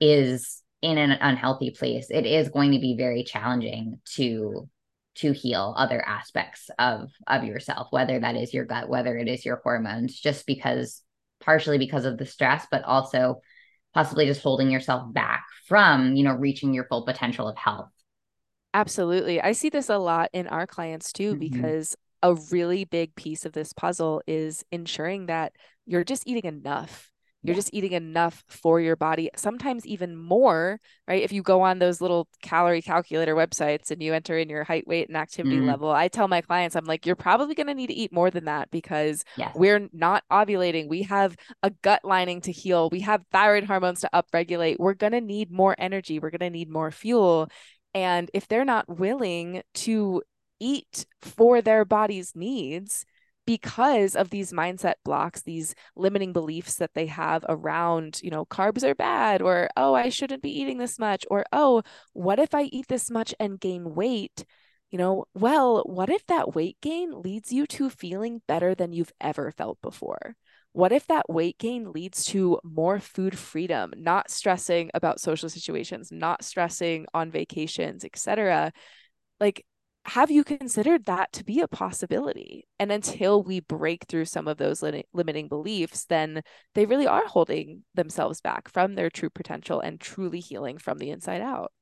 is 0.00 0.62
in 0.82 0.98
an 0.98 1.12
unhealthy 1.12 1.70
place, 1.70 2.08
it 2.10 2.26
is 2.26 2.48
going 2.48 2.72
to 2.72 2.80
be 2.80 2.96
very 2.96 3.22
challenging 3.22 4.00
to 4.16 4.68
to 5.18 5.32
heal 5.32 5.74
other 5.76 6.00
aspects 6.06 6.70
of 6.78 7.10
of 7.26 7.44
yourself, 7.44 7.88
whether 7.90 8.18
that 8.20 8.36
is 8.36 8.54
your 8.54 8.64
gut, 8.64 8.88
whether 8.88 9.16
it 9.16 9.28
is 9.28 9.44
your 9.44 9.60
hormones, 9.62 10.18
just 10.18 10.46
because 10.46 11.02
partially 11.40 11.78
because 11.78 12.04
of 12.04 12.18
the 12.18 12.26
stress, 12.26 12.66
but 12.70 12.84
also 12.84 13.40
possibly 13.94 14.26
just 14.26 14.42
holding 14.42 14.70
yourself 14.70 15.12
back 15.12 15.44
from, 15.66 16.14
you 16.14 16.24
know, 16.24 16.34
reaching 16.34 16.74
your 16.74 16.84
full 16.84 17.04
potential 17.04 17.48
of 17.48 17.56
health. 17.56 17.90
Absolutely. 18.74 19.40
I 19.40 19.52
see 19.52 19.70
this 19.70 19.88
a 19.88 19.98
lot 19.98 20.30
in 20.32 20.46
our 20.46 20.66
clients 20.66 21.12
too, 21.12 21.34
mm-hmm. 21.34 21.40
because 21.40 21.96
a 22.22 22.34
really 22.34 22.84
big 22.84 23.14
piece 23.14 23.44
of 23.44 23.52
this 23.52 23.72
puzzle 23.72 24.22
is 24.26 24.64
ensuring 24.70 25.26
that 25.26 25.52
you're 25.86 26.04
just 26.04 26.26
eating 26.26 26.44
enough. 26.44 27.10
You're 27.44 27.54
just 27.54 27.72
eating 27.72 27.92
enough 27.92 28.42
for 28.48 28.80
your 28.80 28.96
body, 28.96 29.30
sometimes 29.36 29.86
even 29.86 30.16
more, 30.16 30.80
right? 31.06 31.22
If 31.22 31.30
you 31.32 31.42
go 31.42 31.62
on 31.62 31.78
those 31.78 32.00
little 32.00 32.26
calorie 32.42 32.82
calculator 32.82 33.36
websites 33.36 33.92
and 33.92 34.02
you 34.02 34.12
enter 34.12 34.36
in 34.36 34.48
your 34.48 34.64
height, 34.64 34.88
weight, 34.88 35.08
and 35.08 35.16
activity 35.16 35.56
mm-hmm. 35.56 35.68
level, 35.68 35.90
I 35.90 36.08
tell 36.08 36.26
my 36.26 36.40
clients, 36.40 36.74
I'm 36.74 36.84
like, 36.84 37.06
you're 37.06 37.14
probably 37.14 37.54
going 37.54 37.68
to 37.68 37.74
need 37.74 37.86
to 37.86 37.94
eat 37.94 38.12
more 38.12 38.30
than 38.30 38.46
that 38.46 38.72
because 38.72 39.24
yes. 39.36 39.54
we're 39.54 39.88
not 39.92 40.24
ovulating. 40.32 40.88
We 40.88 41.02
have 41.02 41.36
a 41.62 41.70
gut 41.70 42.00
lining 42.04 42.40
to 42.42 42.52
heal. 42.52 42.90
We 42.90 43.00
have 43.00 43.22
thyroid 43.30 43.64
hormones 43.64 44.00
to 44.00 44.10
upregulate. 44.12 44.76
We're 44.80 44.94
going 44.94 45.12
to 45.12 45.20
need 45.20 45.52
more 45.52 45.76
energy. 45.78 46.18
We're 46.18 46.30
going 46.30 46.40
to 46.40 46.50
need 46.50 46.68
more 46.68 46.90
fuel. 46.90 47.48
And 47.94 48.30
if 48.34 48.48
they're 48.48 48.64
not 48.64 48.88
willing 48.88 49.62
to 49.74 50.22
eat 50.58 51.06
for 51.22 51.62
their 51.62 51.84
body's 51.84 52.34
needs 52.34 53.06
because 53.48 54.14
of 54.14 54.28
these 54.28 54.52
mindset 54.52 54.96
blocks, 55.06 55.40
these 55.40 55.74
limiting 55.96 56.34
beliefs 56.34 56.74
that 56.74 56.92
they 56.92 57.06
have 57.06 57.46
around, 57.48 58.20
you 58.22 58.28
know, 58.28 58.44
carbs 58.44 58.84
are 58.84 58.94
bad, 58.94 59.40
or, 59.40 59.70
oh, 59.74 59.94
I 59.94 60.10
shouldn't 60.10 60.42
be 60.42 60.60
eating 60.60 60.76
this 60.76 60.98
much, 60.98 61.24
or, 61.30 61.46
oh, 61.50 61.82
what 62.12 62.38
if 62.38 62.54
I 62.54 62.64
eat 62.64 62.88
this 62.88 63.10
much 63.10 63.34
and 63.40 63.58
gain 63.58 63.94
weight? 63.94 64.44
You 64.90 64.98
know, 64.98 65.24
well, 65.32 65.82
what 65.86 66.10
if 66.10 66.26
that 66.26 66.54
weight 66.54 66.76
gain 66.82 67.22
leads 67.22 67.50
you 67.50 67.66
to 67.68 67.88
feeling 67.88 68.42
better 68.46 68.74
than 68.74 68.92
you've 68.92 69.14
ever 69.18 69.50
felt 69.50 69.80
before? 69.80 70.36
What 70.72 70.92
if 70.92 71.06
that 71.06 71.30
weight 71.30 71.56
gain 71.56 71.90
leads 71.90 72.26
to 72.26 72.60
more 72.62 73.00
food 73.00 73.38
freedom, 73.38 73.94
not 73.96 74.30
stressing 74.30 74.90
about 74.92 75.20
social 75.20 75.48
situations, 75.48 76.12
not 76.12 76.44
stressing 76.44 77.06
on 77.14 77.30
vacations, 77.30 78.04
etc.? 78.04 78.74
Like 79.40 79.64
have 80.08 80.30
you 80.30 80.44
considered 80.44 81.04
that 81.04 81.32
to 81.34 81.44
be 81.44 81.60
a 81.60 81.68
possibility? 81.68 82.66
And 82.78 82.90
until 82.90 83.42
we 83.42 83.60
break 83.60 84.04
through 84.04 84.24
some 84.24 84.48
of 84.48 84.56
those 84.56 84.82
li- 84.82 85.04
limiting 85.12 85.48
beliefs, 85.48 86.04
then 86.06 86.42
they 86.74 86.86
really 86.86 87.06
are 87.06 87.26
holding 87.26 87.84
themselves 87.94 88.40
back 88.40 88.68
from 88.68 88.94
their 88.94 89.10
true 89.10 89.30
potential 89.30 89.80
and 89.80 90.00
truly 90.00 90.40
healing 90.40 90.78
from 90.78 90.98
the 90.98 91.10
inside 91.10 91.42
out. 91.42 91.72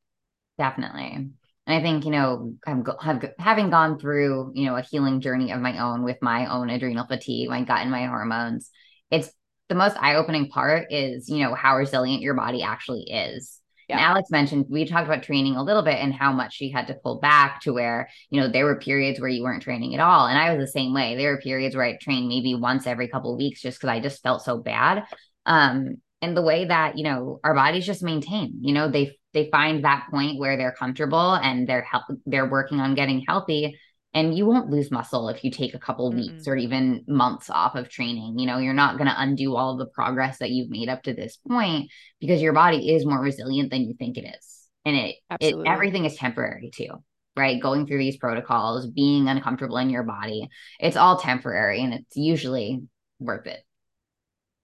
Definitely. 0.58 1.12
And 1.12 1.34
I 1.66 1.80
think, 1.80 2.04
you 2.04 2.10
know, 2.10 2.54
I'm 2.66 2.82
go- 2.82 2.98
have, 3.00 3.24
having 3.38 3.70
gone 3.70 3.98
through, 3.98 4.52
you 4.54 4.66
know, 4.66 4.76
a 4.76 4.82
healing 4.82 5.20
journey 5.20 5.52
of 5.52 5.60
my 5.60 5.78
own 5.78 6.02
with 6.04 6.18
my 6.20 6.46
own 6.46 6.70
adrenal 6.70 7.06
fatigue, 7.06 7.48
my 7.48 7.62
gut 7.62 7.80
and 7.80 7.90
my 7.90 8.06
hormones, 8.06 8.70
it's 9.10 9.30
the 9.68 9.74
most 9.74 9.96
eye-opening 9.96 10.48
part 10.48 10.86
is 10.90 11.28
you 11.28 11.42
know 11.42 11.54
how 11.54 11.76
resilient 11.76 12.22
your 12.22 12.34
body 12.34 12.62
actually 12.62 13.02
is 13.10 13.60
yeah. 13.88 13.96
And 13.96 14.04
Alex 14.04 14.30
mentioned 14.30 14.66
we 14.68 14.84
talked 14.84 15.06
about 15.06 15.22
training 15.22 15.56
a 15.56 15.62
little 15.62 15.82
bit 15.82 15.96
and 15.96 16.12
how 16.12 16.32
much 16.32 16.54
she 16.54 16.70
had 16.70 16.88
to 16.88 16.94
pull 16.94 17.20
back 17.20 17.60
to 17.62 17.72
where, 17.72 18.08
you 18.30 18.40
know, 18.40 18.48
there 18.48 18.64
were 18.64 18.78
periods 18.78 19.20
where 19.20 19.28
you 19.28 19.42
weren't 19.42 19.62
training 19.62 19.94
at 19.94 20.00
all. 20.00 20.26
And 20.26 20.38
I 20.38 20.52
was 20.54 20.64
the 20.64 20.72
same 20.72 20.92
way. 20.92 21.14
There 21.14 21.32
were 21.32 21.40
periods 21.40 21.76
where 21.76 21.84
I 21.84 21.96
trained 22.00 22.28
maybe 22.28 22.54
once 22.54 22.86
every 22.86 23.08
couple 23.08 23.32
of 23.32 23.38
weeks 23.38 23.62
just 23.62 23.78
because 23.78 23.90
I 23.90 24.00
just 24.00 24.22
felt 24.22 24.42
so 24.42 24.58
bad. 24.58 25.04
Um, 25.44 25.96
and 26.20 26.36
the 26.36 26.42
way 26.42 26.64
that, 26.64 26.98
you 26.98 27.04
know, 27.04 27.38
our 27.44 27.54
bodies 27.54 27.86
just 27.86 28.02
maintain, 28.02 28.58
you 28.60 28.74
know, 28.74 28.90
they 28.90 29.16
they 29.32 29.50
find 29.50 29.84
that 29.84 30.06
point 30.10 30.38
where 30.38 30.56
they're 30.56 30.72
comfortable 30.72 31.34
and 31.34 31.68
they're 31.68 31.82
help 31.82 32.04
they're 32.24 32.50
working 32.50 32.80
on 32.80 32.94
getting 32.94 33.22
healthy 33.28 33.78
and 34.16 34.36
you 34.36 34.46
won't 34.46 34.70
lose 34.70 34.90
muscle 34.90 35.28
if 35.28 35.44
you 35.44 35.50
take 35.50 35.74
a 35.74 35.78
couple 35.78 36.10
mm 36.10 36.16
weeks 36.16 36.48
or 36.48 36.56
even 36.56 37.04
months 37.06 37.50
off 37.50 37.74
of 37.74 37.90
training 37.90 38.38
you 38.38 38.46
know 38.46 38.56
you're 38.56 38.72
not 38.72 38.96
going 38.96 39.08
to 39.08 39.20
undo 39.20 39.54
all 39.54 39.72
of 39.72 39.78
the 39.78 39.86
progress 39.86 40.38
that 40.38 40.50
you've 40.50 40.70
made 40.70 40.88
up 40.88 41.02
to 41.02 41.12
this 41.12 41.36
point 41.46 41.90
because 42.20 42.40
your 42.40 42.54
body 42.54 42.94
is 42.94 43.04
more 43.04 43.20
resilient 43.20 43.70
than 43.70 43.82
you 43.82 43.94
think 43.98 44.16
it 44.16 44.24
is. 44.24 44.68
And 44.86 44.96
it, 44.96 45.16
it 45.40 45.54
everything 45.66 46.04
is 46.06 46.16
temporary 46.16 46.70
too 46.74 47.02
right? 47.36 47.60
Going 47.60 47.86
through 47.86 47.98
these 47.98 48.16
protocols 48.16 48.86
being 48.86 49.28
uncomfortable 49.28 49.76
in 49.76 49.90
your 49.90 50.04
body 50.04 50.48
it's 50.80 50.96
all 50.96 51.18
temporary 51.18 51.82
and 51.82 51.92
it's 51.92 52.16
usually 52.16 52.82
worth 53.18 53.46
it. 53.46 53.62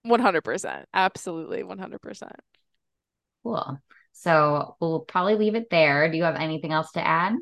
100% 0.07 0.83
absolutely. 0.93 1.61
100% 1.61 2.23
cool. 3.43 3.79
So 4.13 4.75
we'll 4.79 5.01
probably 5.01 5.35
leave 5.35 5.55
it 5.55 5.69
there. 5.69 6.09
Do 6.09 6.17
you 6.17 6.23
have 6.23 6.35
anything 6.35 6.71
else 6.71 6.91
to 6.93 7.05
add 7.05 7.33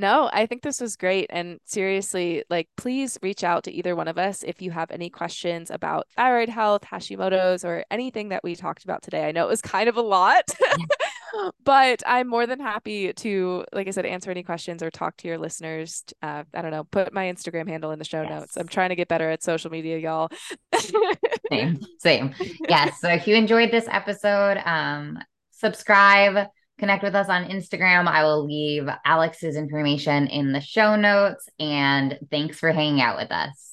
no, 0.00 0.30
I 0.32 0.46
think 0.46 0.62
this 0.62 0.80
was 0.80 0.96
great. 0.96 1.26
And 1.30 1.60
seriously, 1.64 2.42
like, 2.48 2.68
please 2.76 3.18
reach 3.22 3.44
out 3.44 3.64
to 3.64 3.72
either 3.72 3.94
one 3.94 4.08
of 4.08 4.16
us 4.18 4.42
if 4.42 4.62
you 4.62 4.70
have 4.70 4.90
any 4.90 5.10
questions 5.10 5.70
about 5.70 6.06
thyroid 6.16 6.48
health, 6.48 6.82
Hashimoto's, 6.82 7.64
or 7.64 7.84
anything 7.90 8.30
that 8.30 8.42
we 8.42 8.56
talked 8.56 8.82
about 8.82 9.02
today. 9.02 9.28
I 9.28 9.32
know 9.32 9.44
it 9.44 9.50
was 9.50 9.60
kind 9.60 9.88
of 9.88 9.96
a 9.96 10.02
lot, 10.02 10.44
but 11.64 12.02
I'm 12.06 12.28
more 12.28 12.46
than 12.46 12.60
happy 12.60 13.12
to, 13.12 13.64
like 13.72 13.88
I 13.88 13.90
said, 13.90 14.06
answer 14.06 14.30
any 14.30 14.42
questions 14.42 14.82
or 14.82 14.90
talk 14.90 15.18
to 15.18 15.28
your 15.28 15.38
listeners. 15.38 16.02
Uh, 16.22 16.44
I 16.54 16.62
don't 16.62 16.70
know, 16.70 16.84
put 16.84 17.12
my 17.12 17.26
Instagram 17.26 17.68
handle 17.68 17.90
in 17.90 17.98
the 17.98 18.04
show 18.04 18.22
yes. 18.22 18.30
notes. 18.30 18.56
I'm 18.56 18.68
trying 18.68 18.88
to 18.88 18.96
get 18.96 19.08
better 19.08 19.30
at 19.30 19.42
social 19.42 19.70
media, 19.70 19.98
y'all. 19.98 20.30
same, 21.50 21.80
same. 21.98 22.34
Yes. 22.68 23.00
So 23.00 23.08
if 23.08 23.26
you 23.26 23.36
enjoyed 23.36 23.70
this 23.70 23.86
episode, 23.88 24.62
um, 24.64 25.18
subscribe 25.50 26.48
connect 26.80 27.04
with 27.04 27.14
us 27.14 27.28
on 27.28 27.44
Instagram. 27.44 28.08
I 28.08 28.24
will 28.24 28.44
leave 28.44 28.88
Alex's 29.04 29.54
information 29.54 30.26
in 30.26 30.52
the 30.52 30.60
show 30.60 30.96
notes. 30.96 31.48
And 31.60 32.18
thanks 32.30 32.58
for 32.58 32.72
hanging 32.72 33.00
out 33.00 33.16
with 33.16 33.30
us. 33.30 33.69